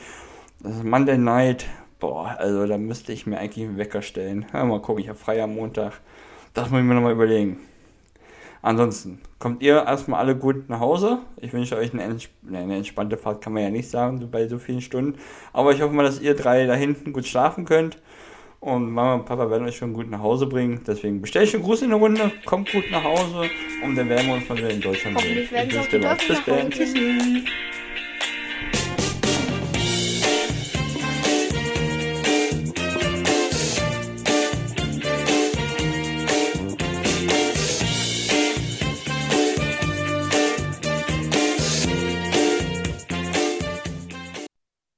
das 0.61 0.77
ist 0.77 0.83
Monday 0.83 1.17
Night, 1.17 1.65
boah, 1.99 2.35
also 2.37 2.65
da 2.65 2.77
müsste 2.77 3.13
ich 3.13 3.25
mir 3.25 3.39
eigentlich 3.39 3.67
einen 3.67 3.77
Wecker 3.77 4.01
stellen. 4.01 4.45
Ja, 4.53 4.63
mal 4.65 4.81
gucken, 4.81 5.03
ich 5.03 5.09
habe 5.09 5.19
frei 5.19 5.41
am 5.41 5.55
Montag, 5.55 5.93
das 6.53 6.69
muss 6.69 6.79
ich 6.79 6.85
mir 6.85 6.95
nochmal 6.95 7.13
überlegen. 7.13 7.59
Ansonsten, 8.61 9.21
kommt 9.37 9.61
ihr 9.61 9.75
erstmal 9.75 10.19
alle 10.19 10.35
gut 10.35 10.69
nach 10.69 10.79
Hause. 10.79 11.19
Ich 11.39 11.53
wünsche 11.53 11.77
euch 11.77 11.93
eine, 11.93 12.01
entsp 12.01 12.31
eine, 12.47 12.75
entspannte 12.75 13.15
Fahrt, 13.15 13.39
kann 13.43 13.53
man 13.53 13.61
ja 13.61 13.69
nicht 13.69 13.91
sagen, 13.91 14.27
bei 14.31 14.47
so 14.47 14.57
vielen 14.57 14.81
Stunden. 14.81 15.19
Aber 15.53 15.71
ich 15.71 15.83
hoffe 15.83 15.93
mal, 15.93 16.01
dass 16.01 16.19
ihr 16.19 16.35
drei 16.35 16.65
da 16.65 16.73
hinten 16.73 17.13
gut 17.13 17.27
schlafen 17.27 17.65
könnt. 17.65 17.99
Und 18.65 18.89
Mama 18.89 19.13
und 19.13 19.25
Papa 19.25 19.47
werden 19.51 19.67
euch 19.67 19.77
schon 19.77 19.93
gut 19.93 20.09
nach 20.09 20.21
Hause 20.21 20.47
bringen. 20.47 20.81
Deswegen 20.87 21.21
bestelle 21.21 21.45
ich 21.45 21.53
einen 21.53 21.61
Gruß 21.61 21.83
in 21.83 21.89
der 21.89 21.99
Runde, 21.99 22.31
kommt 22.45 22.71
gut 22.71 22.89
nach 22.89 23.03
Hause 23.03 23.43
und 23.83 23.95
dann 23.95 24.09
werden 24.09 24.25
wir 24.25 24.33
uns 24.33 24.49
mal 24.49 24.57
wieder 24.57 24.71
in 24.71 24.81
Deutschland 24.81 25.21
sehen. 25.21 25.51
Werden 25.51 25.69
sie 25.69 25.77
auch 25.77 25.85
die 25.85 26.27
Bis 26.27 26.43
dann. 26.45 26.71
Tschüssi. 26.71 27.43